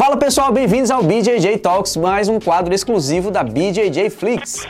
[0.00, 4.66] Fala pessoal, bem-vindos ao BJJ Talks, mais um quadro exclusivo da BJJ Flix.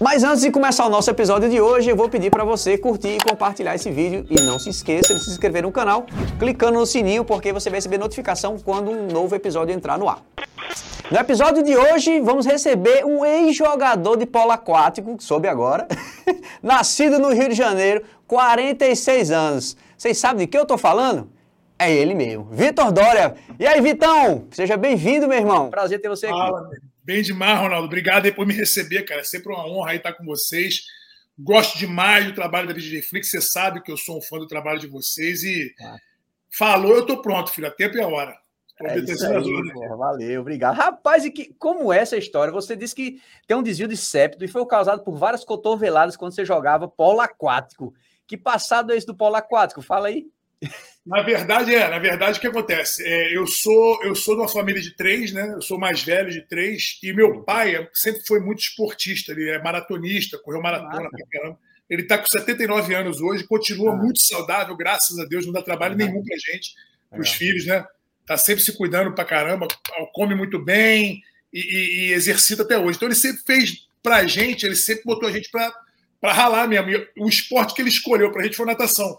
[0.00, 3.08] Mas antes de começar o nosso episódio de hoje, eu vou pedir para você curtir
[3.08, 6.06] e compartilhar esse vídeo e não se esqueça de se inscrever no canal,
[6.38, 10.22] clicando no sininho porque você vai receber notificação quando um novo episódio entrar no ar.
[11.10, 15.88] No episódio de hoje, vamos receber um ex-jogador de polo aquático, que soube agora,
[16.62, 19.74] nascido no Rio de Janeiro, 46 anos.
[19.96, 21.32] Vocês sabem de que eu tô falando?
[21.78, 23.34] É ele mesmo, Vitor Dória.
[23.58, 24.48] E aí, Vitão?
[24.50, 25.70] Seja bem-vindo, meu irmão.
[25.70, 26.36] Prazer ter você aqui.
[26.36, 26.68] Fala,
[27.02, 27.86] Bem demais, Ronaldo.
[27.86, 29.22] Obrigado aí por me receber, cara.
[29.22, 30.82] É sempre uma honra estar com vocês.
[31.38, 33.30] Gosto demais do trabalho da Flix.
[33.30, 35.96] Você sabe que eu sou um fã do trabalho de vocês e ah.
[36.50, 37.66] falou, eu tô pronto, filho.
[37.66, 38.36] A tempo e a hora.
[38.80, 40.76] É aí, valeu, obrigado.
[40.76, 42.52] Rapaz, e que, como é essa história?
[42.52, 46.32] Você disse que tem um desvio de septo e foi causado por várias cotoveladas quando
[46.32, 47.92] você jogava polo aquático.
[48.26, 49.82] Que passado é esse do polo aquático?
[49.82, 50.26] Fala aí.
[51.04, 51.88] Na verdade, é.
[51.88, 53.02] Na verdade, o que acontece?
[53.04, 55.54] É, eu sou eu sou de uma família de três, né?
[55.54, 56.98] Eu sou mais velho de três.
[57.02, 59.32] E meu pai sempre foi muito esportista.
[59.32, 61.58] Ele é maratonista, correu maratona pra caramba.
[61.88, 63.96] Ele está com 79 anos hoje, continua ah.
[63.96, 65.96] muito saudável, graças a Deus, não dá trabalho ah.
[65.96, 66.74] nenhum pra gente,
[67.10, 67.32] pros ah.
[67.32, 67.86] filhos, né?
[68.28, 69.66] Tá sempre se cuidando pra caramba,
[70.12, 72.96] come muito bem e, e, e exercita até hoje.
[72.96, 75.72] Então ele sempre fez pra gente, ele sempre botou a gente pra,
[76.20, 76.90] pra ralar mesmo.
[76.90, 79.18] E o esporte que ele escolheu pra gente foi natação.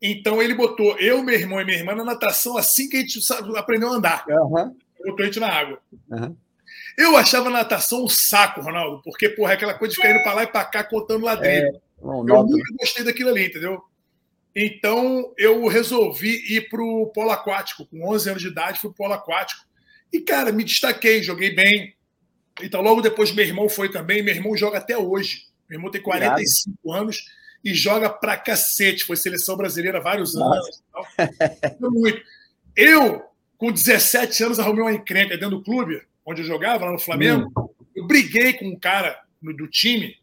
[0.00, 3.20] Então ele botou eu, meu irmão e minha irmã na natação assim que a gente
[3.54, 4.24] aprendeu a andar.
[4.28, 4.74] Uhum.
[5.04, 5.78] Botou a gente na água.
[6.10, 6.34] Uhum.
[6.96, 10.32] Eu achava natação um saco, Ronaldo, porque, porra, é aquela coisa de ficar indo para
[10.32, 11.76] lá e para cá contando dentro.
[11.76, 13.82] É, eu nunca gostei daquilo ali, entendeu?
[14.54, 17.86] Então eu resolvi ir para o polo aquático.
[17.86, 19.64] Com 11 anos de idade, fui para o polo aquático.
[20.12, 21.94] E, cara, me destaquei, joguei bem.
[22.62, 24.22] Então, logo depois, meu irmão foi também.
[24.22, 25.46] Meu irmão joga até hoje.
[25.68, 27.02] Meu irmão tem 45 Obrigado.
[27.02, 27.24] anos
[27.64, 29.04] e joga pra cacete.
[29.04, 30.82] Foi seleção brasileira há vários anos.
[31.64, 32.22] Então, muito.
[32.76, 33.24] Eu,
[33.58, 37.50] com 17 anos, arrumei uma encrenca dentro do clube, onde eu jogava, lá no Flamengo.
[37.58, 37.68] Hum.
[37.94, 40.16] Eu briguei com um cara do time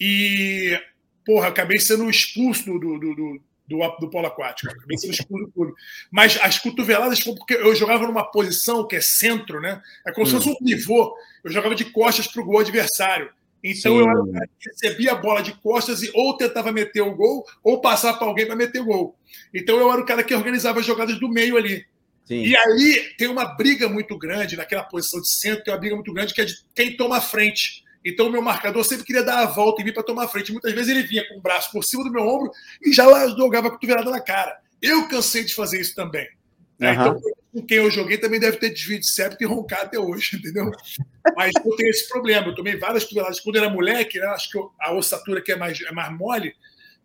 [0.00, 0.78] e,
[1.24, 4.72] porra, acabei sendo expulso do, do, do, do, do polo aquático.
[5.52, 5.74] Clube.
[6.10, 9.80] Mas as cotoveladas, porque eu jogava numa posição que é centro, né?
[10.06, 10.30] É como hum.
[10.30, 11.14] se fosse um pivô.
[11.42, 13.30] Eu jogava de costas para o gol adversário.
[13.62, 13.98] Então Sim.
[14.00, 17.14] eu era o cara que recebia a bola de costas e ou tentava meter o
[17.14, 19.16] gol ou passar para alguém para meter o gol.
[19.54, 21.86] Então eu era o cara que organizava as jogadas do meio ali.
[22.26, 22.42] Sim.
[22.42, 26.12] E aí tem uma briga muito grande naquela posição de centro, tem uma briga muito
[26.12, 27.83] grande que é de quem toma a frente.
[28.04, 30.52] Então o meu marcador sempre queria dar a volta e vir para tomar a frente.
[30.52, 32.50] Muitas vezes ele vinha com o braço por cima do meu ombro
[32.84, 34.58] e já lá jogava a cotovelada na cara.
[34.82, 36.28] Eu cansei de fazer isso também.
[36.78, 36.92] Né?
[36.92, 37.00] Uhum.
[37.00, 37.20] Então,
[37.52, 40.70] com quem eu joguei também deve ter desvio de septo e roncar até hoje, entendeu?
[41.36, 42.48] Mas eu tenho esse problema.
[42.48, 43.40] Eu tomei várias toneladas.
[43.40, 46.54] Quando eu era moleque, né, acho que a ossatura que é mais, é mais mole,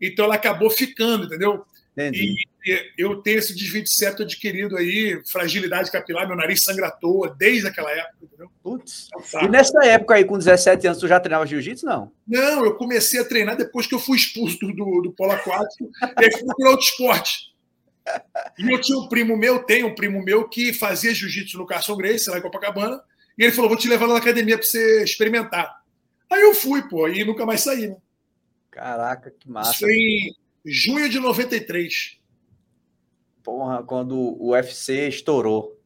[0.00, 1.64] então ela acabou ficando, entendeu?
[2.08, 2.36] Entendi.
[2.64, 6.90] E eu tenho esse desvio de septo adquirido aí, fragilidade capilar, meu nariz sangra à
[6.90, 8.50] toa desde aquela época, entendeu?
[8.62, 9.08] Putz.
[9.36, 12.12] É e nessa época aí, com 17 anos, tu já treinava jiu-jitsu, não?
[12.26, 15.90] Não, eu comecei a treinar depois que eu fui expulso do, do, do polo aquático
[16.20, 17.50] e aí fui procurar outro esporte.
[18.58, 21.96] E eu tinha um primo meu, tem um primo meu que fazia jiu-jitsu no Carson
[21.96, 23.00] Grace, lá em Copacabana,
[23.38, 25.80] e ele falou: vou te levar lá na academia para você experimentar.
[26.30, 27.96] Aí eu fui, pô, e nunca mais saí, né?
[28.70, 29.72] Caraca, que massa.
[29.72, 30.34] Isso em
[30.64, 32.18] junho de 93.
[33.42, 35.78] Porra, quando o UFC estourou.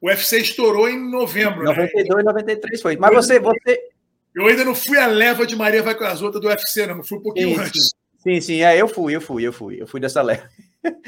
[0.00, 1.64] O UFC estourou em novembro.
[1.64, 2.20] 92 né?
[2.20, 2.96] e 93 foi.
[2.96, 3.90] Mas você, você.
[4.34, 6.98] Eu ainda não fui a leva de Maria Vai com as outras do UFC, não.
[6.98, 7.94] Eu fui um pouquinho sim, antes.
[8.18, 9.80] Sim, sim, é, eu fui, eu fui, eu fui.
[9.80, 10.48] Eu fui dessa leva.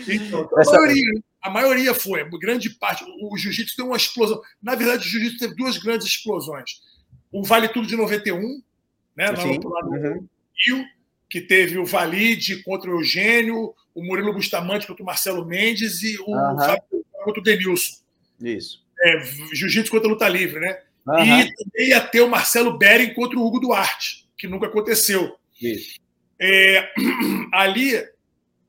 [0.07, 3.05] Então, a, maioria, a maioria foi, grande parte.
[3.23, 4.41] O jiu-jitsu tem uma explosão.
[4.63, 6.83] Na verdade, o jiu-jitsu teve duas grandes explosões.
[7.31, 8.63] O Vale Tudo de 91,
[9.17, 10.19] né, lá no lado uhum.
[10.19, 10.29] do
[10.67, 10.85] Rio,
[11.33, 16.19] que teve o Valide contra o Eugênio, o Murilo Bustamante contra o Marcelo Mendes e
[16.19, 16.57] o uhum.
[16.59, 18.03] Fábio contra o Denilson.
[18.39, 18.85] Isso.
[19.03, 19.19] É,
[19.55, 20.79] jiu-jitsu contra a luta livre, né?
[21.07, 21.25] Uhum.
[21.25, 25.35] E também ia ter o Marcelo Bering contra o Hugo Duarte, que nunca aconteceu.
[25.59, 25.99] Isso.
[26.39, 26.93] É,
[27.51, 27.95] ali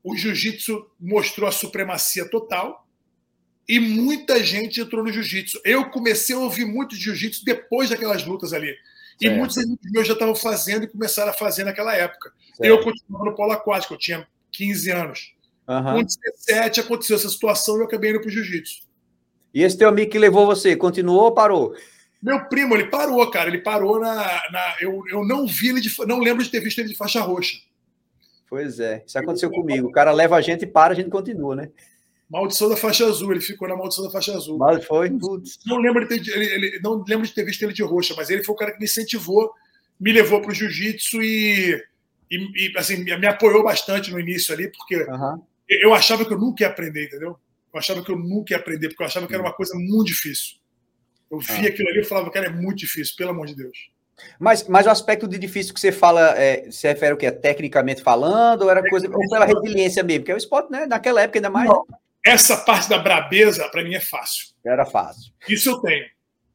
[0.02, 2.88] o jiu-jitsu mostrou a supremacia total
[3.68, 5.60] e muita gente entrou no jiu-jitsu.
[5.66, 8.74] Eu comecei a ouvir muito jiu-jitsu depois daquelas lutas ali.
[9.20, 12.32] E muitos amigos meus já estavam fazendo e começaram a fazer naquela época.
[12.54, 12.64] Certo.
[12.64, 15.34] Eu continuava no polo aquático, eu tinha 15 anos.
[15.68, 15.94] Uhum.
[15.94, 18.82] Com 17 aconteceu essa situação e eu acabei indo para o jiu-jitsu.
[19.52, 21.74] E esse teu amigo que levou você, continuou ou parou?
[22.20, 23.48] Meu primo, ele parou, cara.
[23.48, 24.16] Ele parou na.
[24.50, 25.94] na eu, eu não vi ele de.
[26.06, 27.58] Não lembro de ter visto ele de faixa roxa.
[28.48, 29.88] Pois é, isso aconteceu comigo.
[29.88, 31.70] O cara leva a gente e para, a gente continua, né?
[32.34, 34.58] Maldição da faixa azul, ele ficou na maldição da faixa azul.
[34.58, 35.60] Mas foi, putz.
[35.64, 38.28] Não lembro, de ter, ele, ele, não lembro de ter visto ele de roxa, mas
[38.28, 39.52] ele foi o cara que me incentivou,
[40.00, 41.80] me levou para o jiu-jitsu e
[42.30, 45.40] e, e assim, me, apoiou bastante no início ali, porque uhum.
[45.68, 47.38] eu achava que eu nunca ia aprender, entendeu?
[47.72, 50.06] Eu achava que eu nunca ia aprender, porque eu achava que era uma coisa muito
[50.06, 50.56] difícil.
[51.30, 51.68] Eu via ah.
[51.68, 53.90] aquilo ali e falava, cara, é muito difícil, pelo amor de Deus.
[54.38, 57.30] Mas, mas o aspecto de difícil que você fala, é, se refere o que?
[57.30, 60.20] Tecnicamente falando, ou era coisa, ou pela resiliência mesmo?
[60.20, 60.86] Porque é o esporte, né?
[60.86, 61.68] Naquela época ainda mais.
[61.68, 61.84] Não.
[62.24, 64.54] Essa parte da brabeza, para mim, é fácil.
[64.64, 65.32] Era fácil.
[65.46, 66.06] Isso eu tenho.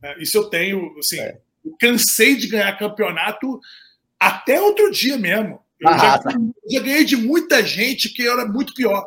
[0.02, 0.16] Né?
[0.20, 1.40] Isso eu tenho, assim, é.
[1.80, 3.60] cansei de ganhar campeonato
[4.20, 5.64] até outro dia mesmo.
[5.80, 6.32] Eu ah, já, tá.
[6.70, 9.06] já, ganhei de muita gente que era muito pior.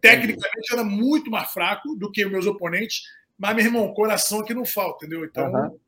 [0.00, 3.02] Tecnicamente, eu era muito mais fraco do que meus oponentes,
[3.38, 5.24] mas, meu irmão, coração aqui não falta, entendeu?
[5.24, 5.78] Então, uhum.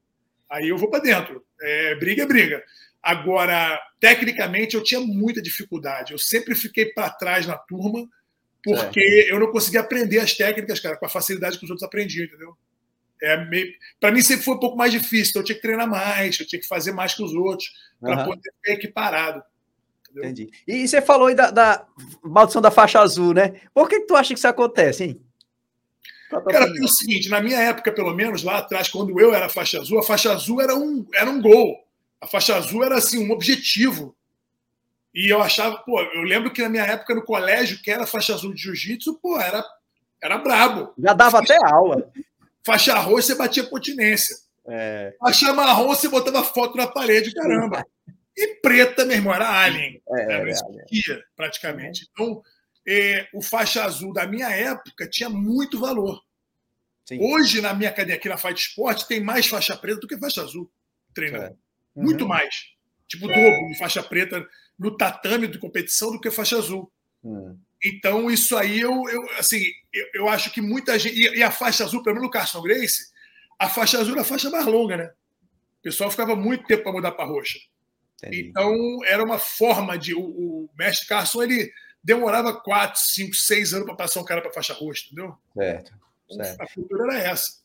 [0.51, 1.45] aí eu vou para dentro.
[1.61, 2.63] É, briga é briga.
[3.03, 6.13] Agora, tecnicamente, eu tinha muita dificuldade.
[6.13, 8.07] Eu sempre fiquei para trás na turma,
[8.63, 12.27] porque eu não conseguia aprender as técnicas, cara, com a facilidade que os outros aprendiam,
[12.27, 12.57] entendeu?
[13.21, 13.73] É meio...
[14.01, 16.47] Para mim sempre foi um pouco mais difícil, então eu tinha que treinar mais, eu
[16.47, 18.25] tinha que fazer mais que os outros, para uhum.
[18.27, 19.43] poder ficar equiparado.
[20.11, 20.25] Entendeu?
[20.25, 20.51] Entendi.
[20.67, 21.87] E você falou aí da, da,
[22.23, 23.61] maldição da faixa azul, né?
[23.73, 25.21] Por que, que tu acha que isso acontece, hein?
[26.51, 29.81] Cara, é o seguinte, na minha época, pelo menos, lá atrás, quando eu era faixa
[29.81, 31.77] azul, a faixa azul era um, era um gol.
[32.21, 34.17] A faixa azul era assim, um objetivo.
[35.15, 38.35] E eu achava, pô, eu lembro que na minha época no colégio, que era faixa
[38.35, 39.63] azul de jiu-jitsu, pô, era,
[40.23, 40.95] era brabo.
[40.99, 42.11] Já dava até aula.
[42.65, 44.35] Faixa roxa, você batia continência.
[44.67, 45.15] É.
[45.19, 47.85] Faixa marrom, você botava foto na parede, caramba.
[48.37, 50.01] E preta, meu irmão, era alien.
[50.09, 52.09] É, era esquia, praticamente.
[52.13, 52.43] Então,
[52.89, 56.23] é, o faixa azul da minha época tinha muito valor.
[57.05, 57.19] Sim.
[57.21, 60.43] Hoje, na minha academia aqui na Fight Sport, tem mais faixa preta do que faixa
[60.43, 60.71] azul
[61.13, 61.45] treinando.
[61.45, 61.49] É.
[61.95, 62.05] Uhum.
[62.05, 62.73] Muito mais.
[63.07, 64.47] Tipo, dobro de faixa preta
[64.83, 66.91] no tatame de competição do que faixa azul.
[67.23, 67.57] Uhum.
[67.85, 69.63] Então, isso aí, eu, eu assim,
[69.93, 71.17] eu, eu, acho que muita gente.
[71.17, 73.11] E, e a faixa azul, pelo menos no Carson Grace,
[73.59, 75.13] a faixa azul era a faixa mais longa, né?
[75.79, 77.59] O pessoal ficava muito tempo para mudar para roxa.
[78.19, 78.49] Entendi.
[78.49, 78.75] Então,
[79.05, 80.15] era uma forma de.
[80.15, 84.53] O, o mestre Carson, ele demorava 4, 5, 6 anos para passar um cara para
[84.53, 85.37] faixa roxa, entendeu?
[85.55, 85.93] Certo,
[86.29, 86.61] certo.
[86.61, 87.63] A cultura era essa.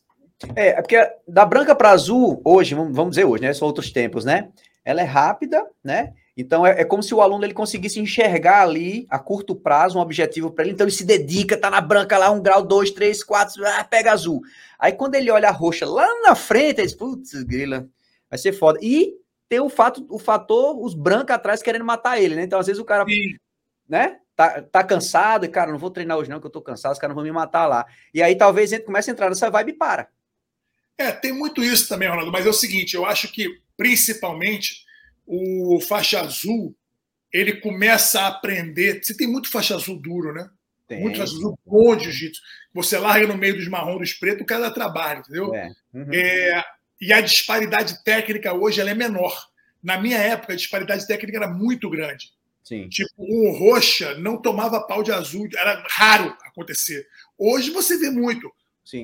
[0.54, 3.52] É, é porque da branca para azul, hoje, vamos dizer hoje, né?
[3.52, 4.50] São outros tempos, né?
[4.84, 6.14] Ela é rápida, né?
[6.40, 10.00] Então é, é, como se o aluno ele conseguisse enxergar ali a curto prazo um
[10.00, 10.72] objetivo para ele.
[10.72, 14.12] Então ele se dedica, tá na branca lá, um grau, dois, três, quatro, ah, pega
[14.12, 14.40] azul.
[14.78, 17.88] Aí quando ele olha a roxa lá na frente, ele diz, putz, grila,
[18.30, 18.78] vai ser foda.
[18.80, 19.14] E
[19.48, 22.44] tem o fato, o fator, os brancos atrás querendo matar ele, né?
[22.44, 23.34] Então às vezes o cara, Sim.
[23.88, 24.20] né?
[24.36, 27.00] Tá, tá cansado e, cara, não vou treinar hoje não, que eu tô cansado, os
[27.00, 27.84] caras vão me matar lá.
[28.14, 30.08] E aí talvez ele comece a entrar nessa vibe e para.
[30.96, 34.86] É, tem muito isso também, Ronaldo, mas é o seguinte, eu acho que principalmente
[35.28, 36.74] o faixa azul,
[37.32, 39.00] ele começa a aprender.
[39.02, 40.48] Você tem muito faixa azul duro, né?
[40.86, 41.00] Tem.
[41.00, 42.40] Muito faixa azul bom de jiu-jitsu.
[42.72, 45.54] Você larga no meio dos marrom dos pretos, o cara dá trabalho, entendeu?
[45.54, 45.70] É.
[45.92, 46.12] Uhum.
[46.12, 46.64] É,
[47.00, 49.48] e a disparidade técnica hoje ela é menor.
[49.82, 52.32] Na minha época, a disparidade técnica era muito grande.
[52.64, 52.88] Sim.
[52.88, 57.06] Tipo, um roxa não tomava pau de azul, era raro acontecer.
[57.36, 58.50] Hoje você vê muito.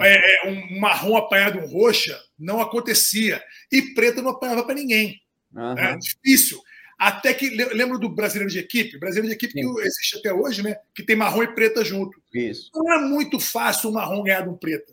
[0.03, 3.43] É, é, um marrom apanhado um roxa não acontecia.
[3.71, 5.21] E preta não apanhava para ninguém.
[5.55, 5.79] Uhum.
[5.79, 6.61] É difícil.
[6.99, 9.75] Até que lembro do brasileiro de equipe, brasileiro de equipe Sim.
[9.75, 10.77] que existe até hoje, né?
[10.95, 12.23] Que tem marrom e preta junto.
[12.33, 12.71] Isso.
[12.75, 14.93] Não era muito fácil o marrom ganhar de um preta.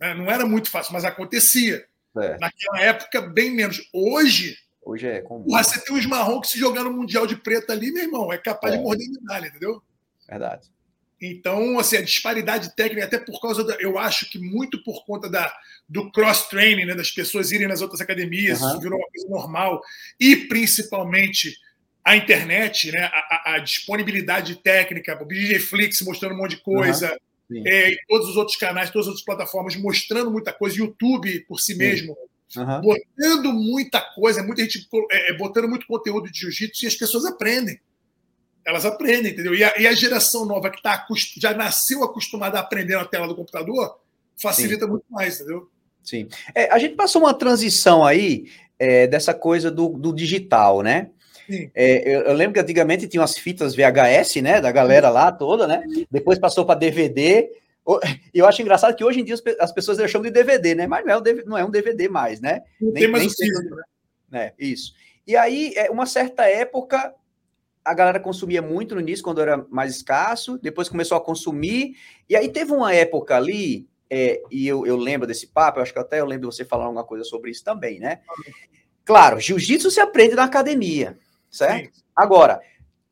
[0.00, 0.14] Né?
[0.14, 1.86] Não era muito fácil, mas acontecia.
[2.16, 2.38] É.
[2.38, 3.88] Naquela época, bem menos.
[3.92, 5.44] Hoje, Hoje é comum.
[5.44, 8.32] Porra, você tem uns marrom que se jogar no Mundial de Preta ali, meu irmão,
[8.32, 8.76] é capaz é.
[8.76, 9.82] de morder medalha, entendeu?
[10.28, 10.68] Verdade.
[11.20, 13.74] Então, assim, a disparidade técnica, até por causa da.
[13.74, 15.52] Eu acho que muito por conta da,
[15.88, 18.68] do cross-training, né, das pessoas irem nas outras academias, uhum.
[18.68, 19.82] isso virou uma coisa normal.
[20.18, 21.56] E principalmente
[22.02, 27.14] a internet, né, a, a disponibilidade técnica, o DJ Flix mostrando um monte de coisa,
[27.50, 27.62] uhum.
[27.66, 31.60] é, e todos os outros canais, todas as outras plataformas mostrando muita coisa, YouTube por
[31.60, 31.78] si Sim.
[31.78, 32.16] mesmo
[32.56, 32.80] uhum.
[32.80, 37.24] botando muita coisa, muita gente é, é, botando muito conteúdo de jiu-jitsu e as pessoas
[37.24, 37.78] aprendem.
[38.64, 39.54] Elas aprendem, entendeu?
[39.54, 43.26] E a, e a geração nova que tá, já nasceu acostumada a aprender na tela
[43.26, 43.98] do computador
[44.36, 44.90] facilita Sim.
[44.90, 45.68] muito mais, entendeu?
[46.02, 46.28] Sim.
[46.54, 51.10] É, a gente passou uma transição aí é, dessa coisa do, do digital, né?
[51.74, 55.66] É, eu, eu, lembro que antigamente tinha umas fitas VHS, né, da galera lá toda,
[55.66, 55.82] né?
[56.10, 57.50] Depois passou para DVD.
[58.32, 60.86] Eu acho engraçado que hoje em dia as pessoas chamam de DVD, né?
[60.86, 62.62] Mas não é um DVD, não é um DVD mais, né?
[62.80, 63.50] Não nem, tem mais nem
[64.30, 64.52] né?
[64.56, 64.94] Isso.
[65.26, 67.12] E aí, é, uma certa época,
[67.84, 71.96] a galera consumia muito no início, quando era mais escasso, depois começou a consumir,
[72.28, 75.92] e aí teve uma época ali, é, e eu, eu lembro desse papo, eu acho
[75.92, 78.20] que até eu lembro você falar alguma coisa sobre isso também, né?
[79.04, 81.18] Claro, jiu-jitsu se aprende na academia,
[81.50, 81.96] certo?
[81.96, 82.02] Sim.
[82.14, 82.60] Agora,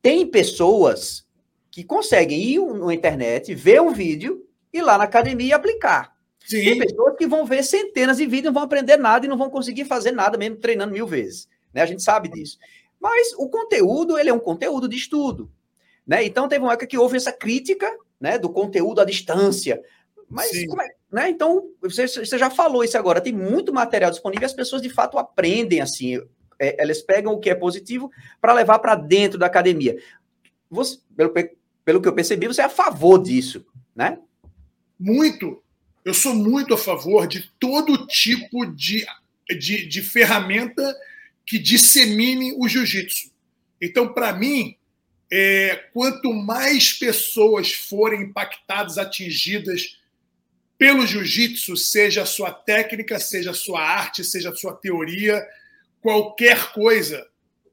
[0.02, 1.26] tem pessoas
[1.70, 6.12] que conseguem ir na internet, ver um vídeo ir lá na academia e aplicar.
[6.44, 6.64] Sim.
[6.64, 9.50] Tem pessoas que vão ver centenas de vídeos, não vão aprender nada e não vão
[9.50, 11.48] conseguir fazer nada mesmo treinando mil vezes.
[11.72, 11.82] Né?
[11.82, 12.58] A gente sabe disso.
[13.00, 15.50] Mas o conteúdo, ele é um conteúdo de estudo.
[16.06, 16.24] Né?
[16.24, 17.90] Então, teve uma época que houve essa crítica
[18.20, 19.82] né, do conteúdo à distância.
[20.28, 20.66] Mas, é,
[21.10, 21.30] né?
[21.30, 25.18] Então, você, você, já falou isso agora, tem muito material disponível, as pessoas de fato
[25.18, 26.20] aprendem assim,
[26.58, 29.96] é, elas pegam o que é positivo para levar para dentro da academia.
[30.70, 31.32] Você, pelo,
[31.84, 33.64] pelo que eu percebi, você é a favor disso,
[33.96, 34.18] né?
[34.98, 35.62] Muito.
[36.04, 39.06] Eu sou muito a favor de todo tipo de,
[39.58, 40.94] de, de ferramenta
[41.48, 43.32] que dissemine o jiu-jitsu.
[43.80, 44.76] Então, para mim,
[45.32, 49.98] é, quanto mais pessoas forem impactadas, atingidas
[50.76, 55.42] pelo jiu-jitsu, seja a sua técnica, seja a sua arte, seja a sua teoria,
[56.02, 57.26] qualquer coisa,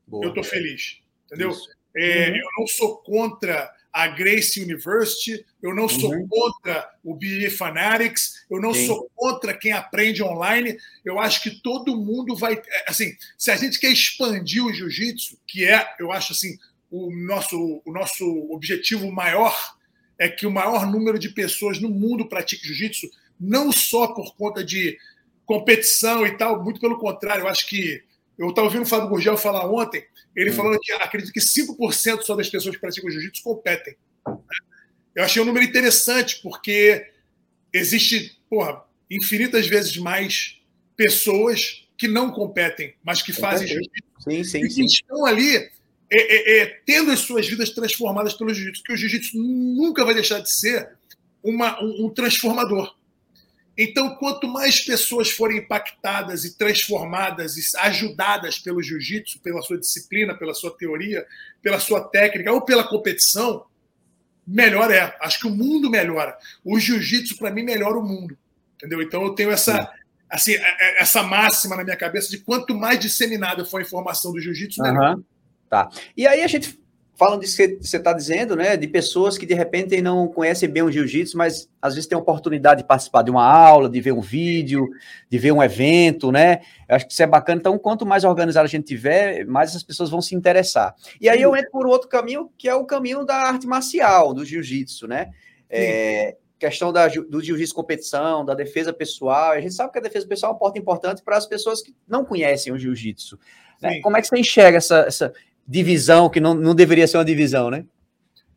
[0.08, 0.26] Boa.
[0.26, 1.02] eu estou feliz.
[1.26, 1.52] Entendeu?
[1.98, 2.36] É, uhum.
[2.38, 6.28] Eu não sou contra a Grace University, eu não sou uhum.
[6.28, 8.88] contra o BE Fanatics, eu não Sim.
[8.88, 10.78] sou contra quem aprende online.
[11.06, 12.56] Eu acho que todo mundo vai.
[12.56, 16.58] É, assim, se a gente quer expandir o jiu-jitsu, que é, eu acho assim,
[16.92, 19.56] o nosso, o nosso objetivo maior
[20.20, 23.10] é que o maior número de pessoas no mundo pratique jiu-jitsu,
[23.40, 24.98] não só por conta de
[25.46, 28.04] competição e tal, muito pelo contrário, eu acho que
[28.38, 30.04] eu estava ouvindo o Fábio Gurgel falar ontem,
[30.36, 30.54] ele hum.
[30.54, 33.96] falando que acredito que 5% só das pessoas que praticam jiu-jitsu competem.
[35.16, 37.08] Eu achei um número interessante, porque
[37.72, 40.60] existe, porra, infinitas vezes mais
[40.98, 44.04] pessoas que não competem, mas que fazem jiu-jitsu.
[44.20, 44.86] Sim, sim, sim.
[44.86, 45.70] estão ali é,
[46.12, 50.40] é, é, tendo as suas vidas transformadas pelo jiu-jitsu, porque o jiu-jitsu nunca vai deixar
[50.40, 50.98] de ser
[51.44, 52.96] uma, um, um transformador.
[53.78, 60.34] Então, quanto mais pessoas forem impactadas e transformadas e ajudadas pelo jiu-jitsu, pela sua disciplina,
[60.34, 61.26] pela sua teoria,
[61.62, 63.66] pela sua técnica ou pela competição,
[64.48, 65.16] melhor é.
[65.20, 66.38] Acho que o mundo melhora.
[66.64, 68.38] O jiu-jitsu, para mim, melhora o mundo.
[68.76, 69.02] Entendeu?
[69.02, 69.92] Então, eu tenho essa,
[70.30, 74.32] assim, é, é, essa máxima na minha cabeça de quanto mais disseminada for a informação
[74.32, 75.16] do jiu-jitsu, melhor.
[75.16, 75.24] Uhum.
[75.70, 75.90] Tá.
[76.16, 76.80] E aí a gente
[77.16, 80.84] falando disso que você está dizendo, né, de pessoas que de repente não conhecem bem
[80.84, 84.12] o jiu-jitsu, mas às vezes tem a oportunidade de participar de uma aula, de ver
[84.12, 84.90] um vídeo,
[85.30, 86.62] de ver um evento, né?
[86.88, 87.60] Eu acho que isso é bacana.
[87.60, 90.94] Então, quanto mais organizado a gente tiver, mais essas pessoas vão se interessar.
[91.20, 94.44] E aí eu entro por outro caminho, que é o caminho da arte marcial, do
[94.44, 95.30] jiu-jitsu, né?
[95.70, 99.52] É, questão da, do jiu-jitsu competição, da defesa pessoal.
[99.52, 101.96] A gente sabe que a defesa pessoal é uma porta importante para as pessoas que
[102.08, 103.40] não conhecem o jiu-jitsu.
[103.82, 104.00] Né?
[104.02, 105.34] Como é que você enxerga essa, essa
[105.68, 107.86] divisão que não, não deveria ser uma divisão, né?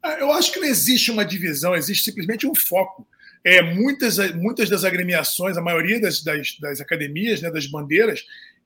[0.02, 3.06] Ah, eu acho que não existe uma divisão, existe simplesmente um foco.
[3.44, 8.24] É, muitas, muitas das agremiações, a maioria das, das, das academias, né, das bandeiras,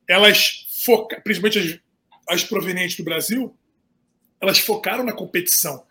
[0.08, 1.78] elas focam, principalmente as,
[2.28, 3.56] as provenientes do Brasil,
[4.40, 5.84] elas focaram na competição.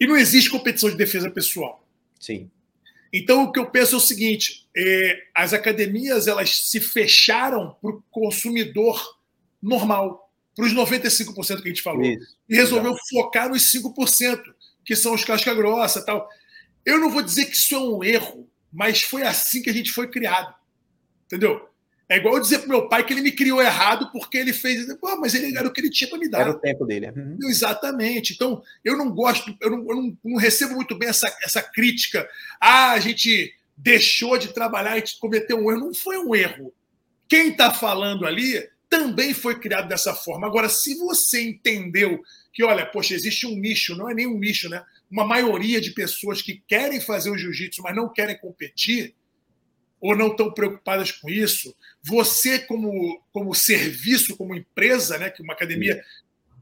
[0.00, 1.86] E não existe competição de defesa pessoal.
[2.18, 2.50] Sim.
[3.12, 7.90] Então, o que eu penso é o seguinte: é, as academias elas se fecharam para
[7.90, 9.18] o consumidor
[9.60, 10.21] normal
[10.54, 12.02] para os 95% que a gente falou.
[12.02, 14.40] Isso, e resolveu focar nos 5%,
[14.84, 16.28] que são os casca grossa tal.
[16.84, 19.92] Eu não vou dizer que isso é um erro, mas foi assim que a gente
[19.92, 20.54] foi criado.
[21.26, 21.68] Entendeu?
[22.12, 24.86] É igual eu dizer para meu pai que ele me criou errado porque ele fez.
[24.96, 26.40] Pô, mas ele era o que ele tinha para me dar.
[26.42, 27.08] Era o tempo dele.
[27.08, 27.38] Uhum.
[27.44, 28.34] Exatamente.
[28.34, 32.28] Então, eu não gosto, eu, não, eu não, não, recebo muito bem essa, essa crítica.
[32.60, 35.80] Ah, a gente deixou de trabalhar, a gente cometeu um erro.
[35.80, 36.74] Não foi um erro.
[37.26, 40.46] Quem está falando ali também foi criado dessa forma.
[40.46, 42.22] Agora, se você entendeu
[42.52, 44.84] que, olha, poxa, existe um nicho, não é nem um nicho, né?
[45.10, 49.14] Uma maioria de pessoas que querem fazer o jiu-jitsu, mas não querem competir,
[49.98, 55.30] ou não estão preocupadas com isso, você, como, como serviço, como empresa, né?
[55.30, 55.98] Que uma academia.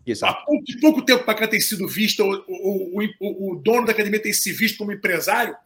[0.07, 0.41] Exato.
[0.41, 4.33] Há pouco, pouco tempo para cá tem sido vista, o, o, dono da academia tem
[4.33, 5.57] se visto como empresário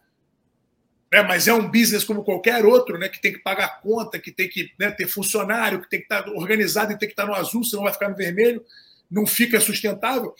[1.15, 1.23] né?
[1.23, 3.07] mas é um business como qualquer outro, né?
[3.07, 6.27] que tem que pagar conta, que tem que né, ter funcionário, que tem que estar
[6.29, 8.61] organizado e tem que estar no azul, senão vai ficar no vermelho,
[9.09, 10.35] não fica sustentável.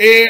[0.00, 0.24] É,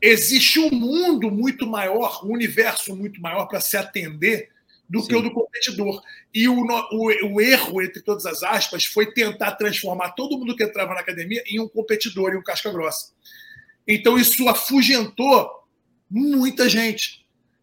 [0.00, 4.48] existe um mundo muito maior, um universo muito maior para se atender
[4.88, 5.08] do Sim.
[5.08, 6.02] que o do competidor.
[6.32, 10.64] E o, o, o, erro, entre todas as aspas, foi tentar transformar todo mundo que
[10.64, 13.12] entrava na academia em um competidor, em um casca grossa.
[13.86, 15.48] Então isso afugentou
[16.10, 17.19] muita gente.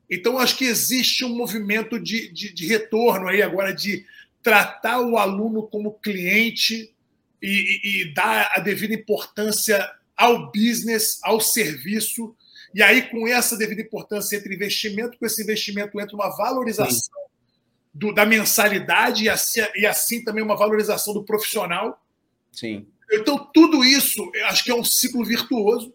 [0.09, 4.05] Então, acho que existe um movimento de, de, de, retorno aí agora de
[4.41, 6.93] tratar o aluno como cliente
[7.41, 9.85] e, e, e, dar a devida importância
[10.15, 12.33] ao business, ao serviço.
[12.73, 17.13] E aí, com essa devida importância entre investimento, com esse investimento entra uma valorização
[17.93, 22.01] do, da mensalidade e assim, e assim também uma valorização do profissional.
[22.51, 22.87] Sim.
[23.11, 25.93] Então, tudo isso, acho que é um ciclo virtuoso,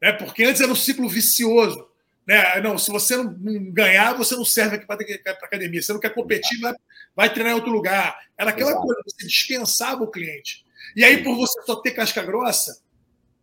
[0.00, 0.12] né?
[0.12, 1.93] porque antes era um ciclo vicioso
[2.26, 2.60] né?
[2.60, 3.34] Não, se você não
[3.70, 5.82] ganhar, você não serve aqui para a academia.
[5.82, 6.74] Você não quer competir, vai,
[7.14, 8.18] vai treinar em outro lugar.
[8.36, 8.86] Era aquela Exato.
[8.86, 10.64] coisa, você dispensava o cliente.
[10.96, 12.78] E aí, por você só ter casca grossa,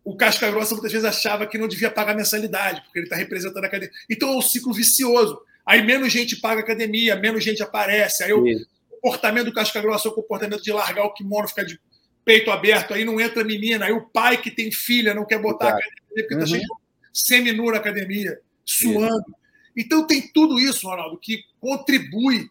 [0.04, 3.64] o casca grossa muitas vezes achava que não devia pagar mensalidade, porque ele está representando
[3.64, 3.94] a academia.
[4.10, 5.40] Então é um ciclo vicioso.
[5.64, 8.24] Aí menos gente paga academia, menos gente aparece.
[8.24, 8.44] Aí o
[8.90, 11.78] comportamento do casca grossa é o comportamento de largar o kimono, ficar de
[12.24, 13.86] peito aberto, aí não entra menina.
[13.86, 16.46] Aí o pai que tem filha não quer botar a academia, porque está uhum.
[16.46, 16.68] cheio de
[17.12, 19.24] semi-nu na academia, suando.
[19.28, 19.36] Isso.
[19.76, 22.50] Então tem tudo isso, Ronaldo, que contribui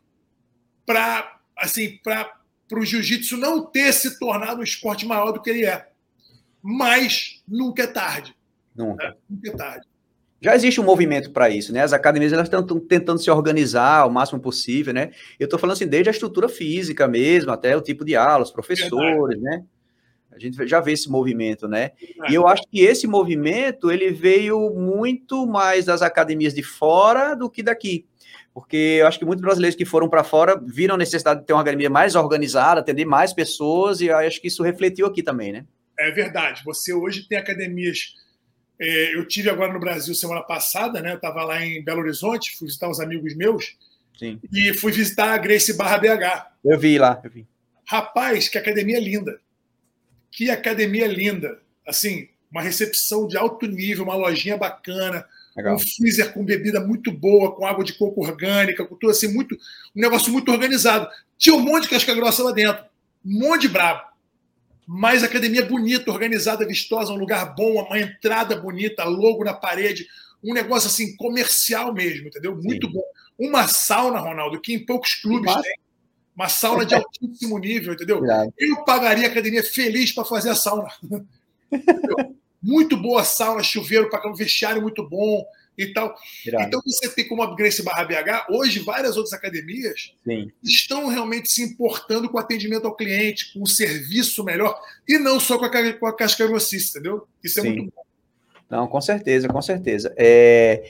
[0.85, 2.33] para assim, para
[2.73, 5.87] o jiu-jitsu não ter se tornado um esporte maior do que ele é.
[6.61, 8.35] Mas nunca é tarde.
[8.75, 9.09] Nunca.
[9.09, 9.15] Né?
[9.29, 9.87] Nunca é tarde.
[10.43, 11.83] Já existe um movimento para isso, né?
[11.83, 15.11] As academias elas estão tentando se organizar o máximo possível, né?
[15.39, 18.49] Eu estou falando assim, desde a estrutura física mesmo, até o tipo de aula, os
[18.49, 19.59] professores, Verdade.
[19.59, 19.63] né?
[20.31, 21.91] A gente já vê esse movimento, né?
[22.29, 27.49] E eu acho que esse movimento ele veio muito mais das academias de fora do
[27.49, 28.05] que daqui.
[28.53, 31.53] Porque eu acho que muitos brasileiros que foram para fora viram a necessidade de ter
[31.53, 35.65] uma academia mais organizada, atender mais pessoas, e acho que isso refletiu aqui também, né?
[35.97, 36.61] É verdade.
[36.65, 38.15] Você hoje tem academias.
[38.79, 41.11] É, eu tive agora no Brasil semana passada, né?
[41.11, 43.77] Eu estava lá em Belo Horizonte, fui visitar uns amigos meus.
[44.17, 44.39] Sim.
[44.51, 46.47] E fui visitar a Grace Barra BH.
[46.65, 47.47] Eu vi lá, eu vi.
[47.85, 49.39] Rapaz, que academia linda.
[50.31, 51.59] Que academia linda.
[51.85, 55.75] Assim, uma recepção de alto nível, uma lojinha bacana, Legal.
[55.75, 59.55] um freezer com bebida muito boa, com água de coco orgânica, com tudo assim, muito,
[59.95, 61.07] um negócio muito organizado.
[61.37, 62.83] Tinha um monte de casca grossa lá dentro,
[63.25, 64.11] um monte de brabo.
[64.85, 70.05] Mas academia bonita, organizada, vistosa, um lugar bom, uma entrada bonita, logo na parede,
[70.43, 72.55] um negócio assim comercial mesmo, entendeu?
[72.55, 72.93] Muito Sim.
[72.93, 73.03] bom.
[73.37, 75.75] Uma sauna, Ronaldo, que em poucos clubes tem.
[76.41, 78.19] Uma sauna de altíssimo nível, entendeu?
[78.57, 80.89] Eu pagaria a academia feliz para fazer a sauna.
[82.59, 85.45] muito boa sauna, chuveiro para um vestiário muito bom
[85.77, 86.15] e tal.
[86.43, 86.65] Irado.
[86.65, 90.51] Então você tem como a Grace Barra BH, hoje várias outras academias Sim.
[90.63, 94.75] estão realmente se importando com o atendimento ao cliente, com o serviço melhor,
[95.07, 97.27] e não só com a, com a casca grossista, entendeu?
[97.43, 97.69] Isso é Sim.
[97.69, 98.01] muito bom.
[98.67, 100.11] Não, com certeza, com certeza.
[100.17, 100.89] É...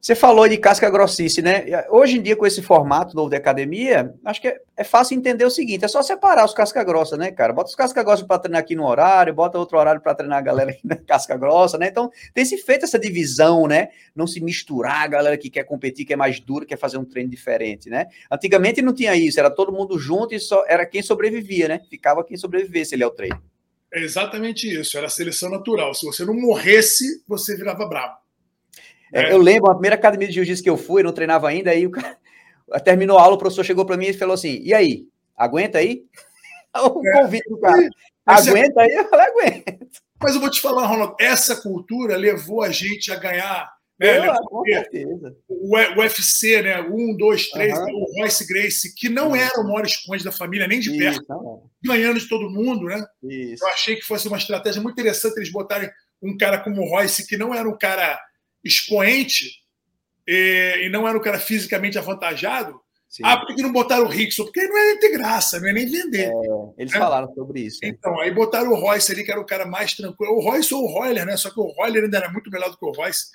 [0.00, 1.84] Você falou de casca grossice, né?
[1.90, 5.44] Hoje em dia, com esse formato novo de academia, acho que é, é fácil entender
[5.44, 7.52] o seguinte: é só separar os casca grossa, né, cara?
[7.52, 10.40] Bota os casca grossa para treinar aqui no horário, bota outro horário para treinar a
[10.40, 11.88] galera aqui na casca grossa, né?
[11.88, 13.88] Então, tem se feito essa divisão, né?
[14.16, 17.04] Não se misturar a galera que quer competir, que é mais dura, quer fazer um
[17.04, 18.06] treino diferente, né?
[18.30, 21.80] Antigamente não tinha isso, era todo mundo junto e só era quem sobrevivia, né?
[21.90, 23.42] Ficava quem sobrevivesse ele ao treino.
[23.92, 25.92] É exatamente isso, era seleção natural.
[25.92, 28.14] Se você não morresse, você virava bravo.
[29.12, 29.32] É.
[29.32, 31.86] Eu lembro, a primeira academia de jiu-jitsu que eu fui, eu não treinava ainda, aí
[31.86, 32.16] o cara
[32.84, 36.04] terminou a aula, o professor chegou para mim e falou assim: e aí, aguenta aí?
[36.76, 37.22] O é.
[37.22, 37.88] convite do cara.
[38.26, 38.90] Aguenta aí?
[38.94, 39.78] Eu falei, aguenta.
[40.22, 43.72] Mas eu vou te falar, Ronaldo, essa cultura levou a gente a ganhar.
[43.98, 45.36] Né, eu, com certeza.
[45.48, 46.80] O UFC, né?
[46.82, 47.86] Um, dois, três, uhum.
[47.86, 51.70] o Royce Grace, que não era o maior expoente da família, nem de perto, Isso,
[51.82, 53.02] ganhando de todo mundo, né?
[53.22, 53.64] Isso.
[53.64, 55.90] Eu achei que fosse uma estratégia muito interessante eles botarem
[56.22, 58.18] um cara como o Royce, que não era um cara
[58.64, 59.60] expoente
[60.26, 63.24] e, não era um cara fisicamente avantajado, Sim.
[63.24, 64.44] Ah, por que não botaram o Rickson?
[64.44, 66.28] Porque não é ter graça, não é nem vender.
[66.28, 66.32] É,
[66.78, 66.98] eles é.
[66.98, 67.80] falaram sobre isso.
[67.82, 67.88] Né?
[67.88, 70.34] Então, aí botaram o Royce ali, que era o cara mais tranquilo.
[70.34, 71.36] O Royce ou o Royler, né?
[71.36, 73.26] Só que o Royler ainda era muito melhor do que o Royce.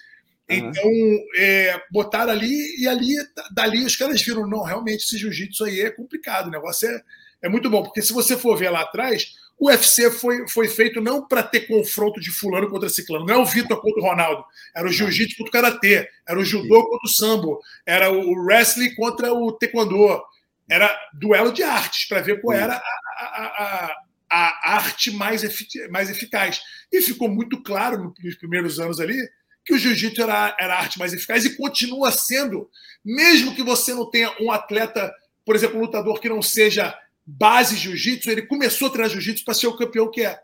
[0.49, 0.57] Uhum.
[0.57, 0.89] Então,
[1.37, 3.15] é, botaram ali e ali,
[3.51, 6.47] dali os caras viram, não, realmente esse jiu-jitsu aí é complicado.
[6.47, 7.01] O negócio é,
[7.41, 10.99] é muito bom, porque se você for ver lá atrás, o UFC foi, foi feito
[10.99, 13.25] não para ter confronto de fulano contra ciclano.
[13.25, 14.43] Não é o Vitor contra o Ronaldo.
[14.75, 16.09] Era o jiu-jitsu contra o karatê.
[16.27, 17.59] Era o judô contra o sambo.
[17.85, 20.21] Era o wrestling contra o taekwondo.
[20.69, 22.81] Era duelo de artes para ver qual era a,
[23.17, 25.41] a, a, a arte mais,
[25.89, 26.61] mais eficaz.
[26.91, 29.17] E ficou muito claro nos primeiros anos ali
[29.63, 32.69] que o jiu-jitsu era, era a arte mais eficaz e continua sendo,
[33.03, 35.11] mesmo que você não tenha um atleta,
[35.43, 39.53] por exemplo, um lutador que não seja base jiu-jitsu, ele começou a treinar jiu-jitsu para
[39.53, 40.39] ser o campeão que é.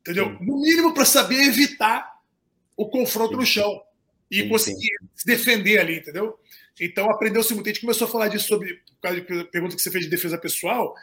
[0.00, 0.26] Entendeu?
[0.26, 0.44] Sim.
[0.44, 2.20] No mínimo para saber evitar
[2.76, 3.36] o confronto sim.
[3.36, 3.82] no chão
[4.30, 6.38] e sim, conseguir se defender ali, entendeu?
[6.80, 7.66] Então aprendeu-se muito.
[7.66, 10.10] A gente começou a falar disso sobre, por causa da pergunta que você fez de
[10.10, 10.94] defesa pessoal.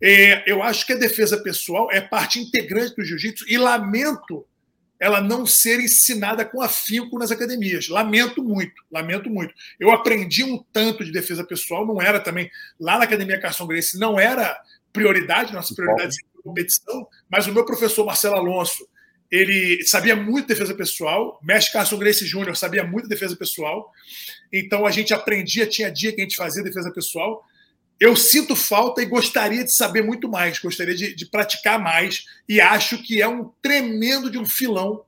[0.00, 4.46] É, eu acho que a defesa pessoal é parte integrante do jiu-jitsu e lamento
[4.98, 7.88] ela não ser ensinada com afinco nas academias.
[7.88, 9.52] Lamento muito, lamento muito.
[9.78, 13.98] Eu aprendi um tanto de defesa pessoal, não era também, lá na Academia Carson Grace,
[13.98, 14.56] não era
[14.92, 18.86] prioridade, nossa prioridade sempre competição, mas o meu professor Marcelo Alonso,
[19.30, 23.90] ele sabia muito de defesa pessoal, mestre Carson Grace Júnior sabia muito de defesa pessoal,
[24.52, 27.44] então a gente aprendia, tinha dia que a gente fazia defesa pessoal,
[28.00, 32.60] eu sinto falta e gostaria de saber muito mais, gostaria de, de praticar mais, e
[32.60, 35.04] acho que é um tremendo de um filão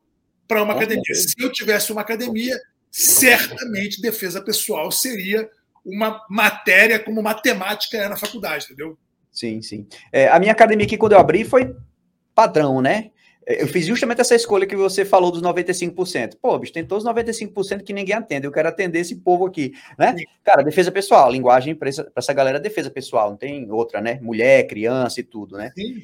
[0.47, 1.15] para uma academia.
[1.15, 2.59] Se eu tivesse uma academia,
[2.91, 5.49] certamente defesa pessoal seria
[5.85, 8.99] uma matéria como matemática é na faculdade, entendeu?
[9.31, 9.87] Sim, sim.
[10.11, 11.75] É, a minha academia aqui, quando eu abri, foi
[12.35, 13.11] padrão, né?
[13.47, 16.37] Eu fiz justamente essa escolha que você falou dos 95%.
[16.43, 18.45] Pô, bicho, tem todos os 95% que ninguém atende.
[18.45, 20.17] Eu quero atender esse povo aqui, né?
[20.43, 24.19] Cara, defesa pessoal, linguagem para essa, essa galera é defesa pessoal, não tem outra, né?
[24.21, 25.71] Mulher, criança e tudo, né?
[25.77, 26.03] Sim.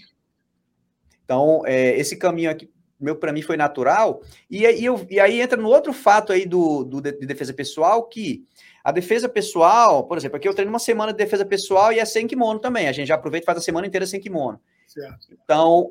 [1.25, 4.23] Então, é, esse caminho aqui, meu para mim foi natural.
[4.49, 8.05] E, e, eu, e aí entra no outro fato aí do, do de defesa pessoal
[8.05, 8.45] que
[8.85, 12.05] a defesa pessoal, por exemplo, aqui eu treino uma semana de defesa pessoal e é
[12.05, 12.87] sem kimono também.
[12.87, 14.61] A gente já aproveita e faz a semana inteira sem kimono.
[14.87, 15.29] Certo.
[15.43, 15.91] Então,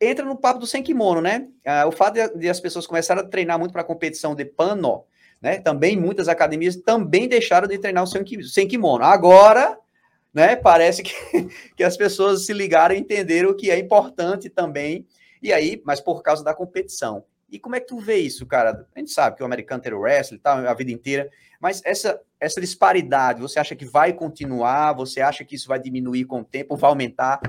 [0.00, 1.48] entra no papo do sem kimono, né?
[1.64, 5.04] Ah, o fato de, de, as pessoas começarem a treinar muito para competição de pano,
[5.40, 5.58] né?
[5.58, 9.04] Também muitas academias também deixaram de treinar o sem, sem kimono.
[9.04, 9.78] Agora,
[10.32, 10.56] né?
[10.56, 11.12] Parece que,
[11.76, 15.06] que as pessoas se ligaram e entenderam que é importante também.
[15.42, 17.24] E aí, mas por causa da competição.
[17.50, 18.86] E como é que tu vê isso, cara?
[18.94, 21.28] A gente sabe que o americano tem o wrestling e tal, a vida inteira,
[21.60, 24.92] mas essa, essa disparidade, você acha que vai continuar?
[24.94, 27.40] Você acha que isso vai diminuir com o tempo, vai aumentar?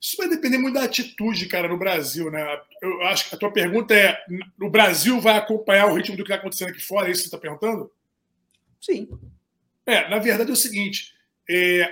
[0.00, 2.60] Isso vai depender muito da atitude, cara, no Brasil, né?
[2.80, 4.16] Eu acho que a tua pergunta é:
[4.60, 7.08] o Brasil vai acompanhar o ritmo do que está acontecendo aqui fora?
[7.08, 7.90] É isso que você está perguntando?
[8.80, 9.08] Sim.
[9.84, 11.14] É, na verdade é o seguinte:
[11.50, 11.90] é,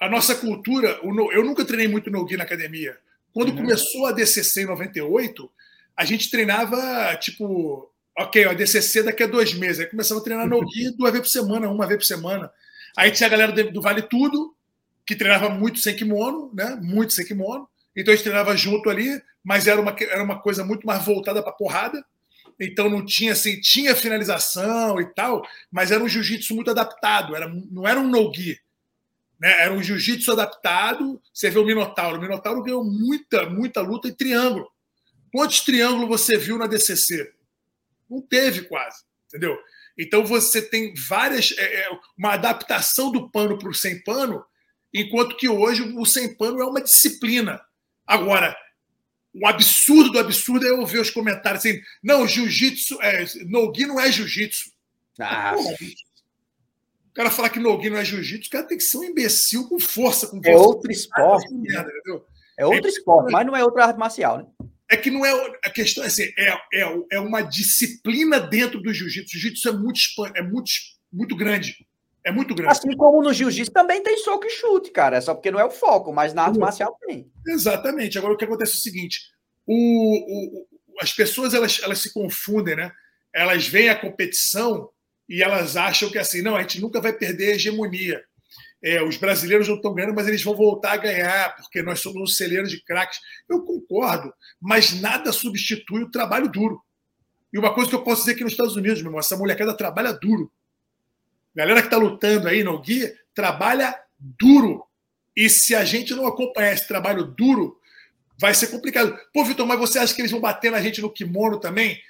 [0.00, 2.96] a nossa cultura, eu nunca treinei muito no Gui na academia.
[3.32, 3.56] Quando uhum.
[3.56, 5.50] começou a DCC em 98,
[5.96, 9.80] a gente treinava, tipo, ok, a DCC daqui a dois meses.
[9.80, 12.50] Aí começava a treinar no Gui duas vezes por semana, uma vez por semana.
[12.96, 14.53] Aí tinha a galera do Vale Tudo,
[15.06, 16.78] que treinava muito sem kimono, né?
[16.80, 17.68] Muito sem kimono.
[17.96, 21.42] Então a gente treinava junto ali, mas era uma, era uma coisa muito mais voltada
[21.42, 22.04] para porrada.
[22.58, 27.48] Então não tinha assim, tinha finalização e tal, mas era um jiu-jitsu muito adaptado, era,
[27.70, 28.60] não era um no-gi.
[29.38, 29.62] Né?
[29.62, 31.20] Era um jiu-jitsu adaptado.
[31.32, 32.18] Você vê o Minotauro.
[32.18, 34.70] O Minotauro ganhou muita, muita luta em triângulo.
[35.32, 37.32] Quantos triângulos você viu na DCC?
[38.08, 39.58] Não teve quase, entendeu?
[39.98, 41.52] Então você tem várias.
[41.58, 44.44] É, é uma adaptação do pano para o sem pano
[44.94, 47.60] enquanto que hoje o sem pano é uma disciplina.
[48.06, 48.56] Agora,
[49.34, 54.00] o absurdo do absurdo é eu ver os comentários assim: não, jiu-jitsu, é, no-gi não
[54.00, 54.72] é jiu-jitsu.
[55.18, 55.54] Ah.
[55.56, 59.68] o cara falar que no-gi não é jiu-jitsu, o cara tem que ser um imbecil
[59.68, 60.28] com força.
[60.28, 60.50] Com é força.
[60.50, 61.52] É outro esporte.
[61.52, 61.90] Merda,
[62.56, 64.46] é outro é, esporte, mas não é outra arte marcial, né?
[64.88, 65.32] É que não é.
[65.64, 69.36] A questão é assim: é, é, é uma disciplina dentro do jiu-jitsu.
[69.36, 70.00] O jiu-jitsu é muito,
[70.36, 70.70] é muito,
[71.12, 71.84] muito grande.
[72.24, 72.72] É muito grande.
[72.72, 75.18] Assim como no jiu-jitsu também tem soco e chute, cara.
[75.18, 77.30] É só porque não é o foco, mas na arte marcial tem.
[77.46, 78.16] Exatamente.
[78.16, 79.20] Agora o que acontece é o seguinte:
[79.66, 80.66] o, o,
[81.00, 82.90] as pessoas elas, elas se confundem, né?
[83.32, 84.88] Elas veem a competição
[85.28, 88.24] e elas acham que assim, não, a gente nunca vai perder a hegemonia.
[88.82, 92.22] É, os brasileiros não estão ganhando, mas eles vão voltar a ganhar, porque nós somos
[92.22, 93.18] um celeiro de craques.
[93.48, 96.82] Eu concordo, mas nada substitui o trabalho duro.
[97.52, 99.76] E uma coisa que eu posso dizer aqui nos Estados Unidos, meu irmão, essa molecada
[99.76, 100.50] trabalha duro
[101.54, 104.84] galera que está lutando aí no guia trabalha duro.
[105.36, 107.78] E se a gente não acompanhar esse trabalho duro,
[108.38, 109.18] vai ser complicado.
[109.32, 112.00] Pô, Vitor, mas você acha que eles vão bater na gente no kimono também?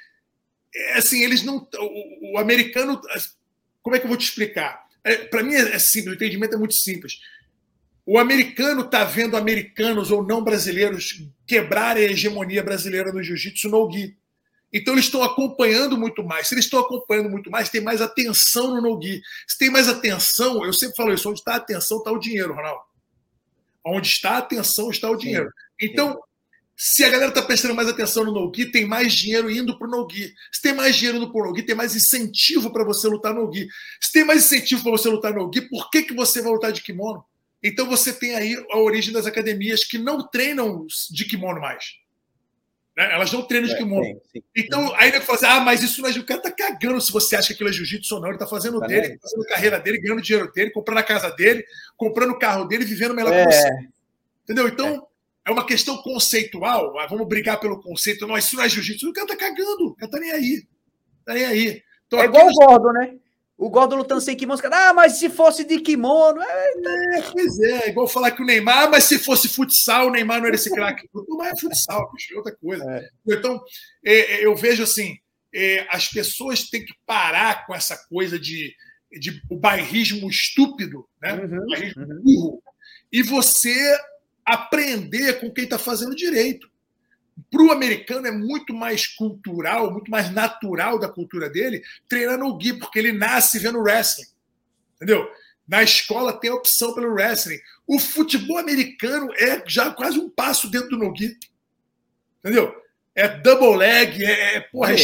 [0.75, 1.67] É, assim, eles não.
[1.79, 3.01] O, o, americano.
[3.83, 4.85] Como é que eu vou te explicar?
[5.03, 7.21] É, Para mim é, é simples, o entendimento é muito simples.
[8.07, 13.91] O americano está vendo americanos ou não brasileiros quebrarem a hegemonia brasileira no jiu-jitsu no
[13.91, 14.17] gi.
[14.75, 16.49] Então eles estão acompanhando muito mais.
[16.49, 19.23] Se eles estão acompanhando muito mais, tem mais atenção no no-gi.
[19.47, 22.53] Se tem mais atenção, eu sempre falo isso, onde está a atenção está o dinheiro,
[22.53, 22.83] Ronaldo.
[23.87, 25.47] Onde está a atenção está o dinheiro.
[25.47, 25.87] Sim.
[25.87, 26.21] Então,
[26.77, 29.91] se a galera está prestando mais atenção no no-gi, tem mais dinheiro indo para o
[29.91, 30.35] no-gi.
[30.51, 33.47] Se tem mais dinheiro indo para o no-gi, tem mais incentivo para você lutar no
[33.47, 33.69] no-gi.
[34.01, 36.73] Se tem mais incentivo para você lutar no no-gi, por que, que você vai lutar
[36.73, 37.25] de kimono?
[37.63, 42.04] Então você tem aí a origem das academias que não treinam de kimono mais.
[42.97, 43.13] Né?
[43.13, 44.05] Elas não treinam de é, kimono.
[44.05, 44.43] Sim, sim.
[44.57, 47.13] Então, aí ele fala assim: ah, mas isso não é O cara tá cagando se
[47.13, 48.29] você acha que aquilo é jiu-jitsu ou não.
[48.29, 51.65] Ele tá fazendo tá dele, fazendo carreira dele, ganhando dinheiro dele, comprando a casa dele,
[51.97, 53.45] comprando o carro dele, vivendo melhor é.
[53.45, 53.71] que você.
[54.45, 54.69] Entendeu?
[54.69, 55.09] Então,
[55.45, 55.51] é.
[55.51, 55.53] é.
[55.53, 56.99] uma questão conceitual.
[56.99, 58.27] Ah, vamos brigar pelo conceito.
[58.27, 59.09] Não, isso não é jiu-jitsu.
[59.09, 59.89] O cara tá cagando.
[59.89, 60.67] O cara tá nem aí.
[61.25, 61.83] Tá nem aí.
[62.07, 63.17] Então, é igual o Gordo, né?
[63.57, 66.43] O Gordon lutando sem kimono, ah, mas se fosse de kimono.
[66.43, 70.41] É, é, pois é, igual falar que o Neymar, mas se fosse futsal, o Neymar
[70.41, 71.09] não era esse craque.
[71.29, 72.85] Não é futsal, é outra coisa.
[72.85, 73.09] É.
[73.29, 73.63] Então,
[74.05, 75.17] é, é, eu vejo assim:
[75.55, 78.75] é, as pessoas têm que parar com essa coisa de,
[79.21, 81.35] de o bairrismo estúpido, né?
[81.35, 82.23] Uhum, o bairrismo uhum.
[82.23, 82.63] burro,
[83.13, 83.97] e você
[84.45, 86.69] aprender com quem está fazendo direito.
[87.51, 92.57] Para o americano é muito mais cultural, muito mais natural da cultura dele treinar no
[92.57, 94.27] Gui, porque ele nasce vendo wrestling.
[94.97, 95.29] Entendeu?
[95.67, 97.59] Na escola tem a opção pelo wrestling.
[97.87, 101.39] O futebol americano é já quase um passo dentro do no-gi.
[102.41, 102.75] Entendeu?
[103.15, 104.97] É double leg, é, é, porra, é,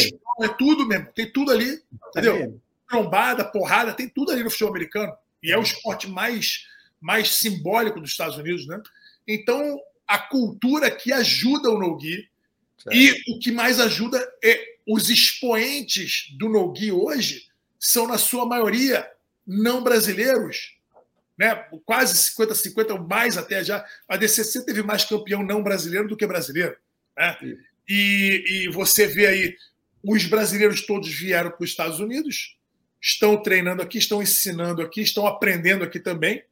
[0.43, 1.07] é tudo mesmo.
[1.13, 1.81] Tem tudo ali.
[2.09, 2.61] Entendeu?
[2.87, 5.13] Trombada, porrada, tem tudo ali no futebol americano.
[5.41, 6.67] E é o esporte mais,
[6.99, 8.79] mais simbólico dos Estados Unidos, né?
[9.27, 12.29] Então, a cultura que ajuda o Nogi.
[12.91, 17.47] E o que mais ajuda é os expoentes do Nogi hoje
[17.79, 19.09] são, na sua maioria,
[19.45, 20.77] não brasileiros.
[21.37, 21.55] Né?
[21.85, 23.85] Quase 50, 50 ou mais até já.
[24.07, 26.75] A DCC teve mais campeão não brasileiro do que brasileiro.
[27.17, 27.57] Né?
[27.87, 29.57] E, e você vê aí,
[30.03, 32.57] os brasileiros todos vieram para os Estados Unidos,
[33.01, 36.43] estão treinando aqui, estão ensinando aqui, estão aprendendo aqui também.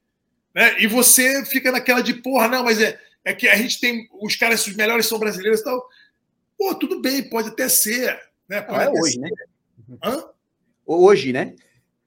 [0.54, 0.82] Né?
[0.82, 4.08] E você fica naquela de, porra, não, mas é, é que a gente tem.
[4.22, 5.88] Os caras, os melhores são brasileiros e tal.
[6.58, 8.20] Pô, tudo bem, pode até ser.
[8.48, 8.62] Né?
[8.62, 9.20] Pode é hoje, ser.
[9.20, 9.30] né?
[10.04, 10.24] Hã?
[10.86, 11.56] Hoje, né?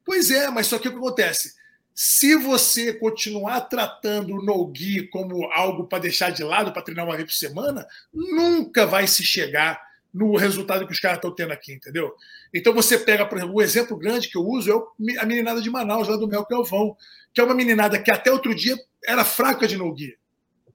[0.05, 1.55] Pois é, mas só que o que acontece?
[1.95, 7.17] Se você continuar tratando o no-gi como algo para deixar de lado, para treinar uma
[7.17, 9.81] vez por semana, nunca vai se chegar
[10.13, 12.15] no resultado que os caras estão tendo aqui, entendeu?
[12.53, 15.71] Então você pega, por exemplo, o exemplo grande que eu uso é a meninada de
[15.71, 16.97] Manaus, lá do Mel Calvão,
[17.33, 20.19] que é uma meninada que até outro dia era fraca de no-gi.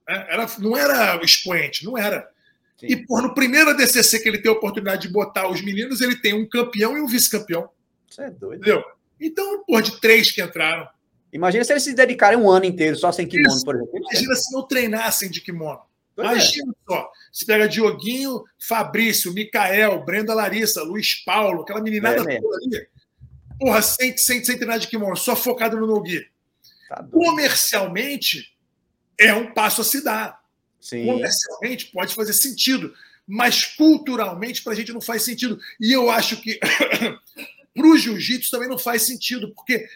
[0.08, 0.26] Né?
[0.28, 2.28] Era, não era expoente, não era.
[2.78, 2.86] Sim.
[2.86, 6.16] E por, no primeiro ADCC que ele tem a oportunidade de botar os meninos, ele
[6.16, 7.68] tem um campeão e um vice-campeão.
[8.08, 8.62] Isso é doido.
[8.62, 8.84] Entendeu?
[9.20, 10.88] Então, por de três que entraram.
[11.32, 13.64] Imagina se eles se dedicarem um ano inteiro só sem kimono, Isso.
[13.64, 13.98] por exemplo.
[13.98, 15.80] Imagina se não treinassem de kimono.
[16.14, 16.32] Pois é.
[16.32, 16.92] Imagina é.
[16.92, 17.10] só.
[17.32, 22.86] Se pega Dioguinho, Fabrício, Micael, Brenda Larissa, Luiz Paulo, aquela meninada é toda ali.
[23.58, 26.24] Porra, sem, sem, sem treinar de kimono, só focado no Nogi.
[26.88, 28.56] Tá Comercialmente,
[29.18, 30.42] é um passo a se dar.
[30.80, 31.04] Sim.
[31.06, 32.94] Comercialmente pode fazer sentido,
[33.26, 35.60] mas culturalmente para a gente não faz sentido.
[35.80, 36.58] E eu acho que
[37.74, 39.88] para o jiu-jitsu também não faz sentido, porque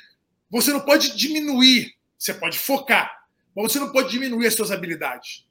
[0.51, 5.47] você não pode diminuir, você pode focar, mas você não pode diminuir as suas habilidades.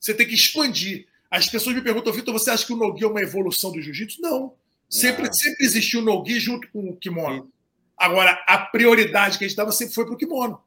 [0.00, 1.06] Você tem que expandir.
[1.30, 4.22] As pessoas me perguntam, Vitor, você acha que o Nogi é uma evolução do jiu-jitsu?
[4.22, 4.54] Não.
[4.88, 7.50] Sempre, sempre existiu o Nogi junto com o kimono.
[7.98, 10.62] Agora, a prioridade que a gente dava sempre foi para o kimono.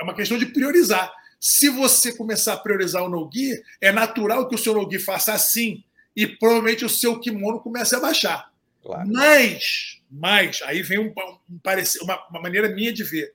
[0.00, 1.12] É uma questão de priorizar.
[1.42, 5.82] Se você começar a priorizar o no-gi, é natural que o seu no-gi faça assim
[6.14, 8.52] e provavelmente o seu kimono comece a baixar.
[8.80, 9.10] Claro.
[9.10, 11.12] Mas, mas, aí vem um,
[11.50, 13.34] um parecer, uma, uma maneira minha de ver.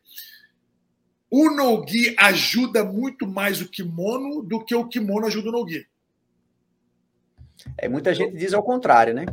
[1.29, 5.85] O no-gi ajuda muito mais o kimono do que o kimono ajuda o no-gi.
[7.77, 9.25] É, muita gente diz ao contrário, né?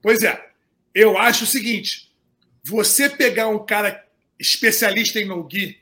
[0.00, 0.50] Pois é.
[0.94, 2.14] Eu acho o seguinte:
[2.62, 4.06] você pegar um cara
[4.38, 5.79] especialista em no-gi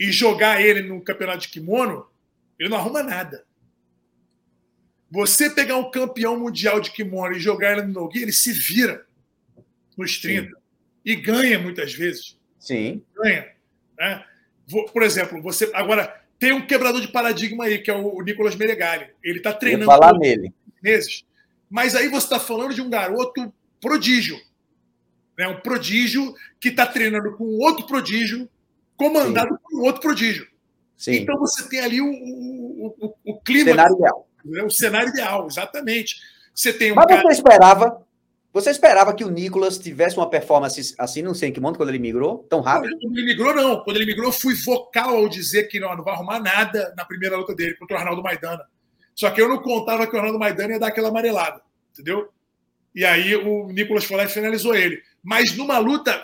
[0.00, 2.06] e jogar ele no campeonato de kimono,
[2.58, 3.44] ele não arruma nada.
[5.10, 9.04] Você pegar um campeão mundial de kimono e jogar ele no Nogi, ele se vira
[9.98, 10.54] nos 30 Sim.
[11.04, 12.38] e ganha muitas vezes.
[12.58, 13.04] Sim.
[13.14, 13.52] Ganha.
[13.98, 14.24] Né?
[14.90, 19.10] Por exemplo, você agora tem um quebrador de paradigma aí, que é o Nicolas Meregali.
[19.22, 20.54] Ele está treinando Vou falar nele.
[20.82, 21.24] meses.
[21.68, 24.40] Mas aí você está falando de um garoto prodígio.
[25.36, 25.46] Né?
[25.46, 28.48] Um prodígio que está treinando com outro prodígio
[29.00, 29.60] comandado Sim.
[29.62, 30.46] por um outro prodígio.
[30.94, 31.12] Sim.
[31.12, 33.70] Então você tem ali o, o, o, o clima.
[33.70, 34.28] Cenário ideal.
[34.44, 34.62] Né?
[34.62, 36.16] O cenário ideal, exatamente.
[36.54, 37.22] Você tem um Mas cara...
[37.22, 38.06] você esperava.
[38.52, 42.44] Você esperava que o Nicolas tivesse uma performance assim no Senkimono quando ele migrou?
[42.50, 42.98] Tão rápido?
[43.00, 43.82] Quando ele migrou, não.
[43.82, 47.04] Quando ele migrou, eu fui vocal ao dizer que não, não vai arrumar nada na
[47.04, 48.64] primeira luta dele contra o Arnaldo Maidana.
[49.14, 52.28] Só que eu não contava que o Arnaldo Maidana ia dar aquela amarelada, entendeu?
[52.94, 55.00] E aí o Nicolas foi lá e finalizou ele.
[55.22, 56.20] Mas numa luta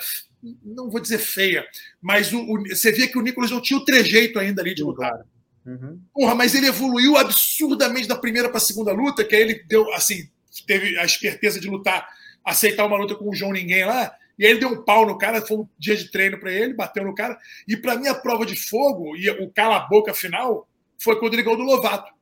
[0.62, 1.64] não vou dizer feia,
[2.00, 4.82] mas o, o, você via que o Nicolas não tinha o trejeito ainda ali de
[4.82, 5.24] lutar.
[5.64, 6.00] Uhum.
[6.14, 9.92] Porra, mas ele evoluiu absurdamente da primeira para a segunda luta, que aí ele deu,
[9.94, 10.28] assim,
[10.66, 12.08] teve a esperteza de lutar,
[12.44, 15.18] aceitar uma luta com o João Ninguém lá, e aí ele deu um pau no
[15.18, 17.38] cara, foi um dia de treino para ele, bateu no cara.
[17.66, 20.68] E para mim, a prova de fogo e o cala-boca final
[20.98, 22.12] foi quando ele ganhou do Lovato.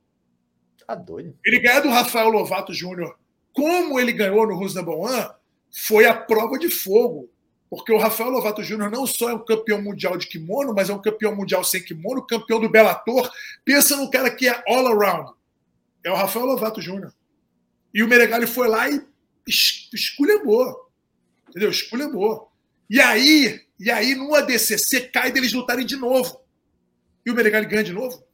[0.86, 1.36] Tá doido.
[1.44, 3.18] Ele ganhou do Rafael Lovato Júnior.
[3.52, 5.30] Como ele ganhou no Russo One,
[5.70, 7.28] foi a prova de fogo.
[7.68, 10.94] Porque o Rafael Lovato Júnior não só é um campeão mundial de kimono, mas é
[10.94, 13.30] um campeão mundial sem kimono, campeão do Bellator.
[13.64, 15.32] Pensa num cara que é all around.
[16.04, 17.12] É o Rafael Lovato Júnior.
[17.92, 19.02] E o Meregali foi lá e
[19.46, 20.90] esculhambou.
[21.48, 21.70] Entendeu?
[21.70, 22.50] Esculhambou.
[22.88, 26.40] E aí, e aí, no ADCC, cai deles lutarem de novo.
[27.24, 28.24] E o Meregali ganha de novo.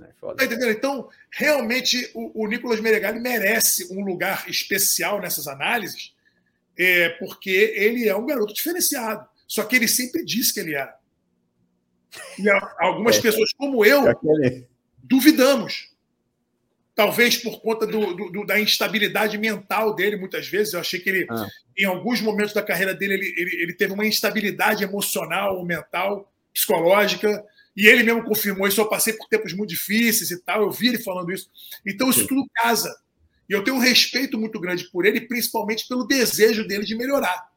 [0.00, 0.70] É tá entendendo?
[0.70, 6.14] Então, realmente, o, o Nicolas Meregali merece um lugar especial nessas análises,
[6.78, 9.26] é, porque ele é um garoto diferenciado.
[9.46, 10.96] Só que ele sempre disse que ele era.
[12.38, 14.04] E algumas é, pessoas, como eu,
[15.02, 15.90] duvidamos.
[16.94, 20.72] Talvez por conta do, do, da instabilidade mental dele, muitas vezes.
[20.72, 21.46] Eu achei que ele, ah.
[21.76, 27.44] em alguns momentos da carreira dele, ele, ele, ele teve uma instabilidade emocional, mental, psicológica.
[27.76, 28.80] E ele mesmo confirmou isso.
[28.80, 30.62] Eu passei por tempos muito difíceis e tal.
[30.62, 31.48] Eu vi ele falando isso.
[31.86, 32.26] Então, isso Sim.
[32.26, 32.92] tudo casa.
[33.48, 37.50] E eu tenho um respeito muito grande por ele, principalmente pelo desejo dele de melhorar.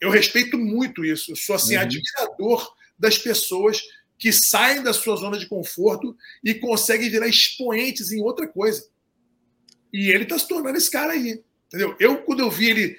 [0.00, 1.32] Eu respeito muito isso.
[1.32, 1.82] Eu sou assim, uhum.
[1.82, 3.82] admirador das pessoas
[4.18, 8.88] que saem da sua zona de conforto e conseguem virar expoentes em outra coisa.
[9.92, 11.42] E ele está se tornando esse cara aí.
[11.68, 11.94] Entendeu?
[12.00, 12.98] Eu, quando eu vi ele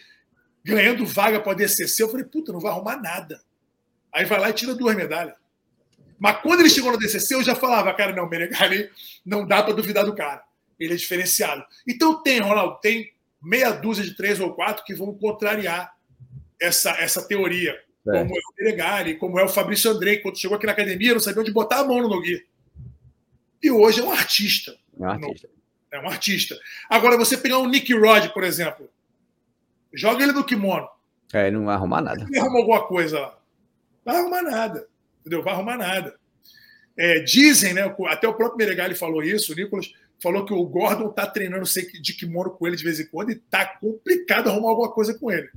[0.63, 3.41] ganhando vaga para DCC, eu falei, puta, não vai arrumar nada.
[4.13, 5.35] Aí vai lá e tira duas medalhas.
[6.17, 8.89] Mas quando ele chegou no DCC, eu já falava, cara, não, Menegali
[9.25, 10.43] não dá para duvidar do cara.
[10.79, 11.63] Ele é diferenciado.
[11.87, 13.11] Então tem, Ronaldo, tem
[13.41, 15.93] meia dúzia de três ou quatro que vão contrariar
[16.59, 17.77] essa, essa teoria.
[18.07, 18.19] É.
[18.19, 21.19] Como é o Menegali, como é o Fabrício Andrei, quando chegou aqui na academia, não
[21.19, 22.45] sabia onde botar a mão no Nogui.
[23.61, 24.75] E hoje é um artista.
[24.99, 25.49] É um artista.
[25.91, 26.59] É um artista.
[26.89, 28.89] Agora, você pegar um Nick Rod, por exemplo,
[29.93, 30.87] joga ele no kimono.
[31.33, 32.23] É, ele não vai arrumar nada.
[32.23, 33.39] Ele arruma alguma coisa lá.
[34.05, 34.87] Vai arrumar nada.
[35.19, 35.43] Entendeu?
[35.43, 36.15] Vai arrumar nada.
[36.97, 37.95] É, dizem, né?
[38.07, 41.65] Até o próprio Meregali falou isso, o Nicolas falou que o Gordon tá treinando
[42.01, 45.31] de kimono com ele de vez em quando e tá complicado arrumar alguma coisa com
[45.31, 45.49] ele.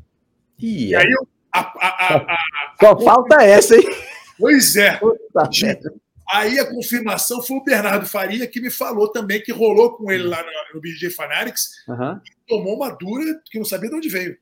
[0.59, 1.09] E aí
[1.53, 3.85] a, a, a, Só falta essa, hein?
[4.38, 4.98] Pois é.
[6.33, 10.25] Aí a confirmação foi o Bernardo Faria, que me falou também que rolou com ele
[10.25, 12.18] lá no, no BJ Fanatics uhum.
[12.25, 14.38] e tomou uma dura que não sabia de onde veio.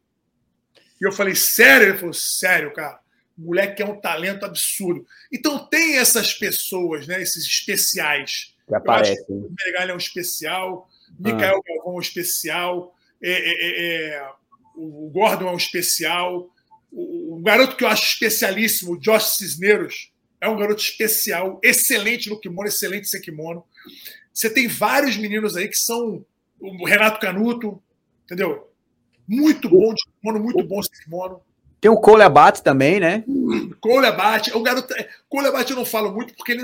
[1.00, 1.88] E eu falei, sério?
[1.88, 3.00] Ele falou, sério, cara.
[3.37, 5.04] O moleque é um talento absurdo.
[5.33, 7.20] Então tem essas pessoas, né?
[7.22, 8.54] Esses especiais.
[9.26, 11.68] Que o Meregalha é um especial, Mikael ah.
[11.68, 14.28] Galvão é um especial, é, é, é, é,
[14.76, 16.48] o Gordon é um especial,
[16.90, 22.30] o, o, garoto que eu acho especialíssimo, o Josh Cisneros, é um garoto especial, excelente
[22.30, 23.64] no kimono, excelente sem kimono.
[24.33, 26.24] Você tem vários meninos aí que são
[26.59, 27.83] o Renato Canuto,
[28.24, 28.70] entendeu?
[29.28, 31.42] Muito bom de kimono, muito bom sem kimono.
[31.80, 33.24] Tem o Cole Abate também, né?
[33.80, 34.52] Cole Abate.
[34.54, 34.94] O garoto.
[35.28, 36.62] Cole Abate eu não falo muito porque ele.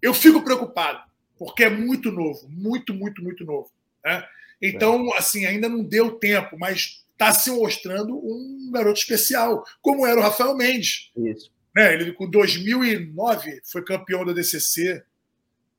[0.00, 1.00] Eu fico preocupado,
[1.38, 2.48] porque é muito novo.
[2.48, 3.70] Muito, muito, muito novo.
[4.04, 4.24] Né?
[4.60, 10.18] Então, assim, ainda não deu tempo, mas está se mostrando um garoto especial, como era
[10.18, 11.10] o Rafael Mendes.
[11.16, 11.50] Isso.
[11.74, 11.94] Né?
[11.94, 15.02] Ele, com 2009, foi campeão da DCC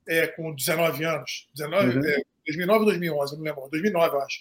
[0.08, 1.48] é, com 19 anos.
[1.56, 2.06] 19, uhum.
[2.06, 3.70] é, 2009 ou 2011, não lembro.
[3.70, 4.40] 2009, eu acho.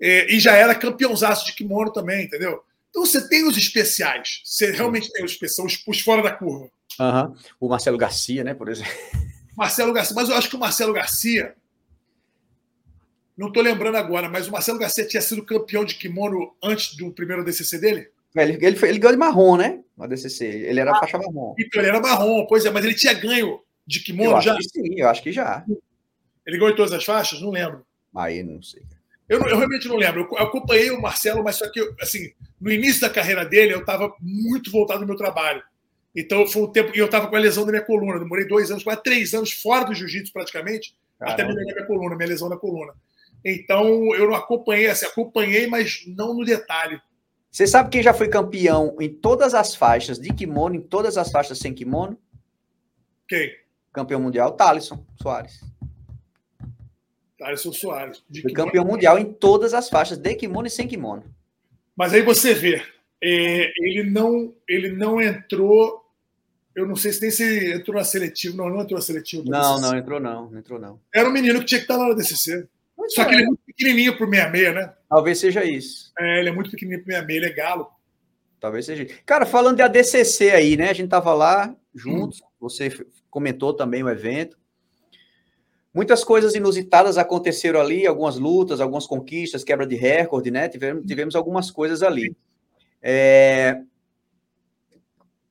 [0.00, 2.62] É, e já era campeãozaço de kimono também, entendeu?
[2.90, 4.40] Então você tem os especiais.
[4.44, 6.70] Você realmente tem os especiais, os, os fora da curva.
[7.00, 7.34] Uhum.
[7.58, 8.92] O Marcelo Garcia, né, por exemplo.
[9.56, 11.54] Marcelo Garcia, mas eu acho que o Marcelo Garcia.
[13.36, 17.10] Não estou lembrando agora, mas o Marcelo Garcia tinha sido campeão de kimono antes do
[17.10, 18.08] primeiro DCC dele?
[18.36, 19.80] É, ele, ele, foi, ele ganhou de marrom, né?
[19.96, 20.44] No DCC.
[20.44, 21.54] Ele era ah, faixa marrom.
[21.58, 24.56] Então, ele era marrom, pois é, mas ele tinha ganho de kimono eu já?
[24.60, 25.64] sim, eu acho que já.
[26.46, 27.40] Ele ganhou em todas as faixas?
[27.40, 27.84] Não lembro.
[28.14, 28.82] Aí não sei.
[29.28, 30.28] Eu, eu, realmente não lembro.
[30.32, 34.14] Eu acompanhei o Marcelo, mas só que, assim, no início da carreira dele, eu estava
[34.20, 35.62] muito voltado no meu trabalho.
[36.14, 36.92] Então, foi um tempo.
[36.94, 38.18] E eu estava com a lesão da minha coluna.
[38.18, 41.34] Demorei dois anos, quase três anos fora do jiu-jitsu, praticamente, Caramba.
[41.34, 42.94] até melhorar minha coluna, minha lesão na coluna.
[43.44, 47.00] Então, eu não acompanhei, assim, acompanhei, mas não no detalhe.
[47.50, 51.30] Você sabe quem já foi campeão em todas as faixas de kimono, em todas as
[51.30, 52.18] faixas sem kimono?
[53.28, 53.52] Quem?
[53.92, 55.60] Campeão mundial, Thalisson Soares.
[57.38, 58.24] Thaleson Soares.
[58.42, 61.22] Foi campeão mundial em todas as faixas, de kimono e sem kimono.
[61.96, 62.82] Mas aí você vê,
[63.22, 66.03] é, ele, não, ele não entrou.
[66.74, 68.56] Eu não sei se nem se entrou na seletiva.
[68.56, 69.44] Não, não entrou na seletiva.
[69.46, 71.00] Não, não entrou não, não entrou não.
[71.14, 72.66] Era um menino que tinha que estar lá na DCC.
[73.08, 73.26] Só é.
[73.26, 74.92] que ele é muito pequenininho pro 66, né?
[75.08, 76.12] Talvez seja isso.
[76.18, 77.86] É, ele é muito pequenininho pro 66, ele é galo.
[78.60, 79.06] Talvez seja.
[79.26, 80.90] Cara, falando de ADCC aí, né?
[80.90, 82.46] A gente tava lá juntos, hum.
[82.60, 82.90] você
[83.30, 84.56] comentou também o evento.
[85.92, 90.68] Muitas coisas inusitadas aconteceram ali, algumas lutas, algumas conquistas, quebra de recorde, né?
[90.68, 92.34] Tivemos, tivemos algumas coisas ali.
[93.00, 93.80] É...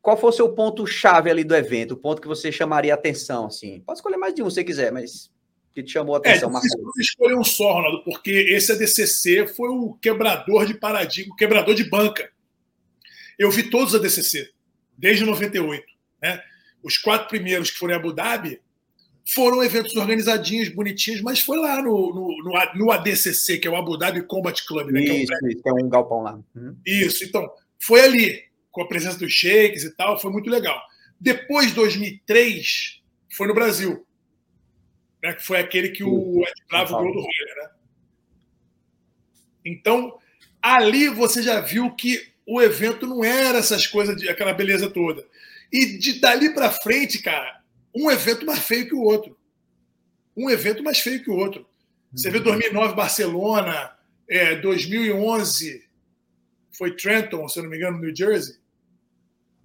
[0.03, 1.93] Qual foi o seu ponto-chave ali do evento?
[1.93, 3.79] O ponto que você chamaria atenção, assim?
[3.85, 5.31] Pode escolher mais de um se você quiser, mas
[5.73, 6.69] que te chamou a é, atenção, é, Marcos?
[6.99, 11.85] escolher um só, Ronaldo, porque esse ADCC foi o quebrador de paradigma, o quebrador de
[11.85, 12.29] banca.
[13.39, 14.51] Eu vi todos os ADCC,
[14.97, 15.85] desde 98.
[16.21, 16.43] Né?
[16.83, 18.61] Os quatro primeiros que foram em Abu Dhabi,
[19.25, 23.97] foram eventos organizadinhos, bonitinhos, mas foi lá no, no, no ADCC, que é o Abu
[23.97, 24.91] Dhabi Combat Club.
[24.91, 26.37] Né, isso, que é, um, isso, é um galpão lá.
[26.53, 26.75] Uhum.
[26.85, 30.81] Isso, então, foi ali, com a presença dos shakes e tal, foi muito legal.
[31.21, 34.05] Depois, 2003, foi no Brasil,
[35.21, 37.69] né, que foi aquele que o Ed Bravo ganhou do Roller, né?
[39.63, 40.19] Então,
[40.61, 45.25] ali você já viu que o evento não era essas coisas, de, aquela beleza toda.
[45.71, 47.61] E de dali para frente, cara,
[47.95, 49.37] um evento mais feio que o outro.
[50.35, 51.65] Um evento mais feio que o outro.
[52.11, 53.95] Você vê 2009 Barcelona,
[54.27, 55.87] é, 2011
[56.75, 58.62] foi Trenton, se eu não me engano, New Jersey.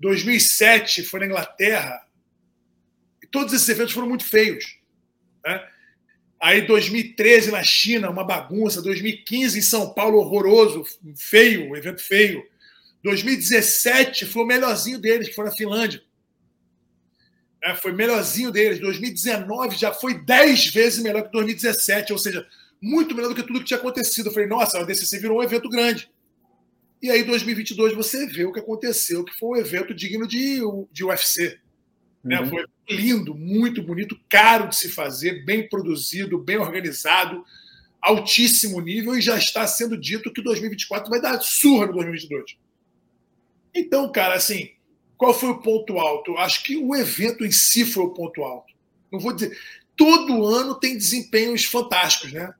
[0.01, 2.07] 2007 foi na Inglaterra.
[3.23, 4.79] E todos esses eventos foram muito feios.
[5.45, 5.67] Né?
[6.41, 8.83] Aí 2013 na China, uma bagunça.
[8.83, 10.85] 2015 em São Paulo, horroroso,
[11.17, 12.47] feio, evento feio.
[13.03, 16.03] 2017 foi o melhorzinho deles, que foi na Finlândia.
[17.63, 18.79] É, foi melhorzinho deles.
[18.79, 22.47] 2019 já foi 10 vezes melhor que 2017, ou seja,
[22.81, 24.27] muito melhor do que tudo que tinha acontecido.
[24.27, 26.09] Eu falei, nossa, a DCC virou um evento grande.
[27.01, 31.05] E aí, 2022, você vê o que aconteceu, que foi um evento digno de, de
[31.05, 31.59] UFC.
[32.25, 32.41] Né?
[32.41, 32.49] Uhum.
[32.49, 37.45] Foi lindo, muito bonito, caro de se fazer, bem produzido, bem organizado,
[38.01, 42.57] altíssimo nível, e já está sendo dito que 2024 vai dar surra no 2022.
[43.75, 44.71] Então, cara, assim,
[45.17, 46.37] qual foi o ponto alto?
[46.37, 48.73] Acho que o evento em si foi o ponto alto.
[49.11, 49.57] Não vou dizer.
[49.97, 52.53] Todo ano tem desempenhos fantásticos, né?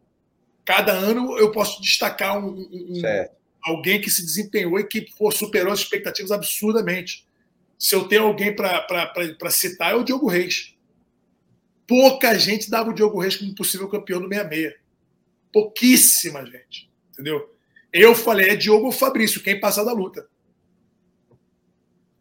[0.65, 3.01] Cada ano eu posso destacar um, um
[3.63, 7.27] alguém que se desempenhou e que pô, superou as expectativas absurdamente.
[7.79, 10.75] Se eu tenho alguém para citar, é o Diogo Reis.
[11.87, 14.75] Pouca gente dava o Diogo Reis como possível campeão do 66.
[15.53, 16.91] Pouquíssima gente.
[17.13, 17.55] Entendeu?
[17.93, 20.29] Eu falei, é Diogo ou Fabrício, quem passar da luta.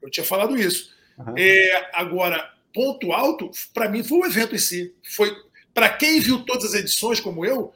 [0.01, 0.95] Eu tinha falado isso.
[1.17, 1.33] Uhum.
[1.37, 4.95] É, agora, ponto alto, para mim, foi o evento em si.
[5.03, 5.35] Foi
[5.73, 7.73] Para quem viu todas as edições, como eu,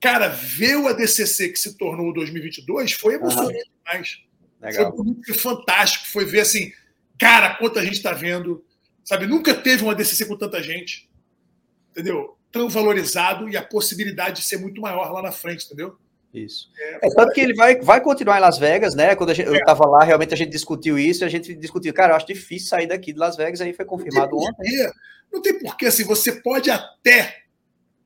[0.00, 3.64] cara, ver o ADCC que se tornou 2022 foi emocionante uhum.
[3.84, 4.18] demais.
[4.60, 4.86] Legal.
[4.86, 6.06] Foi bonito, fantástico.
[6.08, 6.72] Foi ver assim,
[7.18, 8.64] cara, quanta gente está vendo.
[9.04, 11.08] Sabe, nunca teve um ADCC com tanta gente.
[11.90, 12.36] Entendeu?
[12.50, 15.96] Tão valorizado e a possibilidade de ser muito maior lá na frente, entendeu?
[16.32, 16.70] Isso.
[16.78, 19.16] É, é, tanto que ele vai, vai continuar em Las Vegas, né?
[19.16, 19.88] Quando gente, eu estava é.
[19.88, 23.12] lá, realmente a gente discutiu isso, a gente discutiu, cara, eu acho difícil sair daqui
[23.12, 24.90] de Las Vegas, aí foi confirmado não ontem.
[25.32, 27.45] Não tem porquê, assim, você pode até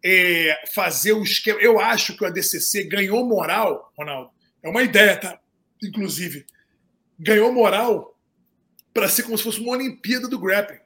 [0.05, 1.61] é, fazer o esquema.
[1.61, 4.31] Eu acho que o ADCC ganhou moral, Ronaldo.
[4.63, 5.39] É uma ideia, tá?
[5.83, 6.47] Inclusive,
[7.19, 8.17] ganhou moral
[8.93, 10.81] para ser como se fosse uma Olimpíada do grappling.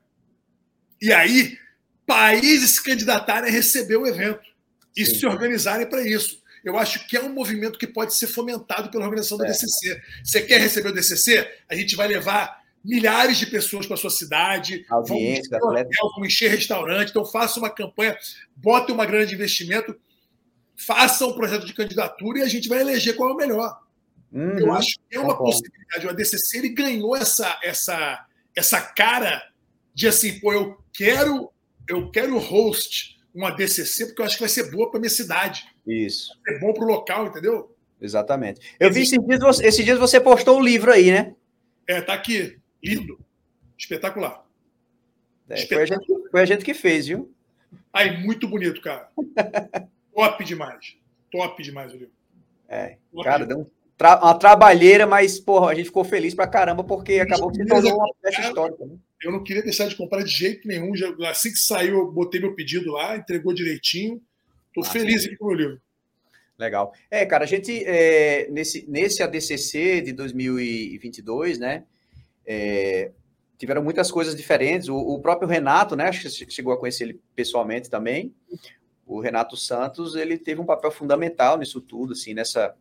[1.01, 1.59] E aí,
[2.07, 4.43] países se candidatarem a receber o evento
[4.97, 5.15] e Sim.
[5.19, 9.05] se organizarem para isso eu acho que é um movimento que pode ser fomentado pela
[9.05, 9.51] organização da é.
[9.51, 10.01] DCC.
[10.25, 11.47] Você quer receber o DCC?
[11.69, 16.51] A gente vai levar milhares de pessoas para sua cidade, Audiência, vão, encher vão encher
[16.51, 18.17] restaurante, então faça uma campanha,
[18.55, 19.97] bote uma grande investimento,
[20.77, 23.81] faça um projeto de candidatura e a gente vai eleger qual é o melhor.
[24.31, 24.59] Uhum.
[24.59, 26.07] Eu acho que é uma possibilidade.
[26.07, 29.43] O ADCC ele ganhou essa, essa, essa cara
[29.95, 31.51] de assim, pô, eu quero,
[31.89, 35.65] eu quero host uma DCC porque eu acho que vai ser boa para minha cidade.
[35.87, 36.33] Isso.
[36.49, 37.75] É bom para o local, entendeu?
[38.01, 38.61] Exatamente.
[38.79, 39.17] Eu Existe...
[39.17, 41.35] vi esses dias, você, esses dias você postou o um livro aí, né?
[41.87, 42.59] É, tá aqui.
[42.85, 43.19] Lindo.
[43.79, 44.45] Espetacular.
[45.49, 45.87] É, Espetacular.
[45.87, 47.35] Foi, a gente, foi a gente que fez, viu?
[47.93, 49.09] Aí, muito bonito, cara.
[50.15, 50.97] Top demais.
[51.31, 52.13] Top demais o livro.
[52.69, 53.49] É, Top cara, demais.
[53.49, 57.51] deu um tra uma trabalheira, mas, porra, a gente ficou feliz pra caramba porque acabou
[57.51, 58.85] que se tornou uma peça histórica.
[58.85, 58.97] Né?
[59.23, 60.93] Eu não queria deixar de comprar de jeito nenhum.
[61.27, 64.21] Assim que saiu, eu botei meu pedido lá, entregou direitinho.
[64.69, 65.81] Estou ah, feliz aqui com o meu livro.
[66.59, 66.93] Legal.
[67.11, 71.85] É, cara, a gente, é, nesse, nesse ADCC de 2022, né,
[72.47, 73.11] é,
[73.57, 74.89] tiveram muitas coisas diferentes.
[74.89, 78.35] O, o, próprio Renato, né, chegou a conhecer ele pessoalmente também.
[79.07, 82.75] O Renato Santos, ele teve um papel fundamental nisso tudo, assim, nessa,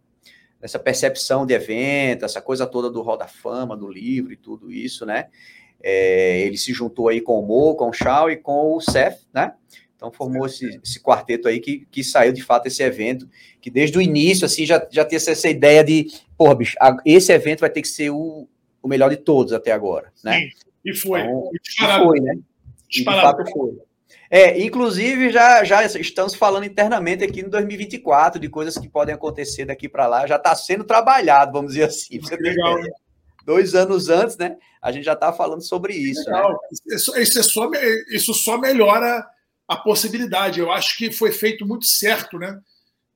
[0.62, 5.06] nessa percepção de evento, essa coisa toda do Roda Fama, do livro e tudo isso,
[5.06, 5.28] né.
[5.86, 9.20] É, ele se juntou aí com o Mo, com o Shaw e com o Seth,
[9.34, 9.54] né,
[9.98, 13.98] então formou esse, esse, quarteto aí que, que saiu de fato esse evento, que desde
[13.98, 16.08] o início assim já, já tinha essa ideia de,
[16.38, 18.48] porra, bicho, esse evento vai ter que ser o,
[18.84, 20.40] o melhor de todos até agora, né?
[20.40, 20.50] Sim,
[20.86, 21.22] e foi.
[21.22, 22.38] Então, e foi, né?
[22.90, 23.78] De fato foi.
[24.30, 29.66] É, inclusive já, já estamos falando internamente aqui no 2024 de coisas que podem acontecer
[29.66, 32.20] daqui para lá, já está sendo trabalhado, vamos dizer assim.
[32.40, 32.90] Legal, né?
[33.46, 34.58] Dois anos antes, né?
[34.82, 36.30] A gente já está falando sobre isso.
[36.30, 36.36] Né?
[36.36, 36.52] Legal.
[36.52, 36.58] Né?
[36.96, 37.72] Isso, isso, é só,
[38.10, 39.26] isso só melhora
[39.68, 40.60] a possibilidade.
[40.60, 42.60] Eu acho que foi feito muito certo, né?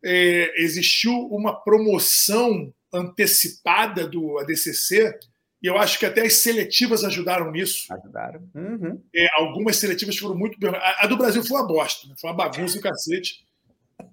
[0.03, 5.17] É, existiu uma promoção antecipada do ADCC
[5.61, 7.91] e eu acho que até as seletivas ajudaram nisso.
[7.91, 8.47] Ajudaram.
[8.53, 9.01] Uhum.
[9.13, 10.69] É, algumas seletivas foram muito bem.
[10.69, 12.15] A, a, do Brasil foi uma bosta, né?
[12.19, 13.45] foi uma bagunça do cacete.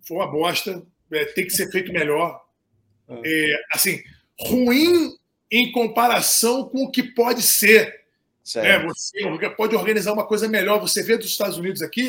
[0.06, 0.82] Foi uma bosta.
[1.12, 2.42] É, tem que ser feito melhor.
[3.08, 3.20] Ah.
[3.24, 4.02] É, assim,
[4.40, 5.14] ruim
[5.50, 8.04] em comparação com o que pode ser.
[8.56, 10.80] É, você pode organizar uma coisa melhor.
[10.80, 12.08] Você vê dos Estados Unidos aqui,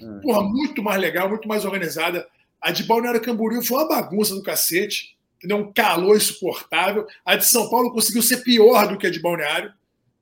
[0.00, 0.20] hum.
[0.22, 2.26] porra, muito mais legal, muito mais organizada.
[2.60, 5.58] A de Balneário Camboriú foi uma bagunça do cacete, entendeu?
[5.58, 7.06] um calor insuportável.
[7.24, 9.72] A de São Paulo conseguiu ser pior do que a de Balneário,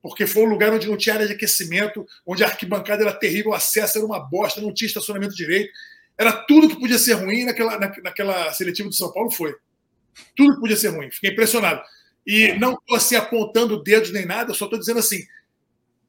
[0.02, 3.52] porque foi um lugar onde não tinha área de aquecimento, onde a arquibancada era terrível,
[3.52, 5.72] o acesso era uma bosta, não tinha estacionamento direito.
[6.18, 9.54] Era tudo que podia ser ruim naquela, na, naquela seletiva de São Paulo foi.
[10.36, 11.10] Tudo que podia ser ruim.
[11.10, 11.80] Fiquei impressionado.
[12.26, 15.24] E não estou assim apontando dedos nem nada, só estou dizendo assim: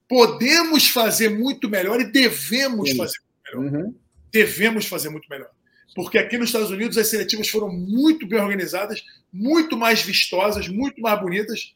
[0.07, 2.97] podemos fazer muito melhor e devemos Sim.
[2.97, 3.83] fazer muito melhor.
[3.83, 3.95] Uhum.
[4.31, 5.49] Devemos fazer muito melhor.
[5.95, 10.99] Porque aqui nos Estados Unidos as seletivas foram muito bem organizadas, muito mais vistosas, muito
[11.01, 11.75] mais bonitas.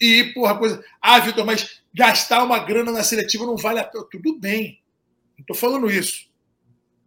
[0.00, 0.84] E, porra, coisa.
[1.00, 4.06] Ah, Vitor, mas gastar uma grana na seletiva não vale a pena.
[4.10, 4.80] Tudo bem.
[5.36, 6.30] Não estou falando isso.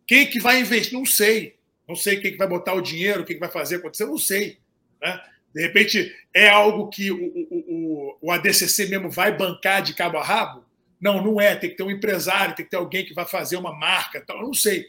[0.06, 0.94] Quem que vai investir?
[0.94, 1.56] Não sei.
[1.88, 4.58] Não sei quem que vai botar o dinheiro, quem que vai fazer acontecer, não sei.
[5.02, 5.22] Né?
[5.54, 10.24] De repente, é algo que o, o, o, ADCC mesmo vai bancar de cabo a
[10.24, 10.66] rabo?
[11.00, 11.56] Não, não é.
[11.56, 14.24] Tem que ter um empresário, tem que ter alguém que vai fazer uma marca.
[14.26, 14.38] Tal.
[14.38, 14.88] Eu não sei.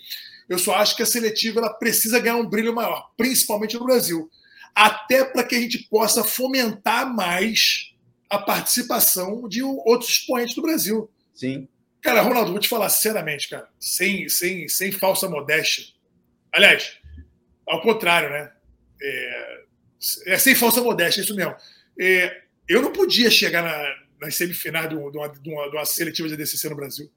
[0.48, 4.30] Eu só acho que a seletiva ela precisa ganhar um brilho maior, principalmente no Brasil.
[4.74, 7.94] Até para que a gente possa fomentar mais
[8.28, 11.10] a participação de outros expoentes do Brasil.
[11.34, 11.68] Sim.
[12.02, 15.86] Cara, Ronaldo, vou te falar sinceramente, cara, sem, sem, sem falsa modéstia.
[16.52, 16.98] Aliás,
[17.66, 18.52] ao contrário, né?
[19.00, 19.64] É,
[20.26, 21.54] é sem falsa modéstia, é isso mesmo.
[21.98, 25.18] É, eu não podia chegar na, nas semifinais de uma, de,
[25.50, 27.10] uma, de uma seletiva de ADCC no Brasil.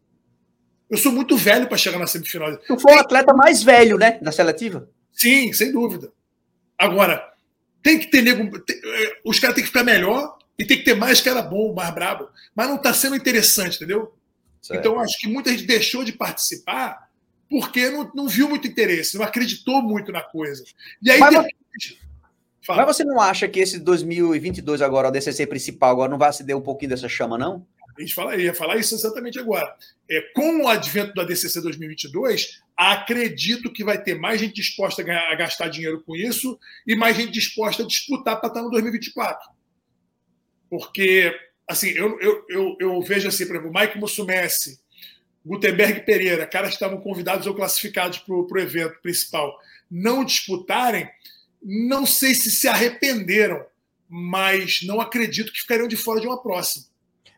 [0.90, 2.56] Eu sou muito velho para chegar na semifinal.
[2.58, 4.20] Tu foi o atleta mais velho, né?
[4.22, 4.90] Na seletiva?
[5.12, 6.12] Sim, sem dúvida.
[6.78, 7.34] Agora,
[7.84, 8.60] tem que ter nego.
[8.60, 11.74] Tem, é, os caras têm que ficar melhor e tem que ter mais cara bom,
[11.74, 12.30] mais brabo.
[12.56, 14.14] Mas não está sendo interessante, entendeu?
[14.62, 14.80] Certo.
[14.80, 17.08] Então, acho que muita gente deixou de participar
[17.50, 20.64] porque não, não viu muito interesse, não acreditou muito na coisa.
[21.02, 21.98] E aí, mas, depois...
[22.68, 26.56] mas você não acha que esse 2022 agora, o DCC principal, agora não vai acender
[26.56, 27.66] um pouquinho dessa chama, não?
[27.98, 29.76] A gente fala, ia falar isso exatamente agora.
[30.10, 35.36] É, com o advento do ADCC 2022, acredito que vai ter mais gente disposta a,
[35.36, 39.50] gastar dinheiro com isso e mais gente disposta a disputar para estar no 2024.
[40.70, 41.34] Porque
[41.68, 44.80] assim, eu, eu, eu, eu vejo assim, por exemplo, Mike Mussumessi,
[45.46, 49.58] Gutenberg Pereira, caras que estavam convidados ou classificados para o evento principal,
[49.90, 51.10] não disputarem,
[51.62, 53.66] não sei se se arrependeram,
[54.08, 56.86] mas não acredito que ficariam de fora de uma próxima.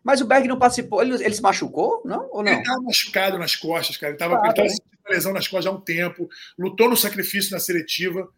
[0.04, 2.30] Mas o Berg não participou, ele, ele se machucou, não?
[2.32, 2.52] Ou não?
[2.52, 4.12] Ele estava machucado nas costas, cara.
[4.12, 8.30] Ele estava ah, com lesão nas costas há um tempo, lutou no sacrifício na seletiva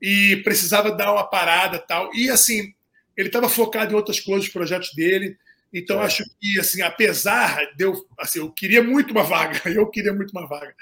[0.00, 2.14] e precisava dar uma parada tal.
[2.14, 2.72] E assim,
[3.16, 5.36] ele estava focado em outras coisas, os projetos dele.
[5.72, 6.04] Então, é.
[6.04, 7.94] acho que, assim, apesar de eu.
[8.18, 10.74] Assim, eu queria muito uma vaga, eu queria muito uma vaga.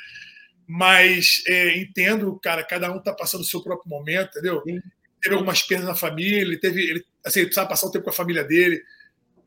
[0.66, 4.62] Mas é, entendo, cara, cada um está passando o seu próprio momento, entendeu?
[4.64, 4.81] Sim.
[5.20, 6.81] Teve algumas perdas na família, ele teve.
[6.81, 8.83] Ele, assim, ele precisava passar o tempo com a família dele.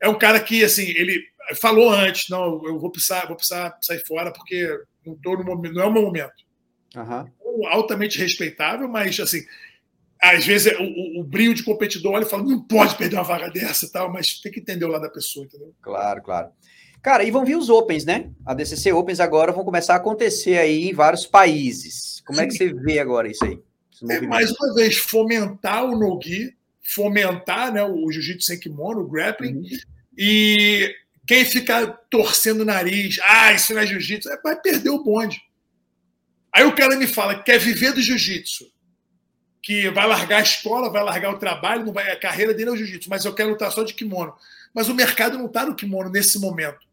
[0.04, 1.24] É um cara que, assim, ele
[1.56, 4.68] falou antes: não, eu vou precisar, vou precisar sair fora porque
[5.04, 6.44] não, tô no momento, não é o meu momento.
[6.94, 7.66] Uhum.
[7.68, 9.40] Altamente respeitável, mas, assim,
[10.20, 13.24] às vezes o, o, o, brilho de competidor olha e fala, não pode perder uma
[13.24, 15.74] vaga dessa, tal, mas tem que entender o lado da pessoa, entendeu?
[15.80, 16.50] Claro, claro.
[17.02, 18.30] Cara, e vão vir os Opens, né?
[18.44, 22.22] A DCC Opens agora vão começar a acontecer aí em vários países.
[22.26, 22.44] Como Sim.
[22.44, 23.58] é que você vê agora isso aí?
[24.10, 29.56] É, mais uma vez, fomentar o no-gi, fomentar né, o jiu-jitsu sem kimono, o grappling,
[29.56, 29.62] uhum.
[30.16, 30.94] E
[31.26, 35.40] quem ficar torcendo o nariz, ah, isso não é jiu-jitsu, é, vai perder o bonde.
[36.52, 38.70] Aí o cara me fala que quer viver do jiu-jitsu,
[39.62, 42.72] que vai largar a escola, vai largar o trabalho, não vai, a carreira dele é
[42.72, 44.34] o jiu-jitsu, mas eu quero lutar só de kimono.
[44.72, 46.86] Mas o mercado não está no kimono nesse momento.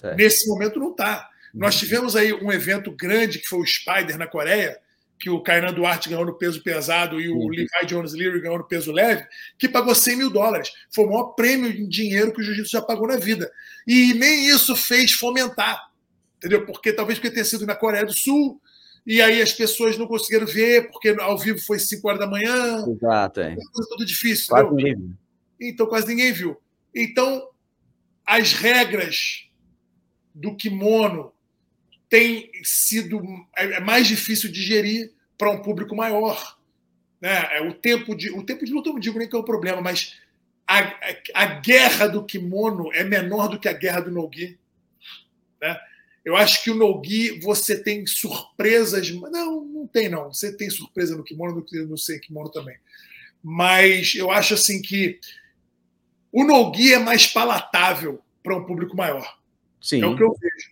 [0.00, 0.16] Certo.
[0.16, 1.28] Nesse momento não está.
[1.52, 4.80] Nós tivemos aí um evento grande que foi o Spider na Coreia,
[5.18, 7.48] que o Kainan Duarte ganhou no peso pesado e o uhum.
[7.48, 9.24] Levi Jones Leary ganhou no peso leve,
[9.56, 10.72] que pagou 100 mil dólares.
[10.92, 13.50] Foi o maior prêmio em dinheiro que o jiu-jitsu já pagou na vida.
[13.86, 15.90] E nem isso fez fomentar.
[16.38, 16.66] Entendeu?
[16.66, 18.60] Porque talvez porque tenha sido na Coreia do Sul,
[19.06, 22.84] e aí as pessoas não conseguiram ver, porque ao vivo foi 5 horas da manhã.
[22.88, 23.56] Exato, é.
[23.88, 24.48] Tudo difícil.
[24.48, 25.14] Quase ninguém viu.
[25.60, 26.60] Então, quase ninguém viu.
[26.94, 27.48] Então,
[28.26, 29.48] as regras
[30.34, 31.32] do kimono
[32.12, 33.22] têm sido
[33.56, 36.58] é, é mais difícil de digerir para um público maior.
[37.18, 37.56] Né?
[37.56, 39.80] É, o, tempo de, o tempo de luta, não digo nem que é o problema,
[39.80, 40.18] mas
[40.68, 40.92] a,
[41.32, 44.58] a, guerra do kimono é menor do que a guerra do no-gi.
[45.58, 45.80] Né?
[46.22, 49.10] Eu acho que o Nogi você tem surpresas.
[49.10, 50.32] Não, não tem, não.
[50.32, 52.76] Você tem surpresa no kimono, no, no sem kimono também.
[53.42, 55.18] Mas eu acho assim que
[56.30, 59.38] o Nogi é mais palatável para um público maior.
[59.80, 60.02] Sim.
[60.02, 60.70] É o que eu vejo.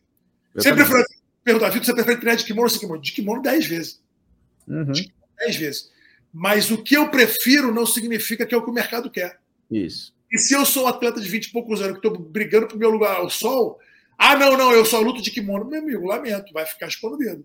[0.55, 1.05] Eu você prefere,
[1.45, 3.01] perguntar, você prefere treinar de kimono ou sem kimono?
[3.01, 4.03] De kimono dez vezes.
[4.69, 4.93] Uhum.
[4.93, 5.91] De kimono dez vezes.
[6.33, 9.41] Mas o que eu prefiro não significa que é o que o mercado quer.
[9.71, 10.15] Isso.
[10.33, 12.77] E se eu sou um atleta de 20 e poucos anos que estou brigando para
[12.77, 13.79] o meu lugar ao sol,
[14.17, 15.65] ah, não, não, eu só luto de kimono.
[15.65, 17.45] Meu amigo, lamento, vai ficar expondo o dedo.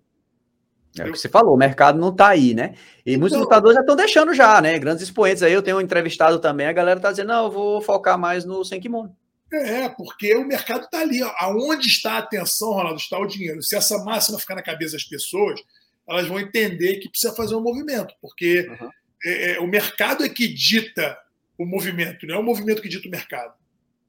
[0.97, 2.75] É o que você falou, o mercado não está aí, né?
[3.05, 4.79] E muitos então, lutadores já estão deixando já, né?
[4.79, 7.81] Grandes expoentes aí, eu tenho um entrevistado também, a galera está dizendo, não, eu vou
[7.81, 9.13] focar mais no sem kimono.
[9.53, 11.21] É, porque o mercado está ali.
[11.37, 13.61] Aonde está a atenção, Ronaldo, está o dinheiro.
[13.61, 15.61] Se essa máxima ficar na cabeça das pessoas,
[16.07, 18.89] elas vão entender que precisa fazer um movimento, porque uhum.
[19.25, 21.17] é, é, o mercado é que dita
[21.57, 23.53] o movimento, não é o movimento que dita o mercado.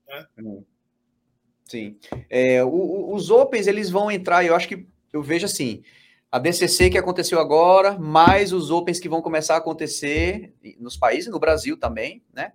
[0.06, 0.26] Né?
[1.64, 1.98] Sim.
[2.28, 5.82] É, o, os Opens, eles vão entrar, eu acho que eu vejo assim,
[6.30, 11.30] a DCC que aconteceu agora, mais os Opens que vão começar a acontecer nos países,
[11.30, 12.52] no Brasil também, né?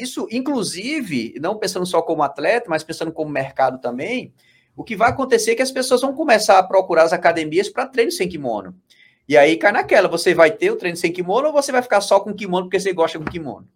[0.00, 4.32] Isso, inclusive, não pensando só como atleta, mas pensando como mercado também,
[4.76, 7.86] o que vai acontecer é que as pessoas vão começar a procurar as academias para
[7.86, 8.74] treino sem kimono.
[9.28, 12.00] E aí cai naquela, você vai ter o treino sem kimono ou você vai ficar
[12.00, 13.68] só com kimono porque você gosta com kimono?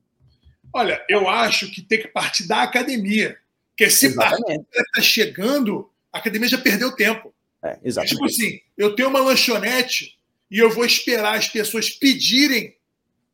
[0.72, 3.36] Olha, eu acho que tem que partir da academia.
[3.70, 7.34] Porque se está chegando, a academia já perdeu tempo.
[7.62, 8.14] É, exatamente.
[8.14, 10.16] Tipo assim, eu tenho uma lanchonete
[10.50, 12.74] e eu vou esperar as pessoas pedirem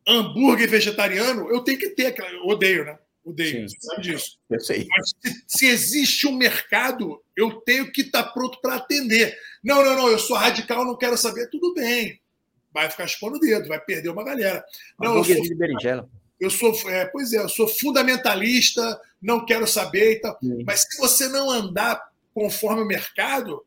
[0.09, 2.31] hambúrguer vegetariano, eu tenho que ter aquela.
[2.31, 2.99] Eu odeio, né?
[3.25, 3.77] Odeio, Sim.
[3.81, 4.39] sabe disso.
[4.49, 4.87] Eu sei.
[4.89, 9.37] Mas se, se existe um mercado, eu tenho que estar tá pronto para atender.
[9.63, 11.51] Não, não, não, eu sou radical, não quero saber.
[11.51, 12.21] Tudo bem.
[12.73, 14.65] Vai ficar expondo o dedo, vai perder uma galera.
[14.99, 16.09] Não, eu sou, de berinjela.
[16.41, 20.39] Eu sou, é, pois é, eu sou fundamentalista, não quero saber e tal.
[20.41, 20.63] Sim.
[20.65, 23.65] Mas se você não andar conforme o mercado,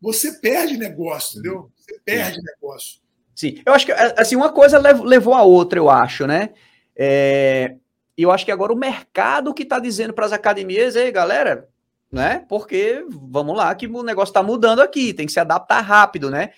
[0.00, 1.70] você perde negócio, entendeu?
[1.76, 2.42] Você perde Sim.
[2.42, 3.00] negócio.
[3.38, 6.50] Sim, eu acho que assim, uma coisa levou a outra, eu acho, né?
[6.96, 7.76] É,
[8.16, 11.68] eu acho que agora o mercado que está dizendo para as academias, ei, galera,
[12.10, 12.44] né?
[12.48, 16.50] Porque vamos lá, que o negócio está mudando aqui, tem que se adaptar rápido, né?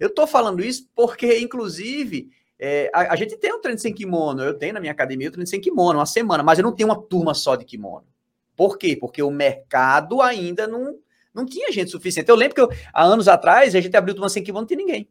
[0.00, 4.42] Eu estou falando isso porque, inclusive, é, a, a, gente tem um treino sem kimono,
[4.42, 6.88] eu tenho na minha academia o treino sem kimono, uma semana, mas eu não tenho
[6.88, 8.08] uma turma só de kimono.
[8.56, 8.96] Por quê?
[9.00, 10.98] Porque o mercado ainda não,
[11.32, 12.28] não tinha gente suficiente.
[12.28, 14.78] Eu lembro que eu, há anos atrás a gente abriu turma sem kimono, não tinha
[14.78, 15.08] ninguém.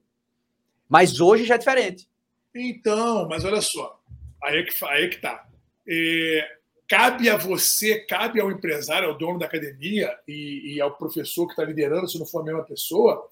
[0.93, 2.07] Mas hoje já é diferente.
[2.53, 3.99] Então, mas olha só,
[4.43, 5.43] aí é que, aí é que tá.
[5.89, 11.47] É, cabe a você, cabe ao empresário, ao dono da academia e, e ao professor
[11.47, 13.27] que está liderando, se não for a mesma pessoa,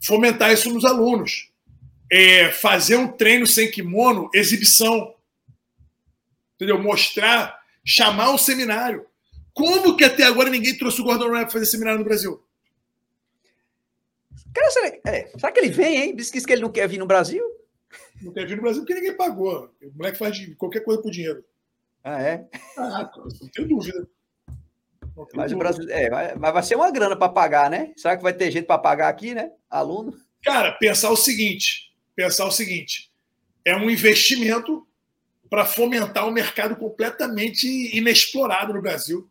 [0.00, 1.50] fomentar isso nos alunos.
[2.12, 5.12] É, fazer um treino sem kimono, exibição.
[6.54, 6.80] Entendeu?
[6.80, 9.04] Mostrar, chamar um seminário.
[9.52, 12.40] Como que até agora ninguém trouxe o Gordon para fazer seminário no Brasil?
[14.54, 16.16] Cara, será, é, será, que ele vem, hein?
[16.16, 17.44] Diz que ele não quer vir no Brasil?
[18.20, 19.70] Não quer vir no Brasil porque ninguém pagou.
[19.82, 21.44] O moleque faz de qualquer coisa por dinheiro.
[22.02, 22.48] Ah, é?
[22.76, 24.08] Ah, não tenho dúvida.
[25.16, 25.54] Não tenho mas, dúvida.
[25.54, 27.92] O Brasil, é, mas vai ser uma grana para pagar, né?
[27.96, 29.50] Será que vai ter gente para pagar aqui, né?
[29.68, 30.14] Aluno?
[30.42, 33.10] Cara, pensar o seguinte: pensar o seguinte.
[33.64, 34.86] É um investimento
[35.50, 39.28] para fomentar um mercado completamente inexplorado no Brasil.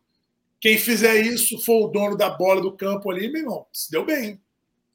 [0.59, 4.05] Quem fizer isso for o dono da bola do campo ali, meu irmão, se deu
[4.05, 4.39] bem.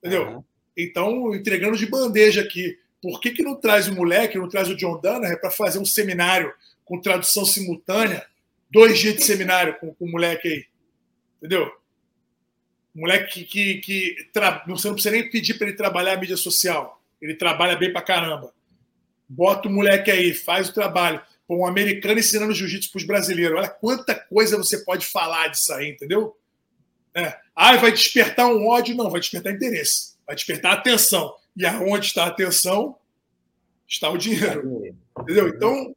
[0.05, 0.29] Entendeu?
[0.29, 0.45] Uhum.
[0.77, 2.79] Então, entregando de bandeja aqui.
[3.01, 5.85] Por que, que não traz o moleque, não traz o John Dunner para fazer um
[5.85, 6.53] seminário
[6.85, 8.27] com tradução simultânea?
[8.71, 10.67] Dois dias de seminário com, com o moleque aí.
[11.39, 11.71] Entendeu?
[12.95, 14.63] moleque que, que, que tra...
[14.69, 17.03] você não precisa nem pedir para ele trabalhar a mídia social.
[17.21, 18.53] Ele trabalha bem para caramba.
[19.29, 21.21] Bota o moleque aí, faz o trabalho.
[21.47, 23.59] Pô, um americano ensinando jiu-jitsu para os brasileiros.
[23.59, 26.37] Olha quanta coisa você pode falar disso aí, entendeu?
[27.15, 27.39] É.
[27.55, 28.97] Ah, vai despertar um ódio?
[28.97, 30.15] Não, vai despertar interesse.
[30.27, 31.35] Vai despertar atenção.
[31.57, 32.99] E aonde está a atenção,
[33.87, 34.97] está o dinheiro.
[35.21, 35.49] Entendeu?
[35.49, 35.95] Então,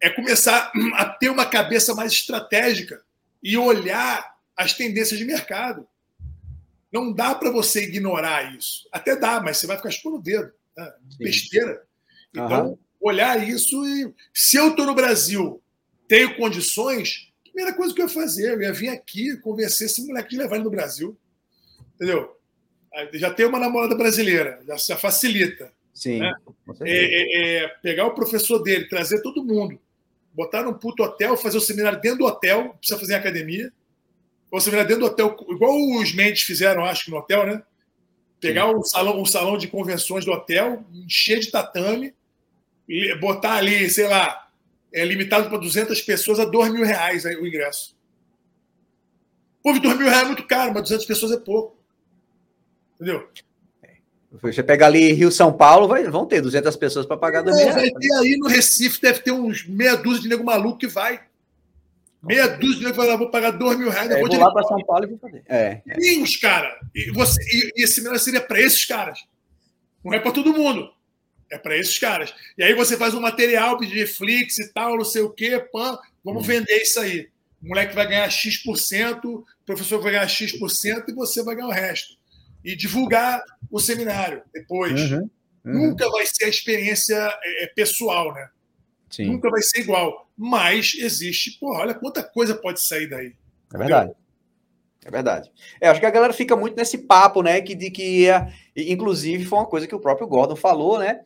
[0.00, 3.02] é começar a ter uma cabeça mais estratégica
[3.42, 5.86] e olhar as tendências de mercado.
[6.92, 8.88] Não dá para você ignorar isso.
[8.92, 10.52] Até dá, mas você vai ficar expondo o dedo.
[10.76, 10.92] Né?
[11.18, 11.82] Besteira.
[12.30, 14.12] Então, olhar isso e.
[14.34, 15.62] Se eu estou no Brasil,
[16.08, 20.30] tenho condições, Primeira coisa que eu ia fazer, eu ia vir aqui convencer esse moleque
[20.30, 21.16] de levar ele no Brasil.
[21.94, 22.36] Entendeu?
[23.14, 25.72] Já tem uma namorada brasileira, já, já facilita.
[25.94, 26.20] Sim.
[26.20, 26.32] Né?
[26.80, 29.78] É, é, é, pegar o professor dele, trazer todo mundo,
[30.32, 33.72] botar num puto hotel, fazer o seminário dentro do hotel, precisa fazer academia.
[34.50, 37.62] Ou seminário dentro do hotel, igual os Mendes fizeram, acho que no hotel, né?
[38.40, 42.14] Pegar um salão, um salão de convenções do hotel, encher de tatame,
[42.88, 44.49] e botar ali, sei lá,
[44.92, 47.96] é limitado para 200 pessoas a 2 mil reais o ingresso.
[49.62, 51.76] Pô, 2 mil reais é muito caro, mas 200 pessoas é pouco.
[52.94, 53.28] Entendeu?
[54.32, 57.66] Você pega ali Rio São Paulo, vai, vão ter 200 pessoas para pagar 2 mil
[57.66, 57.90] reais.
[57.90, 61.20] Vai ter aí no Recife, deve ter uns meia dúzia de nego maluco que vai.
[62.22, 64.10] Meia dúzia de nego vai lá, vou pagar 2 mil reais.
[64.10, 65.42] É, vou, vou lá para São Paulo e vou fazer.
[65.48, 65.98] É, é.
[65.98, 66.74] E os caras.
[66.94, 69.18] E, você, e, e esse seminário seria para esses caras.
[70.04, 70.90] Não é para todo mundo.
[71.50, 72.32] É para esses caras.
[72.56, 75.98] E aí você faz um material de Netflix e tal, não sei o quê, pã,
[76.24, 76.46] vamos hum.
[76.46, 77.28] vender isso aí.
[77.62, 81.72] O moleque vai ganhar X%, o professor vai ganhar X% e você vai ganhar o
[81.72, 82.18] resto.
[82.64, 85.10] E divulgar o seminário depois.
[85.10, 85.30] Uhum,
[85.64, 85.88] uhum.
[85.88, 88.48] Nunca vai ser a experiência é, é, pessoal, né?
[89.10, 89.26] Sim.
[89.26, 90.30] Nunca vai ser igual.
[90.36, 93.34] Mas existe, porra, olha quanta coisa pode sair daí.
[93.74, 94.12] É verdade.
[95.04, 95.50] É verdade.
[95.80, 97.60] É, acho que a galera fica muito nesse papo, né?
[97.60, 101.20] Que, de que, ia, inclusive, foi uma coisa que o próprio Gordon falou, né?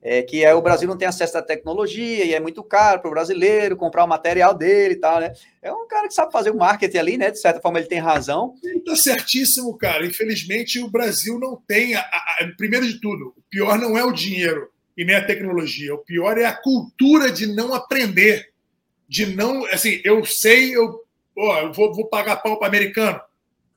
[0.00, 3.08] É, que é, o Brasil não tem acesso à tecnologia e é muito caro para
[3.08, 5.32] o brasileiro comprar o material dele e tal, né?
[5.60, 7.30] É um cara que sabe fazer o marketing ali, né?
[7.30, 8.54] De certa forma, ele tem razão.
[8.62, 10.06] Está certíssimo, cara.
[10.06, 11.96] Infelizmente, o Brasil não tem.
[11.96, 15.94] A, a, primeiro de tudo, o pior não é o dinheiro e nem a tecnologia.
[15.94, 18.52] O pior é a cultura de não aprender.
[19.08, 19.66] de não.
[19.66, 21.04] Assim, eu sei, eu,
[21.36, 23.20] eu vou, vou pagar pau para americano.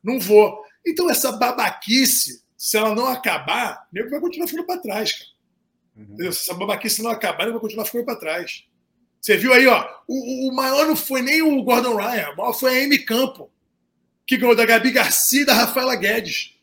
[0.04, 0.62] Não vou.
[0.86, 5.31] Então, essa babaquice, se ela não acabar, o nego vai continuar ficando para trás, cara.
[6.10, 6.18] Uhum.
[6.18, 8.66] Se essa babaquice não acabar, ele vai continuar ficando para trás.
[9.20, 12.54] Você viu aí, ó, o, o, maior não foi nem o Gordon Ryan, o maior
[12.54, 13.52] foi a Amy Campo,
[14.26, 16.58] que ganhou da Gabi Garcia e da Rafaela Guedes.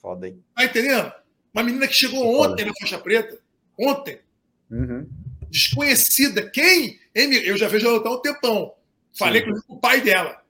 [0.00, 0.40] Foda, hein?
[0.54, 1.12] Tá entendendo?
[1.52, 3.38] Uma menina que chegou ontem na faixa preta.
[3.78, 4.20] Ontem.
[4.70, 5.08] Uhum.
[5.50, 6.48] Desconhecida.
[6.50, 7.00] Quem?
[7.16, 8.74] Amy, eu já vejo ela há um tempão.
[9.12, 9.60] Falei Sim.
[9.66, 10.40] com o pai dela.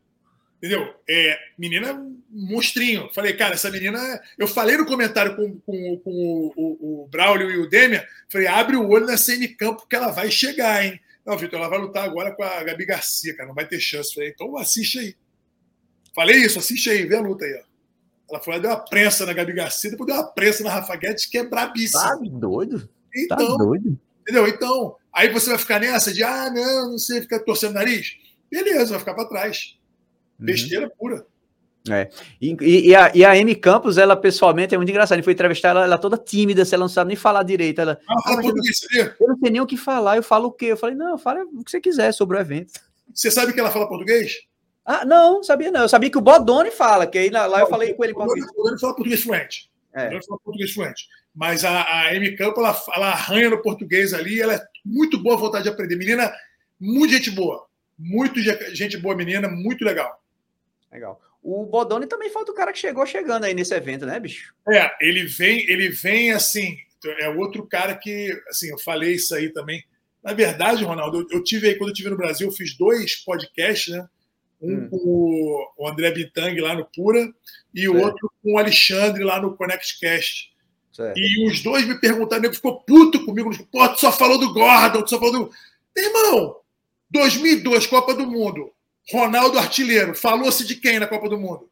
[0.67, 0.93] Entendeu?
[1.09, 3.09] É, menina monstrinho.
[3.15, 4.01] Falei, cara, essa menina.
[4.37, 8.03] Eu falei no comentário com, com, com o, o, o, Braulio e o Demian.
[8.29, 11.01] Falei, abre o olho nessa N Campo que ela vai chegar, hein?
[11.25, 13.47] Não, Vitor, ela vai lutar agora com a Gabi Garcia, cara.
[13.47, 14.13] Não vai ter chance.
[14.13, 15.17] Falei, então assiste aí.
[16.13, 17.67] Falei isso, assiste aí, vê a luta aí, ó.
[18.29, 20.97] Ela foi lá, deu uma prensa na Gabi Garcia, depois deu uma prensa na Rafa
[20.97, 22.03] Guedes, que é brabíssima.
[22.03, 22.81] Tá doido?
[22.81, 24.01] Tá então, tá doido?
[24.23, 24.49] Entendeu?
[24.49, 28.17] Então, aí você vai ficar nessa de, ah, não, não sei, ficar torcendo o nariz.
[28.51, 29.77] Beleza, vai ficar para trás.
[30.39, 30.47] Uhum.
[30.47, 31.27] Besteira pura.
[31.91, 32.09] É.
[32.41, 32.57] E,
[32.89, 35.17] e, a, e a Amy Campos, ela pessoalmente é muito engraçada.
[35.17, 37.81] Ele foi entrevistar ela, ela toda tímida, se ela não sabe nem falar direito.
[37.81, 40.17] Ela, ah, fala ah, português, eu, eu não sei nem o que falar.
[40.17, 40.67] Eu falo o quê?
[40.67, 42.73] Eu falei, não, fala o que você quiser sobre o evento.
[43.15, 44.33] Você sabe que ela fala português?
[44.85, 45.83] Ah, não, sabia não.
[45.83, 48.13] Eu sabia que o Bodoni fala, que aí lá, lá eu falei com ele.
[48.13, 49.71] O Bodoni fala português fluente.
[49.95, 50.07] É.
[50.13, 51.07] Ele fala português fluente.
[51.35, 55.37] Mas a, a Amy Campos, ela, ela arranha no português ali, ela é muito boa
[55.37, 55.97] vontade de aprender.
[55.97, 56.33] Menina,
[56.81, 57.67] muito gente boa.
[57.99, 58.41] Muito
[58.75, 60.21] gente boa, menina, muito legal.
[60.93, 61.21] Legal.
[61.43, 64.53] O Bodoni também foi do cara que chegou chegando aí nesse evento, né, bicho?
[64.69, 66.77] É, ele vem, ele vem assim,
[67.21, 69.85] é outro cara que, assim, eu falei isso aí também.
[70.23, 73.15] Na verdade, Ronaldo, eu, eu tive aí, quando eu estive no Brasil, eu fiz dois
[73.17, 74.09] podcasts, né?
[74.61, 74.89] Um hum.
[74.89, 77.33] com o André Bitang lá no Pura
[77.75, 80.53] e o outro com o Alexandre lá no ConnectCast.
[80.93, 81.19] Certo.
[81.19, 83.51] E os dois me perguntaram, ele ficou puto comigo.
[83.71, 85.51] Pô, tu só falou do Gordon, tu só falou do.
[85.95, 86.57] Irmão,
[87.11, 88.73] 2002, Copa do Mundo.
[89.11, 90.15] Ronaldo artilheiro.
[90.15, 91.71] Falou-se de quem na Copa do Mundo?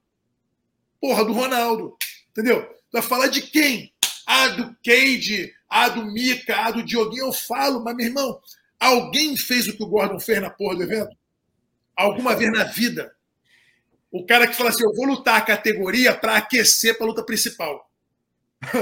[1.01, 1.97] Porra, do Ronaldo.
[2.31, 2.69] Entendeu?
[2.93, 3.93] Vai falar de quem?
[4.27, 7.27] Ah, do Cade, ah, do Mika, ah, do Dioguinho.
[7.27, 8.41] Eu falo, mas, meu irmão,
[8.79, 11.17] alguém fez o que o Gordon fez na porra do evento?
[11.97, 13.15] Alguma vez na vida?
[14.11, 17.25] O cara que fala assim: eu vou lutar a categoria para aquecer para a luta
[17.25, 17.91] principal.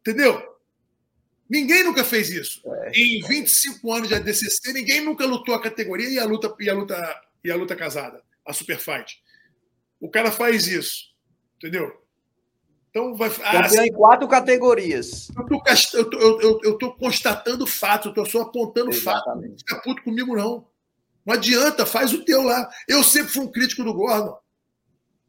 [0.00, 0.55] Entendeu?
[1.48, 2.60] Ninguém nunca fez isso.
[2.66, 2.92] É.
[2.94, 6.74] Em 25 anos de ADCC, ninguém nunca lutou a categoria e a luta e a
[6.74, 9.22] luta e a luta casada, a super fight.
[10.00, 11.14] O cara faz isso,
[11.56, 12.04] entendeu?
[12.90, 15.28] Então vai ah, assim, em quatro categorias.
[15.36, 19.34] Eu tô, eu, eu, eu tô constatando fatos, eu tô só apontando fatos.
[19.34, 20.66] Não fica puto comigo, não.
[21.24, 22.68] Não adianta, faz o teu lá.
[22.88, 24.38] Eu sempre fui um crítico do Gordon.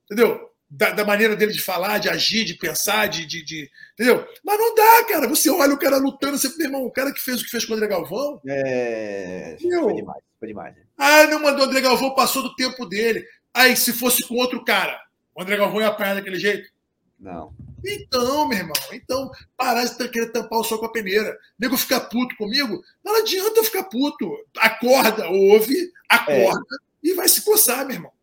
[0.05, 0.46] Entendeu?
[0.70, 4.28] Da, da, maneira dele de falar, de agir, de pensar, de, de, de, Entendeu?
[4.43, 5.28] Mas não dá, cara.
[5.28, 7.65] Você olha o cara lutando, você, meu irmão, o cara que fez o que fez
[7.65, 8.41] com o André Galvão.
[8.45, 9.55] É.
[9.61, 10.76] Meu, foi demais, foi demais.
[10.97, 13.26] Ah, não mandou o André Galvão, passou do tempo dele.
[13.53, 14.99] Aí, se fosse com outro cara,
[15.34, 16.70] o André Galvão ia apanhar daquele jeito?
[17.18, 17.53] Não.
[17.86, 21.38] Então, meu irmão, então parar de querer tampar o sol com a peneira.
[21.57, 24.30] nego ficar puto comigo, não adianta ficar puto.
[24.57, 27.07] Acorda, ouve, acorda é.
[27.07, 28.16] e vai se coçar, meu irmão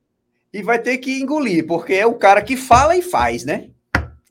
[0.55, 3.71] e vai ter que engolir, porque é o cara que fala e faz, né?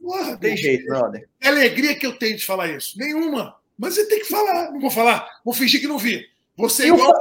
[0.02, 1.28] Porra, tem jeito, brother.
[1.42, 2.98] É alegria que eu tenho de falar isso.
[2.98, 3.58] Nenhuma.
[3.78, 4.72] Mas você tem que falar.
[4.72, 5.28] Não vou falar.
[5.44, 6.26] Vou fingir que não vi.
[6.56, 7.12] Você igual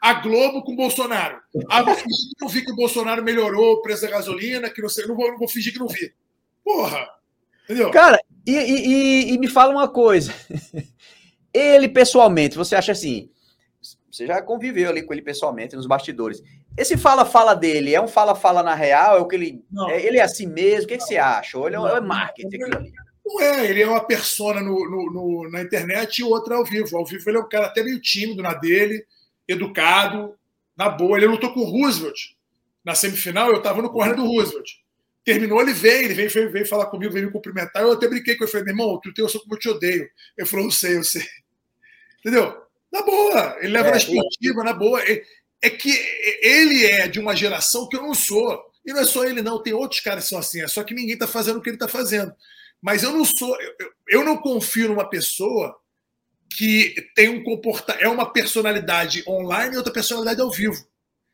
[0.00, 1.40] a Globo com o Bolsonaro.
[1.68, 4.80] Ah, vou fingir que não vi que o Bolsonaro melhorou o preço da gasolina, que
[4.80, 5.04] não sei.
[5.06, 6.14] Não vou, não vou fingir que não vi.
[6.62, 7.08] Porra.
[7.64, 7.90] Entendeu?
[7.90, 10.32] Cara, e, e, e me fala uma coisa.
[11.52, 13.30] Ele, pessoalmente, você acha assim,
[14.14, 16.40] você já conviveu ali com ele pessoalmente nos bastidores.
[16.76, 19.16] Esse fala-fala dele é um fala-fala na real?
[19.16, 19.64] É o que ele.
[19.88, 20.84] É, ele é assim mesmo?
[20.84, 21.56] O que, que você acha?
[21.56, 22.92] Ou ele é, é marketing aquilo ali?
[23.24, 26.96] Não é, ele é uma persona no, no, no, na internet e outra ao vivo.
[26.96, 29.06] Ao vivo ele é um cara até meio tímido na dele,
[29.48, 30.34] educado,
[30.76, 31.16] na boa.
[31.16, 32.34] Ele lutou com o Roosevelt.
[32.84, 34.68] Na semifinal, eu estava no corner do Roosevelt.
[35.24, 37.82] Terminou, ele veio, ele veio, veio, veio falar comigo, veio me cumprimentar.
[37.82, 38.50] Eu até brinquei com ele.
[38.50, 40.06] Falei, meu irmão, tu tem eu sou como eu te odeio.
[40.36, 41.24] Ele falou, eu sei, eu sei.
[42.18, 42.62] Entendeu?
[42.92, 45.02] Na boa, ele leva é, na esportiva, na boa.
[45.02, 45.22] É,
[45.62, 45.90] é que
[46.42, 48.62] ele é de uma geração que eu não sou.
[48.84, 49.62] E não é só ele, não.
[49.62, 50.62] Tem outros caras que são assim.
[50.62, 52.34] É só que ninguém está fazendo o que ele está fazendo.
[52.82, 53.56] Mas eu não sou.
[53.60, 55.74] Eu, eu não confio numa pessoa
[56.56, 58.02] que tem um comportamento.
[58.04, 60.76] É uma personalidade online e outra personalidade ao vivo.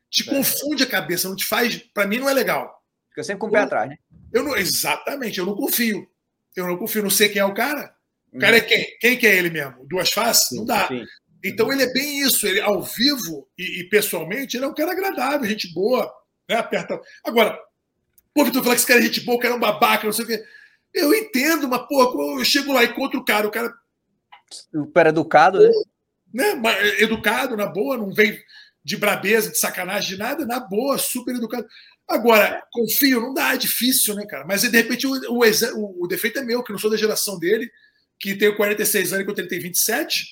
[0.09, 0.33] Te é.
[0.33, 1.77] confunde a cabeça, não te faz.
[1.93, 2.81] Para mim, não é legal.
[3.09, 3.97] Fica sempre com o pé atrás, né?
[4.31, 6.07] Eu não, exatamente, eu não confio.
[6.55, 7.93] Eu não confio, não sei quem é o cara.
[8.33, 8.97] O cara é quem?
[8.99, 9.85] Quem que é ele mesmo?
[9.85, 10.47] Duas faces?
[10.47, 10.87] Sim, não dá.
[10.87, 11.05] Sim.
[11.43, 14.91] Então ele é bem isso, ele ao vivo e, e, pessoalmente, ele é um cara
[14.91, 16.11] agradável, gente boa,
[16.47, 16.55] né?
[16.55, 16.99] Aperta.
[17.23, 17.57] Agora,
[18.33, 20.25] pô, Vitor falar que esse cara é gente boa, que era um babaca, não sei
[20.25, 20.43] o quê.
[20.93, 23.73] Eu entendo, mas, pô, eu chego lá e encontro o cara, o cara.
[24.51, 26.55] Super educado, né?
[26.55, 27.01] né?
[27.01, 28.37] Educado, na boa, não vem
[28.83, 31.65] de brabeza, de sacanagem, de nada, na boa, super educado.
[32.07, 34.45] Agora, confio, não dá, é difícil, né, cara?
[34.45, 37.39] Mas de repente o, o, o, o defeito é meu, que não sou da geração
[37.39, 37.71] dele,
[38.19, 40.25] que tenho 46 anos e ele tem 27.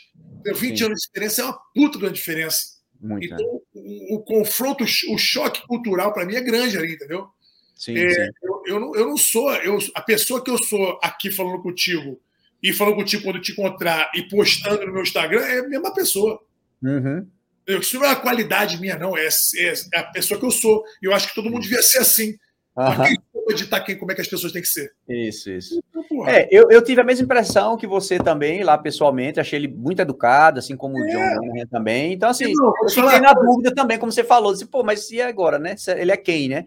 [0.44, 0.86] Tenho 20 Sim.
[0.86, 2.60] anos de diferença, é uma puta de uma diferença.
[3.00, 3.60] Muito, então, né?
[3.74, 7.28] o, o, confronto, o choque cultural para mim é grande ali, entendeu?
[7.76, 8.32] Sim, é, sim.
[8.44, 9.54] Eu, eu, não, eu não sou.
[9.56, 12.20] Eu, a pessoa que eu sou aqui falando contigo
[12.62, 16.42] e falando contigo quando te encontrar e postando no meu Instagram é a mesma pessoa.
[16.84, 17.26] Uhum.
[17.66, 19.18] Isso não é a qualidade minha, não.
[19.18, 20.84] É, é, é, a pessoa que eu sou.
[21.02, 22.38] E eu acho que todo mundo devia ser assim.
[22.76, 23.16] Uhum.
[23.50, 24.92] Editar quem, como é que as pessoas têm que ser.
[25.08, 25.80] Isso, isso.
[25.90, 29.40] Então, é, eu, eu tive a mesma impressão que você também, lá pessoalmente.
[29.40, 31.02] Achei ele muito educado, assim como é.
[31.02, 32.14] o John Monahan também.
[32.14, 34.54] Então, assim, não, eu fiquei na dúvida também, como você falou.
[34.54, 35.76] Disse, Pô, mas e agora, né?
[35.98, 36.66] Ele é quem, né?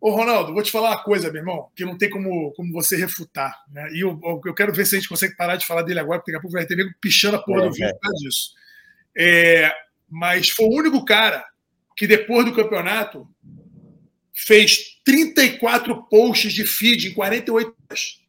[0.00, 2.96] Ô, Ronaldo, vou te falar uma coisa, meu irmão, que não tem como, como você
[2.96, 3.54] refutar.
[3.70, 3.86] Né?
[3.92, 6.32] E eu, eu quero ver se a gente consegue parar de falar dele agora, porque
[6.32, 7.92] daqui a pouco vai ter nego pichando a porra é, do vídeo é.
[7.92, 8.50] por causa disso.
[9.16, 9.70] É,
[10.08, 11.44] mas foi o único cara
[11.94, 13.28] que depois do campeonato
[14.32, 18.20] fez 34 posts de feed em 48 horas.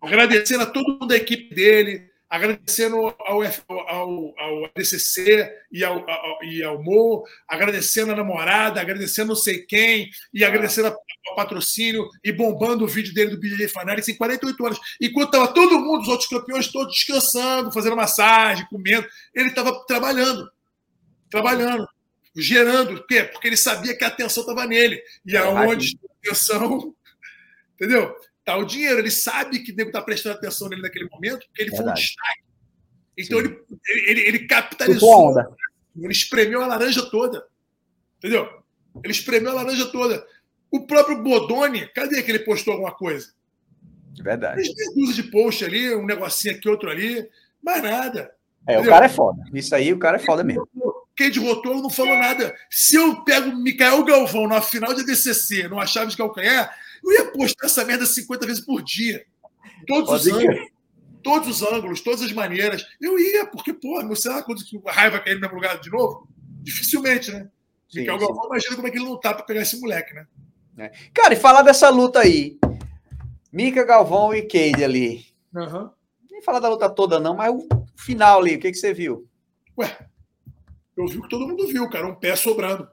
[0.00, 3.42] Agradecendo a todo mundo da equipe dele, agradecendo ao,
[3.88, 9.62] ao, ao ADCC e ao, ao, e ao Mo, agradecendo a namorada, agradecendo não sei
[9.62, 14.64] quem, e agradecendo ao patrocínio, e bombando o vídeo dele do BJ Fanatics em 48
[14.64, 14.78] horas.
[15.00, 20.48] Enquanto estava todo mundo, os outros campeões todos descansando, fazendo massagem, comendo, ele estava trabalhando.
[21.30, 21.88] Trabalhando
[22.42, 22.96] gerando.
[22.96, 23.24] Por quê?
[23.24, 25.02] Porque ele sabia que a atenção estava nele.
[25.26, 26.94] E é, aonde a atenção.
[27.74, 28.14] Entendeu?
[28.44, 28.98] Tá o dinheiro.
[28.98, 31.84] Ele sabe que o nego está prestando atenção nele naquele momento, porque ele Verdade.
[31.84, 32.42] foi um destaque.
[33.18, 33.60] Então ele,
[34.06, 35.34] ele, ele capitalizou.
[35.96, 37.44] Ele espremeu a laranja toda.
[38.18, 38.48] Entendeu?
[39.02, 40.24] Ele espremeu a laranja toda.
[40.70, 43.32] O próprio Bodoni, cadê que ele postou alguma coisa?
[44.22, 44.60] Verdade.
[44.60, 47.28] Ele de post ali, um negocinho aqui, outro ali,
[47.62, 48.34] mais nada.
[48.66, 48.90] É, entendeu?
[48.90, 49.44] o cara é foda.
[49.52, 50.68] Isso aí, o cara é foda mesmo.
[51.18, 52.56] Cade Rotolo não falou nada.
[52.70, 56.72] Se eu pego Mikael Galvão na final de ADCC, numa chave de calcanhar,
[57.04, 59.26] eu ia postar essa merda 50 vezes por dia.
[59.88, 60.70] Todos Pode os ângulos.
[61.20, 62.86] Todos os ângulos, todas as maneiras.
[63.00, 65.90] Eu ia, porque, pô, não sei lá quando a raiva cair no mesmo lugar de
[65.90, 66.28] novo.
[66.62, 67.48] Dificilmente, né?
[67.90, 68.26] Sim, Mikael sim.
[68.26, 70.24] Galvão, imagina como é que ele não tá pra pegar esse moleque, né?
[70.78, 70.92] É.
[71.12, 72.56] Cara, e falar dessa luta aí.
[73.52, 75.26] Mika Galvão e Cade ali.
[75.52, 75.90] Uhum.
[76.30, 77.66] Nem falar da luta toda, não, mas o
[77.96, 79.26] final ali, o que, que você viu?
[79.76, 80.07] Ué,
[80.98, 82.88] eu vi o que todo mundo viu, cara, um pé sobrando.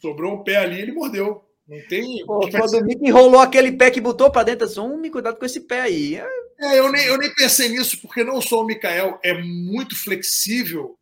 [0.00, 1.44] Sobrou um pé ali ele mordeu.
[1.68, 2.24] Não tem.
[2.26, 5.44] Pô, quando o Mick enrolou aquele pé que botou para dentro, assim, um, cuidado com
[5.44, 6.16] esse pé aí.
[6.16, 10.98] É, eu nem, eu nem pensei nisso, porque não só o Mikael é muito flexível,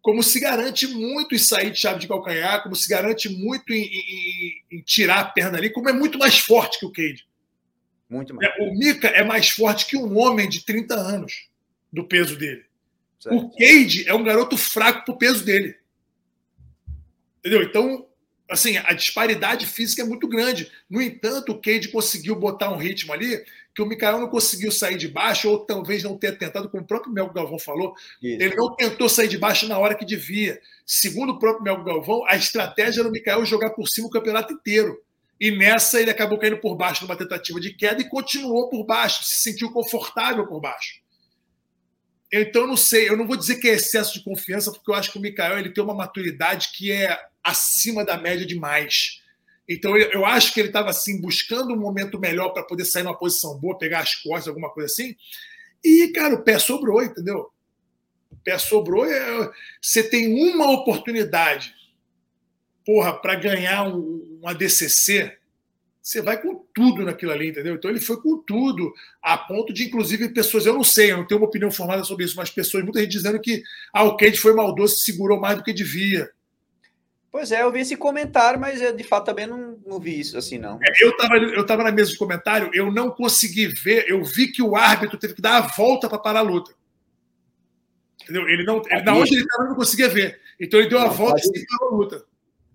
[0.00, 3.84] como se garante muito em sair de chave de calcanhar, como se garante muito em,
[3.84, 7.24] em, em tirar a perna ali, como é muito mais forte que o Cade.
[8.10, 8.52] Muito mais.
[8.58, 11.48] É, o Mika é mais forte que um homem de 30 anos
[11.92, 12.64] do peso dele.
[13.22, 13.36] Certo.
[13.36, 15.76] O Cade é um garoto fraco pro peso dele.
[17.38, 17.62] Entendeu?
[17.62, 18.04] Então,
[18.50, 20.72] assim, a disparidade física é muito grande.
[20.90, 24.98] No entanto, o Cade conseguiu botar um ritmo ali que o Mikael não conseguiu sair
[24.98, 28.42] de baixo, ou talvez não tenha tentado, como o próprio Melgo Galvão falou, Isso.
[28.42, 30.60] ele não tentou sair de baixo na hora que devia.
[30.84, 35.00] Segundo o próprio Melgo Galvão, a estratégia do Mikael jogar por cima o campeonato inteiro.
[35.40, 39.22] E nessa ele acabou caindo por baixo numa tentativa de queda e continuou por baixo,
[39.22, 41.01] se sentiu confortável por baixo.
[42.32, 45.12] Então, não sei, eu não vou dizer que é excesso de confiança, porque eu acho
[45.12, 49.20] que o Mikael ele tem uma maturidade que é acima da média demais.
[49.68, 53.18] Então, eu acho que ele estava assim, buscando um momento melhor para poder sair numa
[53.18, 55.14] posição boa, pegar as costas, alguma coisa assim.
[55.84, 57.50] E, cara, o pé sobrou, entendeu?
[58.30, 59.04] O pé sobrou.
[59.04, 61.74] É, você tem uma oportunidade,
[62.84, 65.36] porra, para ganhar um, um ADCC
[66.02, 67.76] você vai com tudo naquilo ali, entendeu?
[67.76, 68.92] Então ele foi com tudo,
[69.22, 72.24] a ponto de, inclusive, pessoas, eu não sei, eu não tenho uma opinião formada sobre
[72.24, 75.62] isso, mas pessoas, muita gente dizendo que ah, o Cade foi maldoso, segurou mais do
[75.62, 76.28] que devia.
[77.30, 80.58] Pois é, eu vi esse comentário, mas de fato também não, não vi isso assim,
[80.58, 80.78] não.
[80.82, 84.48] É, eu estava eu tava na mesa de comentário, eu não consegui ver, eu vi
[84.48, 86.74] que o árbitro teve que dar a volta para parar a luta.
[88.22, 88.48] Entendeu?
[88.48, 90.40] Ele não, ele, da onde ele estava, eu não conseguia ver.
[90.60, 92.24] Então ele deu a não, volta e parou a luta.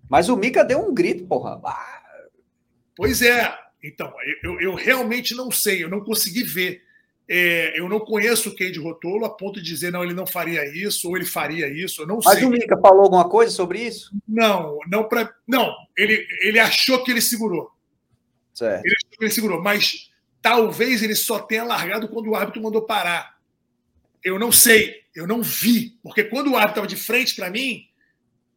[0.10, 1.60] Mas o Mika deu um grito, porra.
[1.64, 1.97] Ah,
[2.98, 3.56] Pois é.
[3.84, 4.12] Então,
[4.44, 6.82] eu, eu realmente não sei, eu não consegui ver.
[7.30, 10.66] É, eu não conheço o Cade Rotolo a ponto de dizer, não, ele não faria
[10.66, 12.34] isso, ou ele faria isso, eu não Mas sei.
[12.36, 14.12] Mas o Mika falou alguma coisa sobre isso?
[14.28, 15.34] Não, não para.
[15.46, 17.70] Não, ele, ele achou que ele segurou.
[18.54, 18.86] Certo.
[18.86, 20.10] Ele achou que ele segurou, mas
[20.42, 23.38] talvez ele só tenha largado quando o árbitro mandou parar.
[24.24, 27.87] Eu não sei, eu não vi, porque quando o árbitro estava de frente para mim,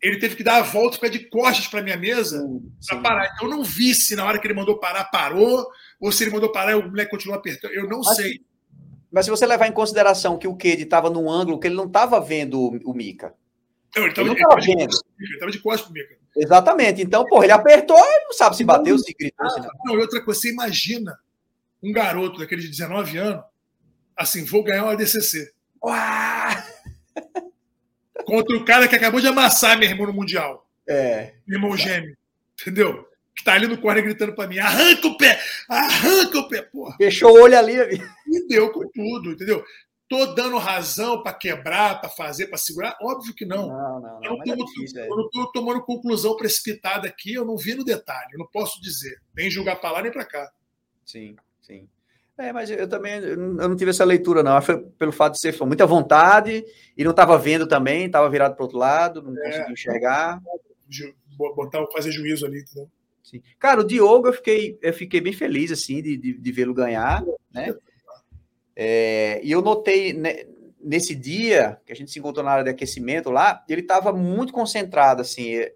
[0.02, 2.48] ele teve que dar a volta, ficar de costas para minha mesa
[2.88, 3.32] para parar.
[3.34, 5.66] Então, eu não vi se na hora que ele mandou parar, parou,
[6.00, 7.72] ou se ele mandou parar e o moleque continuou apertando.
[7.72, 8.40] Eu não mas, sei.
[9.12, 11.86] Mas se você levar em consideração que o Ked estava num ângulo que ele não
[11.86, 13.34] estava vendo o, o Mika.
[13.94, 14.96] Não, ele estava vendo.
[15.18, 16.16] Ele estava de costas pro Mika.
[16.34, 17.02] Exatamente.
[17.02, 19.46] Então, porra, ele apertou e não sabe se bateu, se gritou.
[19.46, 19.68] Ah, se não.
[19.84, 21.18] não, e outra coisa, você imagina
[21.82, 23.44] um garoto daquele de 19 anos,
[24.16, 25.52] assim, vou ganhar uma DCC.
[25.82, 26.64] Uá!
[28.24, 30.66] Contra o cara que acabou de amassar meu irmão no Mundial.
[30.88, 31.34] É.
[31.46, 32.16] Meu irmão gêmeo.
[32.60, 33.08] Entendeu?
[33.34, 35.40] Que tá ali no corner gritando pra mim: arranca o pé!
[35.68, 36.62] Arranca o pé!
[36.62, 36.96] Porra.
[36.96, 37.74] Fechou o olho ali,
[38.26, 39.64] E deu com tudo, entendeu?
[40.08, 42.98] Tô dando razão para quebrar, para fazer, para segurar?
[43.00, 43.68] Óbvio que não.
[43.68, 44.24] Não, não, não.
[44.24, 45.08] Eu não tô, é difícil, é.
[45.08, 48.82] eu não tô tomando conclusão precipitada aqui, eu não vi no detalhe, eu não posso
[48.82, 49.20] dizer.
[49.32, 50.50] Nem julgar para lá nem para cá.
[51.06, 51.88] Sim, sim.
[52.40, 54.60] É, mas eu também eu não tive essa leitura, não.
[54.62, 56.64] Foi pelo fato de ser com muita vontade
[56.96, 60.40] e não estava vendo também, estava virado para outro lado, não é, conseguia enxergar.
[61.36, 62.88] Botar, fazer juízo ali, entendeu?
[63.22, 63.42] Sim.
[63.58, 67.22] Cara, o Diogo, eu fiquei, eu fiquei bem feliz assim de, de, de vê-lo ganhar,
[67.52, 67.74] né?
[68.74, 70.44] É, e eu notei né,
[70.82, 74.50] nesse dia que a gente se encontrou na área de aquecimento lá, ele estava muito
[74.50, 75.74] concentrado, assim, é,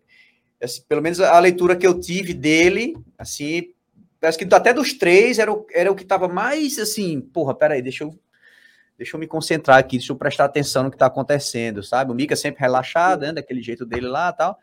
[0.63, 3.74] assim, pelo menos a leitura que eu tive dele, assim,
[4.25, 7.83] parece que até dos três era o, era o que estava mais assim, porra, peraí,
[7.83, 8.19] deixa eu,
[8.97, 12.11] deixa eu me concentrar aqui, deixa eu prestar atenção no que está acontecendo, sabe?
[12.11, 14.59] O Mika sempre relaxado, né, daquele jeito dele lá tal.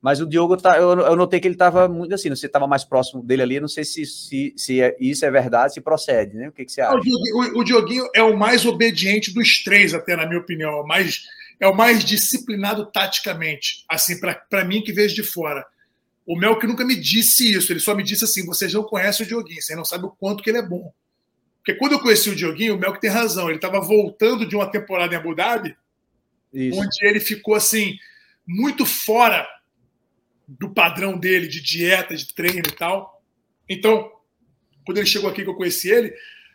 [0.00, 2.84] Mas o Diogo, tá, eu, eu notei que ele estava muito assim, você estava mais
[2.84, 6.48] próximo dele ali, não sei se, se, se é, isso é verdade, se procede, né?
[6.48, 6.96] O que, que você acha?
[6.96, 10.86] O, o, Dioguinho é o mais obediente dos três, até na minha opinião, é o
[10.86, 11.22] mais,
[11.58, 15.64] é o mais disciplinado taticamente, assim, para mim que vejo de fora.
[16.28, 19.24] O Mel que nunca me disse isso, ele só me disse assim: vocês não conhecem
[19.24, 20.92] o Dioguinho, você não sabe o quanto que ele é bom.
[21.56, 24.54] Porque quando eu conheci o Dioguinho, o Mel que tem razão, ele estava voltando de
[24.54, 25.74] uma temporada em Abu Dhabi,
[26.52, 26.78] isso.
[26.78, 27.96] onde ele ficou assim,
[28.46, 29.48] muito fora
[30.46, 33.22] do padrão dele de dieta, de treino e tal.
[33.66, 34.12] Então,
[34.84, 36.12] quando ele chegou aqui que eu conheci ele,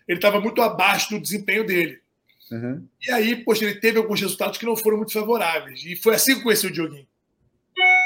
[0.07, 1.99] ele estava muito abaixo do desempenho dele.
[2.51, 2.87] Uhum.
[3.01, 5.83] E aí, poxa, ele teve alguns resultados que não foram muito favoráveis.
[5.83, 7.07] E foi assim que eu conheci o Dioguinho.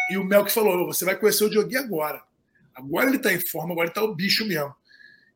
[0.10, 2.22] E o Mel que falou: você vai conhecer o Dioguinho agora.
[2.74, 4.74] Agora ele está em forma, agora ele está o bicho mesmo.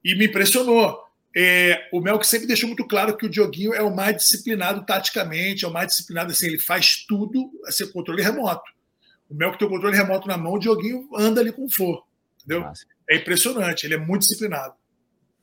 [0.03, 0.97] E me impressionou.
[1.36, 4.86] É, o Mel que sempre deixou muito claro que o Dioguinho é o mais disciplinado
[4.86, 8.69] taticamente, é o mais disciplinado, assim, ele faz tudo a ser controle remoto.
[9.30, 12.03] O Mel que tem o controle remoto na mão, o Dioguinho anda ali com for.
[12.38, 12.61] Entendeu?
[12.61, 12.86] Nossa.
[13.09, 14.74] É impressionante, ele é muito disciplinado.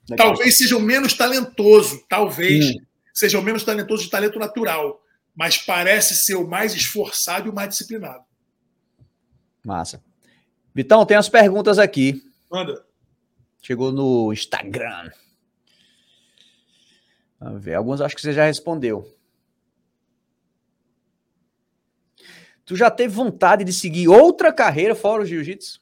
[0.09, 0.29] Legal.
[0.29, 2.75] Talvez seja o menos talentoso, talvez
[3.13, 5.03] seja o menos talentoso de talento natural,
[5.35, 8.25] mas parece ser o mais esforçado e o mais disciplinado.
[9.65, 10.03] Massa.
[10.75, 12.23] Vitão, tem as perguntas aqui.
[12.51, 12.85] Manda.
[13.61, 15.11] Chegou no Instagram.
[17.41, 17.75] Vamos ver.
[17.75, 19.15] Alguns acho que você já respondeu.
[22.65, 25.81] Tu já teve vontade de seguir outra carreira fora o jiu-jitsu?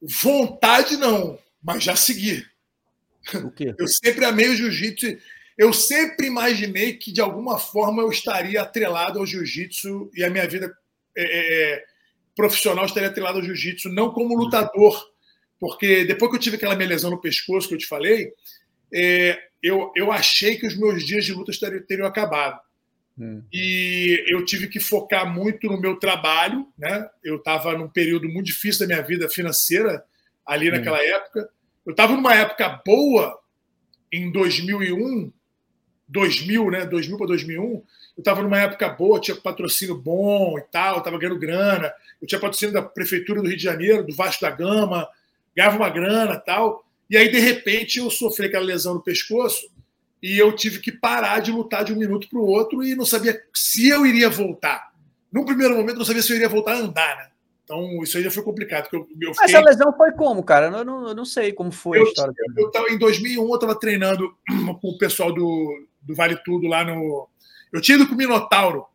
[0.00, 2.44] Vontade não, mas já segui.
[3.34, 3.74] O quê?
[3.78, 5.18] Eu sempre amei o jiu-jitsu.
[5.56, 10.48] Eu sempre imaginei que de alguma forma eu estaria atrelado ao jiu-jitsu e a minha
[10.48, 10.74] vida
[11.16, 11.84] é, é, é
[12.34, 15.10] profissional estaria atrelada ao jiu-jitsu, não como lutador.
[15.58, 18.32] Porque depois que eu tive aquela minha lesão no pescoço que eu te falei,
[18.92, 22.60] é, eu, eu achei que os meus dias de luta teriam, teriam acabado.
[23.18, 23.42] Hum.
[23.52, 27.08] E eu tive que focar muito no meu trabalho, né?
[27.22, 30.02] Eu estava num período muito difícil da minha vida financeira
[30.44, 30.72] ali hum.
[30.72, 31.48] naquela época.
[31.86, 33.38] Eu estava numa época boa
[34.12, 35.32] em 2001,
[36.08, 36.86] 2000, né?
[36.86, 37.84] 2000 para 2001.
[38.22, 41.92] Eu estava numa época boa, tinha patrocínio bom e tal, estava ganhando grana.
[42.20, 45.08] Eu tinha patrocínio da prefeitura do Rio de Janeiro, do Vasco da Gama,
[45.56, 46.84] ganhava uma grana tal.
[47.10, 49.68] E aí, de repente, eu sofri aquela lesão no pescoço
[50.22, 53.04] e eu tive que parar de lutar de um minuto para o outro e não
[53.04, 54.92] sabia se eu iria voltar.
[55.32, 57.28] No primeiro momento, não sabia se eu iria voltar a andar, né?
[57.64, 58.88] Então, isso aí já foi complicado.
[58.92, 59.56] Eu, eu fiquei...
[59.56, 60.66] Essa lesão foi como, cara?
[60.66, 62.34] Eu não, eu não sei como foi eu, a história.
[62.56, 64.32] Eu, eu, em 2001, eu estava treinando
[64.80, 67.28] com o pessoal do, do Vale Tudo lá no.
[67.72, 68.86] Eu tinha ido com o Minotauro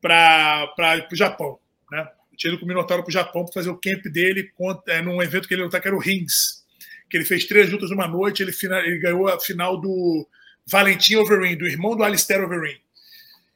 [0.00, 0.68] para
[1.10, 1.58] o Japão,
[1.90, 2.06] né?
[2.32, 4.94] Eu tinha ido com o Minotauro para o Japão para fazer o camp dele contra,
[4.94, 6.64] é, num evento que ele lutar, que era o Rings.
[7.08, 8.52] Que ele fez três lutas numa noite, ele,
[8.84, 10.28] ele ganhou a final do
[10.66, 12.80] Valentim Overeem, do irmão do Alistair Overeem.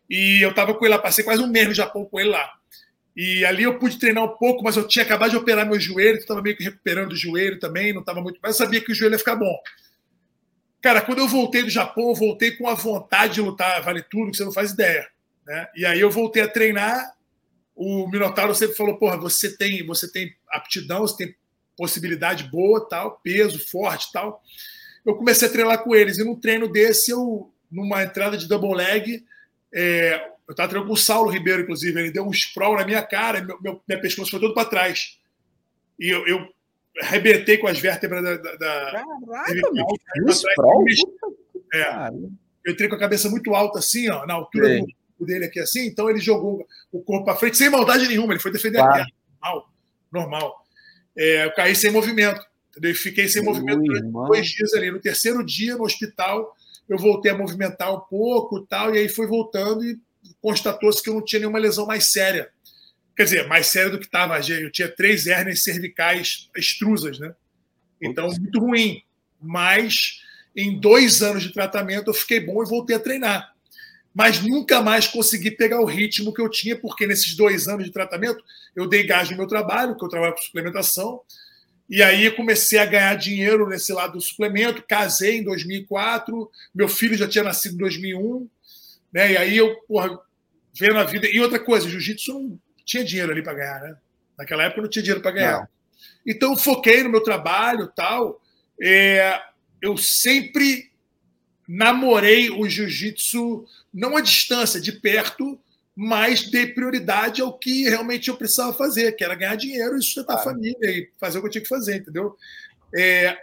[0.08, 2.50] E eu estava com ele lá, passei quase um mês no Japão com ele lá.
[3.16, 6.18] E ali eu pude treinar um pouco, mas eu tinha acabado de operar meu joelho,
[6.18, 8.40] estava meio que recuperando o joelho também, não estava muito.
[8.42, 9.56] Mas eu sabia que o joelho ia ficar bom.
[10.84, 14.30] Cara, quando eu voltei do Japão, eu voltei com a vontade de lutar, vale tudo,
[14.30, 15.08] que você não faz ideia.
[15.46, 15.68] Né?
[15.74, 17.16] E aí eu voltei a treinar.
[17.74, 21.36] O Minotauro sempre falou: porra, você tem, você tem aptidão, você tem
[21.76, 24.40] possibilidade boa, tal, peso forte tal
[25.04, 26.18] eu comecei a treinar com eles.
[26.18, 29.24] E num treino desse, eu, numa entrada de double leg,
[29.72, 30.14] é,
[30.48, 31.98] eu estava treinando com o Saulo Ribeiro, inclusive.
[32.00, 35.18] Ele deu um sprawl na minha cara, meu, meu, minha pescoço foi todo para trás.
[35.98, 36.48] E eu, eu
[37.02, 38.36] arrebentei com as vértebras da.
[38.36, 39.52] da, da Caraca?
[41.74, 42.08] É.
[42.64, 44.86] eu entrei com a cabeça muito alta, assim, ó, na altura Sim.
[45.18, 45.86] do dele aqui, assim.
[45.86, 48.32] Então ele jogou o corpo para frente sem maldade nenhuma.
[48.32, 48.92] Ele foi defender claro.
[48.92, 49.12] a perna.
[49.42, 49.70] Normal.
[50.12, 50.64] Normal.
[51.16, 52.40] É, eu caí sem movimento.
[52.70, 52.90] Entendeu?
[52.90, 54.26] E fiquei sem Ui, movimento durante irmão.
[54.26, 54.90] dois dias ali.
[54.90, 56.54] No terceiro dia, no hospital,
[56.88, 59.98] eu voltei a movimentar um pouco tal, e aí foi voltando e
[60.40, 62.50] constatou-se que eu não tinha nenhuma lesão mais séria.
[63.16, 64.38] Quer dizer, mais séria do que estava.
[64.38, 67.34] Eu tinha três hérnias cervicais extrusas, né?
[68.00, 69.02] Então, muito ruim.
[69.40, 70.20] Mas
[70.56, 73.52] em dois anos de tratamento eu fiquei bom e voltei a treinar.
[74.14, 77.90] Mas nunca mais consegui pegar o ritmo que eu tinha, porque nesses dois anos de
[77.92, 78.42] tratamento
[78.74, 81.20] eu dei gás no meu trabalho, que eu trabalho com suplementação,
[81.90, 84.84] e aí comecei a ganhar dinheiro nesse lado do suplemento.
[84.88, 88.48] Casei em 2004, meu filho já tinha nascido em 2001,
[89.12, 89.32] né?
[89.32, 90.18] E aí eu, porra,
[90.72, 91.28] vendo a vida.
[91.28, 93.96] E outra coisa, jiu-jitsu não tinha dinheiro ali para ganhar, né?
[94.36, 95.60] Naquela época não tinha dinheiro para ganhar.
[95.60, 95.68] Não.
[96.26, 98.40] Então foquei no meu trabalho, tal.
[98.80, 99.40] É,
[99.80, 100.90] eu sempre
[101.66, 105.58] namorei o jiu-jitsu não à distância, de perto,
[105.94, 110.34] mas dei prioridade ao que realmente eu precisava fazer, que era ganhar dinheiro e sustentar
[110.34, 112.36] a família e fazer o que eu tinha que fazer, entendeu?
[112.94, 113.38] É,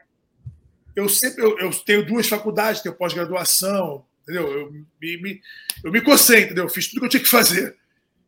[0.96, 4.52] eu sempre eu, eu, tenho duas faculdades, tenho pós-graduação, entendeu?
[4.52, 5.42] Eu me, me,
[5.84, 6.66] eu me cocei, entendeu?
[6.66, 7.78] Eu fiz tudo que eu tinha que fazer.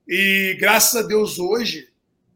[0.08, 1.90] E graças a Deus hoje,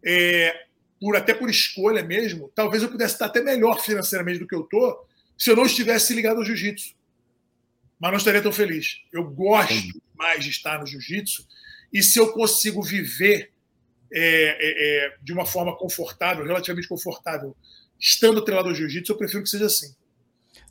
[0.03, 0.67] é,
[0.99, 4.61] por até por escolha mesmo, talvez eu pudesse estar até melhor financeiramente do que eu
[4.61, 5.05] estou
[5.37, 6.95] se eu não estivesse ligado ao jiu-jitsu.
[7.99, 9.01] Mas não estaria tão feliz.
[9.11, 11.45] Eu gosto mais de estar no jiu-jitsu
[11.93, 13.51] e se eu consigo viver
[14.11, 17.55] é, é, é, de uma forma confortável, relativamente confortável,
[17.99, 19.93] estando treinado ao jiu-jitsu, eu prefiro que seja assim.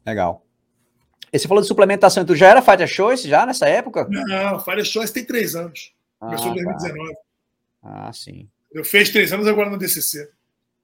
[0.05, 0.45] Legal.
[1.33, 4.07] E você falou de suplementação, tu já era Fighter Choice já nessa época?
[4.09, 5.93] Não, Fighter Choice tem três anos.
[6.27, 7.14] Começou em 2019.
[7.14, 7.20] Tá.
[7.83, 8.49] Ah, sim.
[8.72, 10.29] Eu fiz três anos agora no DCC.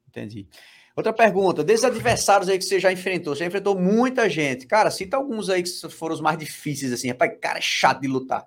[0.09, 0.47] Entendi.
[0.95, 4.66] Outra pergunta, desses adversários aí que você já enfrentou, você já enfrentou muita gente.
[4.66, 7.09] Cara, cita alguns aí que foram os mais difíceis, assim.
[7.09, 8.47] Rapaz, cara, é chato de lutar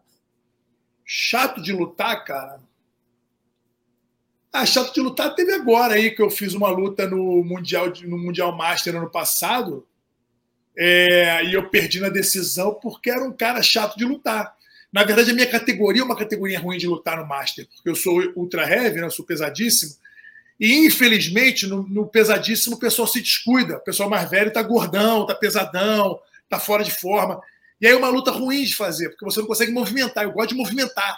[1.06, 2.60] chato de lutar, cara.
[4.52, 8.18] Ah, chato de lutar teve agora aí que eu fiz uma luta no Mundial, no
[8.18, 9.88] Mundial Master ano passado.
[10.78, 14.56] É, e eu perdi na decisão porque era um cara chato de lutar.
[14.96, 17.96] Na verdade, a minha categoria é uma categoria ruim de lutar no Master, porque eu
[17.96, 19.94] sou ultra heavy, né, eu sou pesadíssimo.
[20.58, 23.76] E infelizmente, no, no, pesadíssimo, o pessoal se descuida.
[23.76, 26.18] O pessoal mais velho tá gordão, tá pesadão,
[26.48, 27.42] tá fora de forma.
[27.82, 30.24] E aí é uma luta ruim de fazer, porque você não consegue movimentar.
[30.24, 31.18] Eu gosto de movimentar.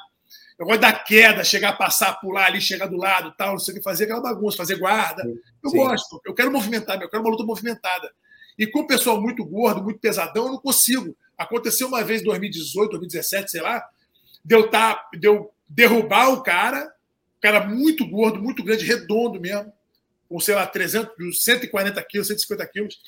[0.58, 3.78] Eu gosto da queda, chegar, passar, pular ali, chegar do lado, tal, não sei o
[3.78, 5.22] que, fazer aquela bagunça, fazer guarda.
[5.64, 5.78] Eu Sim.
[5.78, 6.20] gosto.
[6.26, 8.12] Eu quero movimentar, eu quero uma luta movimentada.
[8.58, 11.16] E com o pessoal muito gordo, muito pesadão, eu não consigo.
[11.38, 13.84] Aconteceu uma vez em 2018, 2017, sei lá,
[14.44, 16.92] deu, tá, deu derrubar o cara,
[17.38, 19.72] o cara muito gordo, muito grande, redondo mesmo,
[20.28, 23.00] com, sei lá, 300, 140 quilos, 150 quilos.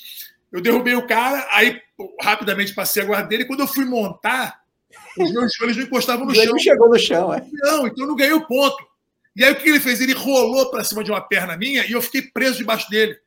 [0.51, 1.80] Eu derrubei o cara, aí
[2.21, 3.43] rapidamente passei a guarda dele.
[3.43, 4.61] E quando eu fui montar,
[5.17, 6.43] os meus joelhos não encostavam no chão.
[6.43, 7.45] Ele chegou no chão, é?
[7.51, 8.77] Não, então eu não ganhei o ponto.
[9.36, 10.01] E aí o que ele fez?
[10.01, 13.17] Ele rolou para cima de uma perna minha e eu fiquei preso debaixo dele.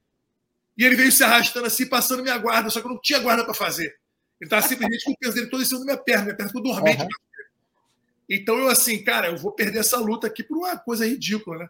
[0.77, 3.45] E ele veio se arrastando assim, passando minha guarda, só que eu não tinha guarda
[3.45, 3.95] para fazer.
[4.43, 6.49] Ele estava simplesmente com o peso dele todo em cima da minha perna, minha perna
[6.51, 7.01] ficou dormente.
[7.01, 7.09] Uhum.
[8.29, 11.69] Então eu assim, cara, eu vou perder essa luta aqui por uma coisa ridícula, né?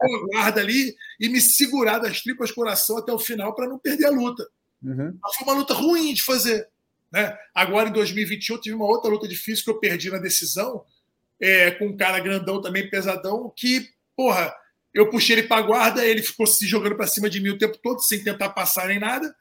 [0.00, 4.06] Eu guarda ali e me segurar das tripas coração até o final para não perder
[4.06, 4.48] a luta.
[4.82, 5.18] Uhum.
[5.20, 6.66] Mas foi uma luta ruim de fazer.
[7.12, 7.36] Né?
[7.54, 10.82] Agora, em 2021, tive uma outra luta difícil que eu perdi na decisão,
[11.38, 14.50] é, com um cara grandão também, pesadão, que, porra,
[14.94, 17.76] eu puxei ele para guarda, ele ficou se jogando para cima de mim o tempo
[17.82, 19.34] todo, sem tentar passar nem nada.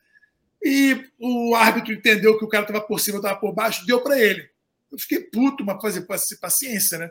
[0.67, 4.19] E o árbitro entendeu que o cara estava por cima, estava por baixo, deu para
[4.19, 4.49] ele.
[4.91, 6.07] Eu fiquei puto, mas fazer
[6.41, 7.07] paciência, né?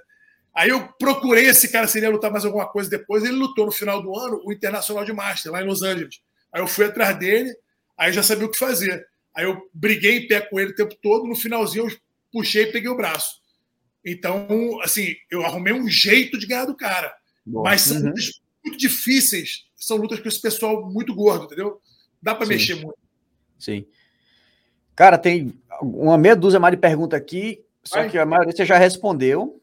[0.53, 3.23] Aí eu procurei esse cara se ele ia lutar mais alguma coisa depois.
[3.23, 6.21] Ele lutou no final do ano o Internacional de Master, lá em Los Angeles.
[6.53, 7.55] Aí eu fui atrás dele,
[7.97, 9.07] aí eu já sabia o que fazer.
[9.33, 11.25] Aí eu briguei em pé com ele o tempo todo.
[11.25, 11.97] No finalzinho eu
[12.33, 13.41] puxei e peguei o braço.
[14.05, 17.15] Então, assim, eu arrumei um jeito de ganhar do cara.
[17.47, 18.07] Mas são uhum.
[18.07, 18.31] lutas
[18.65, 19.67] muito difíceis.
[19.77, 21.81] São lutas com esse pessoal muito gordo, entendeu?
[22.21, 23.04] Dá para mexer muito.
[23.59, 23.87] Sim.
[24.95, 27.65] Cara, tem uma meia dúzia mais de pergunta aqui.
[27.83, 28.11] Só Vai.
[28.11, 29.61] que a maioria você já respondeu.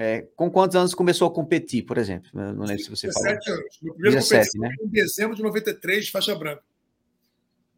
[0.00, 2.30] É, com quantos anos começou a competir, por exemplo?
[2.32, 3.60] Eu não lembro se você 17 falou.
[3.60, 3.78] anos.
[3.82, 4.74] Meu primeiro 17, né?
[4.80, 6.62] em dezembro de 93, faixa branca.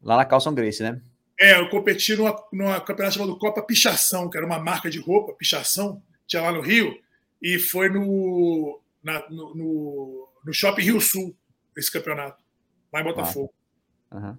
[0.03, 1.01] Lá na Calção Grace, né?
[1.39, 5.33] É, eu competi numa, numa campeonato chamado Copa Pichação, que era uma marca de roupa,
[5.33, 6.95] Pichação, tinha lá no Rio,
[7.41, 11.35] e foi no, na, no, no, no, Shopping Rio Sul,
[11.75, 12.43] esse campeonato,
[12.93, 13.51] lá em Botafogo.
[14.11, 14.17] Ah.
[14.17, 14.37] Uhum.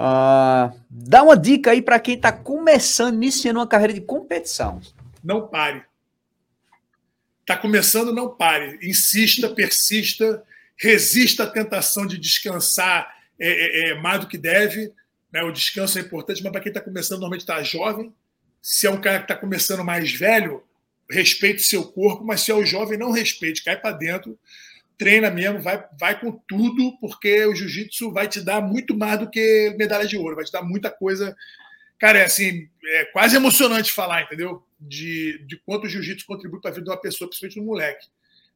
[0.00, 4.80] Uh, dá uma dica aí para quem está começando, iniciando uma carreira de competição.
[5.22, 5.84] Não pare.
[7.42, 8.78] Está começando, não pare.
[8.82, 10.42] Insista, persista,
[10.74, 14.90] resista à tentação de descansar é, é, é mais do que deve.
[15.30, 15.42] Né?
[15.42, 18.10] O descanso é importante, mas para quem está começando, normalmente está jovem,
[18.62, 20.62] Se é um cara que está começando mais velho,
[21.10, 24.38] respeite seu corpo, mas se é o jovem, não respeite, cai para dentro,
[25.00, 29.30] treina mesmo, vai, vai com tudo, porque o jiu-jitsu vai te dar muito mais do
[29.30, 31.34] que medalha de ouro, vai te dar muita coisa.
[31.98, 34.62] Cara, é assim, é quase emocionante falar, entendeu?
[34.78, 38.08] De, de quanto o jiu-jitsu contribui para a vida de uma pessoa, principalmente do moleque,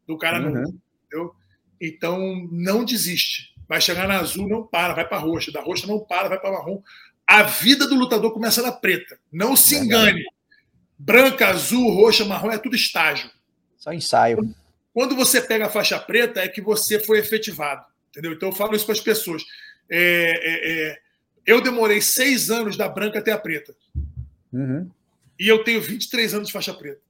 [0.06, 0.50] do cara uhum.
[0.50, 1.34] novo, entendeu?
[1.80, 3.54] Então, não desiste.
[3.66, 5.50] Vai chegar na azul, não para, vai para roxa.
[5.50, 6.82] Da roxa, não para, vai para marrom.
[7.26, 9.18] A vida do lutador começa na preta.
[9.32, 10.22] Não se engane.
[10.98, 13.30] Branca, azul, roxa, marrom é tudo estágio.
[13.78, 14.54] Só ensaio.
[14.94, 17.84] Quando você pega a faixa preta, é que você foi efetivado.
[18.10, 18.32] Entendeu?
[18.32, 19.42] Então eu falo isso para as pessoas.
[19.90, 20.98] É, é, é,
[21.44, 23.74] eu demorei seis anos da branca até a preta.
[24.52, 24.88] Uhum.
[25.36, 27.00] E eu tenho 23 anos de faixa preta.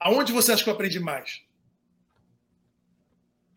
[0.00, 1.42] Aonde você acha que eu aprendi mais?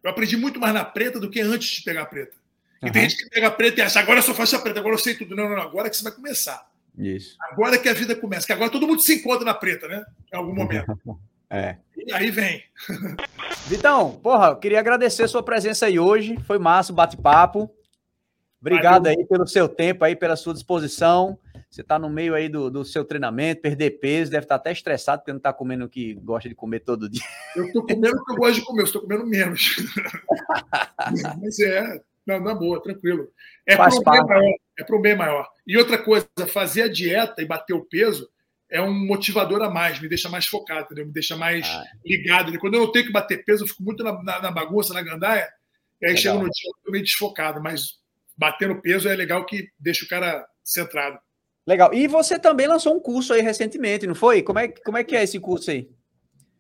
[0.03, 2.35] Eu aprendi muito mais na preta do que antes de pegar a preta.
[2.81, 2.91] E uhum.
[2.91, 4.99] tem gente que pega a preta e acha, agora eu sou faixa preta, agora eu
[4.99, 5.33] sei tudo.
[5.33, 6.69] Não, não, não, agora que você vai começar.
[6.97, 7.37] Isso.
[7.39, 10.05] Agora que a vida começa, que agora todo mundo se encontra na preta, né?
[10.31, 10.99] Em algum momento.
[11.53, 11.77] É.
[11.95, 12.63] E aí vem.
[13.67, 16.35] Vitão, porra, eu queria agradecer a sua presença aí hoje.
[16.47, 17.69] Foi massa o bate-papo.
[18.59, 19.19] Obrigado Valeu.
[19.19, 21.37] aí pelo seu tempo aí, pela sua disposição.
[21.69, 24.71] Você está no meio aí do, do seu treinamento, perder peso, deve estar tá até
[24.71, 27.21] estressado porque não está comendo o que gosta de comer todo dia.
[27.55, 29.75] Eu estou comendo o que eu gosto de comer, eu estou comendo menos.
[31.39, 33.27] Mas é, não, na boa, tranquilo.
[33.67, 34.55] É bem maior.
[34.79, 35.47] É bem maior.
[35.67, 38.27] E outra coisa, fazer a dieta e bater o peso
[38.73, 41.05] é um motivador a mais, me deixa mais focado, entendeu?
[41.05, 41.85] me deixa mais ah.
[42.03, 42.57] ligado.
[42.57, 45.01] Quando eu não tenho que bater peso, eu fico muito na, na, na bagunça, na
[45.03, 45.47] gandaia,
[46.01, 47.99] e aí chega no dia eu meio desfocado, mas
[48.35, 51.19] batendo peso é legal que deixa o cara centrado.
[51.67, 51.93] Legal.
[51.93, 54.41] E você também lançou um curso aí recentemente, não foi?
[54.41, 55.87] Como é, como é que é esse curso aí?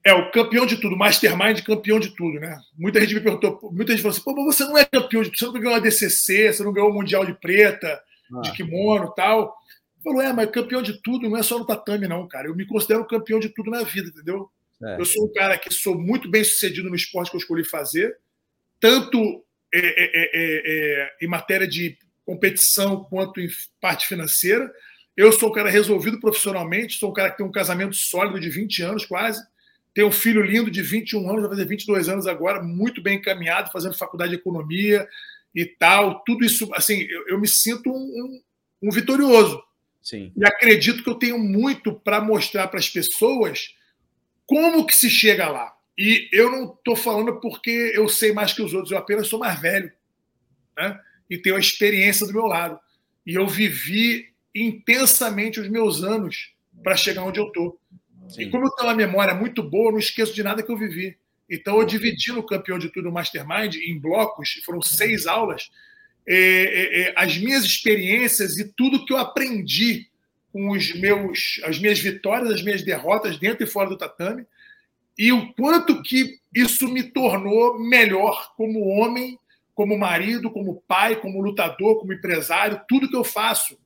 [0.05, 2.59] É o campeão de tudo, Mastermind campeão de tudo, né?
[2.77, 5.31] Muita gente me perguntou, muita gente falou assim: pô, mas você não é campeão de
[5.35, 7.99] você não ganhou a DCC, você não ganhou o Mundial de Preta,
[8.35, 8.41] ah.
[8.41, 9.55] de kimono e tal.
[10.03, 12.47] Falou, é, mas campeão de tudo não é só no tatame, não, cara.
[12.47, 14.49] Eu me considero campeão de tudo na vida, entendeu?
[14.83, 14.99] É.
[14.99, 18.17] Eu sou um cara que sou muito bem sucedido no esporte que eu escolhi fazer,
[18.79, 19.17] tanto
[19.73, 23.47] é, é, é, é em matéria de competição quanto em
[23.79, 24.71] parte financeira.
[25.15, 28.49] Eu sou um cara resolvido profissionalmente, sou um cara que tem um casamento sólido de
[28.49, 29.41] 20 anos quase,
[29.93, 33.71] tenho um filho lindo de 21 anos, vai fazer 22 anos agora, muito bem encaminhado,
[33.71, 35.07] fazendo faculdade de economia
[35.53, 36.23] e tal.
[36.23, 38.41] Tudo isso, assim, eu, eu me sinto um, um,
[38.87, 39.61] um, vitorioso.
[40.03, 40.33] Sim.
[40.35, 43.73] E acredito que eu tenho muito para mostrar para as pessoas
[44.45, 45.73] como que se chega lá.
[45.97, 49.39] E eu não estou falando porque eu sei mais que os outros, eu apenas sou
[49.39, 49.91] mais velho.
[50.77, 50.99] Né?
[51.29, 52.77] E tenho a experiência do meu lado.
[53.25, 56.53] E eu vivi intensamente os meus anos
[56.83, 57.79] para chegar onde eu estou.
[58.37, 60.77] E como eu tenho uma memória muito boa, eu não esqueço de nada que eu
[60.77, 61.17] vivi.
[61.49, 65.69] Então, eu dividi no Campeão de Tudo Mastermind em blocos, foram seis aulas,
[66.27, 70.07] é, é, é, as minhas experiências e tudo que eu aprendi
[70.51, 74.45] com os meus, as minhas vitórias, as minhas derrotas dentro e fora do tatame,
[75.17, 79.37] e o quanto que isso me tornou melhor como homem,
[79.75, 83.77] como marido, como pai, como lutador, como empresário, tudo que eu faço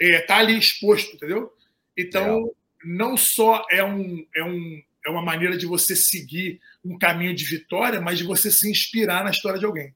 [0.00, 1.52] está é, tá ali exposto, entendeu?
[1.96, 2.50] Então,
[2.84, 7.44] não só é, um, é, um, é uma maneira de você seguir um caminho de
[7.44, 9.94] vitória, mas de você se inspirar na história de alguém.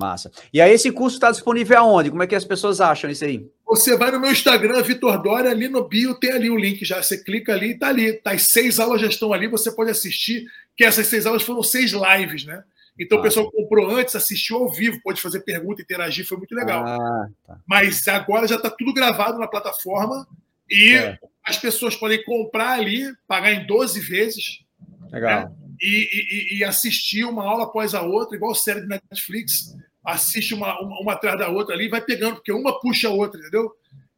[0.00, 0.30] Massa.
[0.52, 2.10] E aí, esse curso está disponível aonde?
[2.10, 3.46] Como é que as pessoas acham isso aí?
[3.66, 7.00] Você vai no meu Instagram, Vitor Dória, ali no bio tem ali o link já.
[7.00, 8.14] Você clica ali e tá ali.
[8.14, 10.44] Tá, as seis aulas já estão ali, você pode assistir,
[10.76, 12.64] que essas seis aulas foram seis lives, né?
[12.98, 13.20] Então ah.
[13.20, 16.84] o pessoal comprou antes, assistiu ao vivo, pode fazer pergunta, interagir, foi muito legal.
[16.84, 17.58] Ah, tá.
[17.66, 20.26] Mas agora já está tudo gravado na plataforma
[20.68, 21.18] e é.
[21.44, 24.64] as pessoas podem comprar ali, pagar em 12 vezes.
[25.12, 25.44] Legal.
[25.44, 25.52] Né?
[25.80, 29.74] E, e, e, assistir uma aula após a outra, igual série de Netflix,
[30.04, 33.12] assiste uma, uma, uma atrás da outra ali e vai pegando, porque uma puxa a
[33.12, 33.70] outra, entendeu?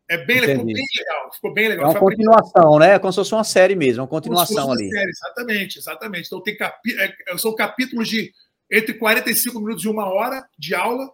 [0.08, 1.32] É bem, ficou bem legal.
[1.32, 1.86] Ficou bem legal.
[1.86, 2.94] É uma continuação, né?
[2.94, 4.90] É como se fosse uma série mesmo, uma continuação ali.
[4.90, 6.26] Série, exatamente, exatamente.
[6.26, 6.94] Então tem capi...
[6.98, 8.32] É, são capítulos de
[8.70, 11.10] entre 45 minutos e uma hora de aula.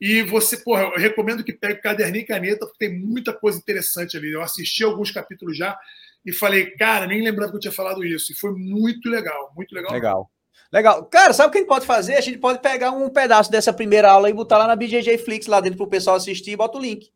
[0.00, 4.16] E você, porra, eu recomendo que pegue caderninho e caneta, porque tem muita coisa interessante
[4.16, 4.32] ali.
[4.32, 5.78] Eu assisti alguns capítulos já
[6.24, 8.32] e falei, cara, nem lembrava que eu tinha falado isso.
[8.32, 9.92] E foi muito legal, muito legal.
[9.92, 10.30] Legal.
[10.72, 11.04] Legal.
[11.06, 12.14] Cara, sabe o que a gente pode fazer?
[12.14, 15.46] A gente pode pegar um pedaço dessa primeira aula e botar lá na BJJ Flix,
[15.46, 17.10] lá dentro, para o pessoal assistir e bota o link.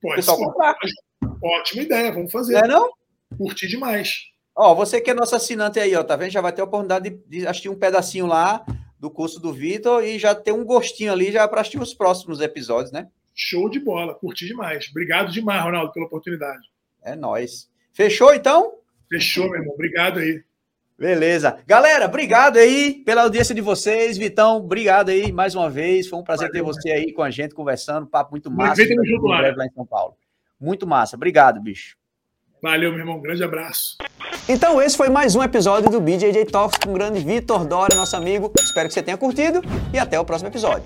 [0.00, 0.32] Pode ser.
[1.42, 2.56] Ótima ideia, vamos fazer.
[2.56, 2.90] É não?
[3.36, 4.32] Curti demais.
[4.54, 6.30] Ó, você que é nosso assinante aí, ó, tá vendo?
[6.30, 8.64] Já vai ter a oportunidade de, de assistir um pedacinho lá
[8.98, 12.40] do curso do Vitor e já ter um gostinho ali já para assistir os próximos
[12.40, 13.08] episódios, né?
[13.34, 14.86] Show de bola, curti demais.
[14.90, 16.70] Obrigado demais, Ronaldo, pela oportunidade.
[17.02, 17.68] É nós.
[17.92, 18.74] Fechou então?
[19.08, 19.74] Fechou, meu irmão.
[19.74, 20.44] Obrigado aí.
[20.98, 21.58] Beleza.
[21.66, 24.16] Galera, obrigado aí pela audiência de vocês.
[24.16, 26.06] Vitão, obrigado aí mais uma vez.
[26.06, 28.06] Foi um prazer Valeu, ter você aí com a gente conversando.
[28.06, 28.82] Papo muito massa.
[28.82, 29.40] Mas no jogo lá.
[29.40, 30.16] lá em São Paulo.
[30.60, 31.16] Muito massa.
[31.16, 31.96] Obrigado, bicho.
[32.62, 33.16] Valeu, meu irmão.
[33.16, 33.96] Um grande abraço.
[34.48, 38.16] Então, esse foi mais um episódio do BJJ Talks com o grande Vitor Dória, nosso
[38.16, 38.52] amigo.
[38.56, 39.60] Espero que você tenha curtido
[39.92, 40.84] e até o próximo episódio.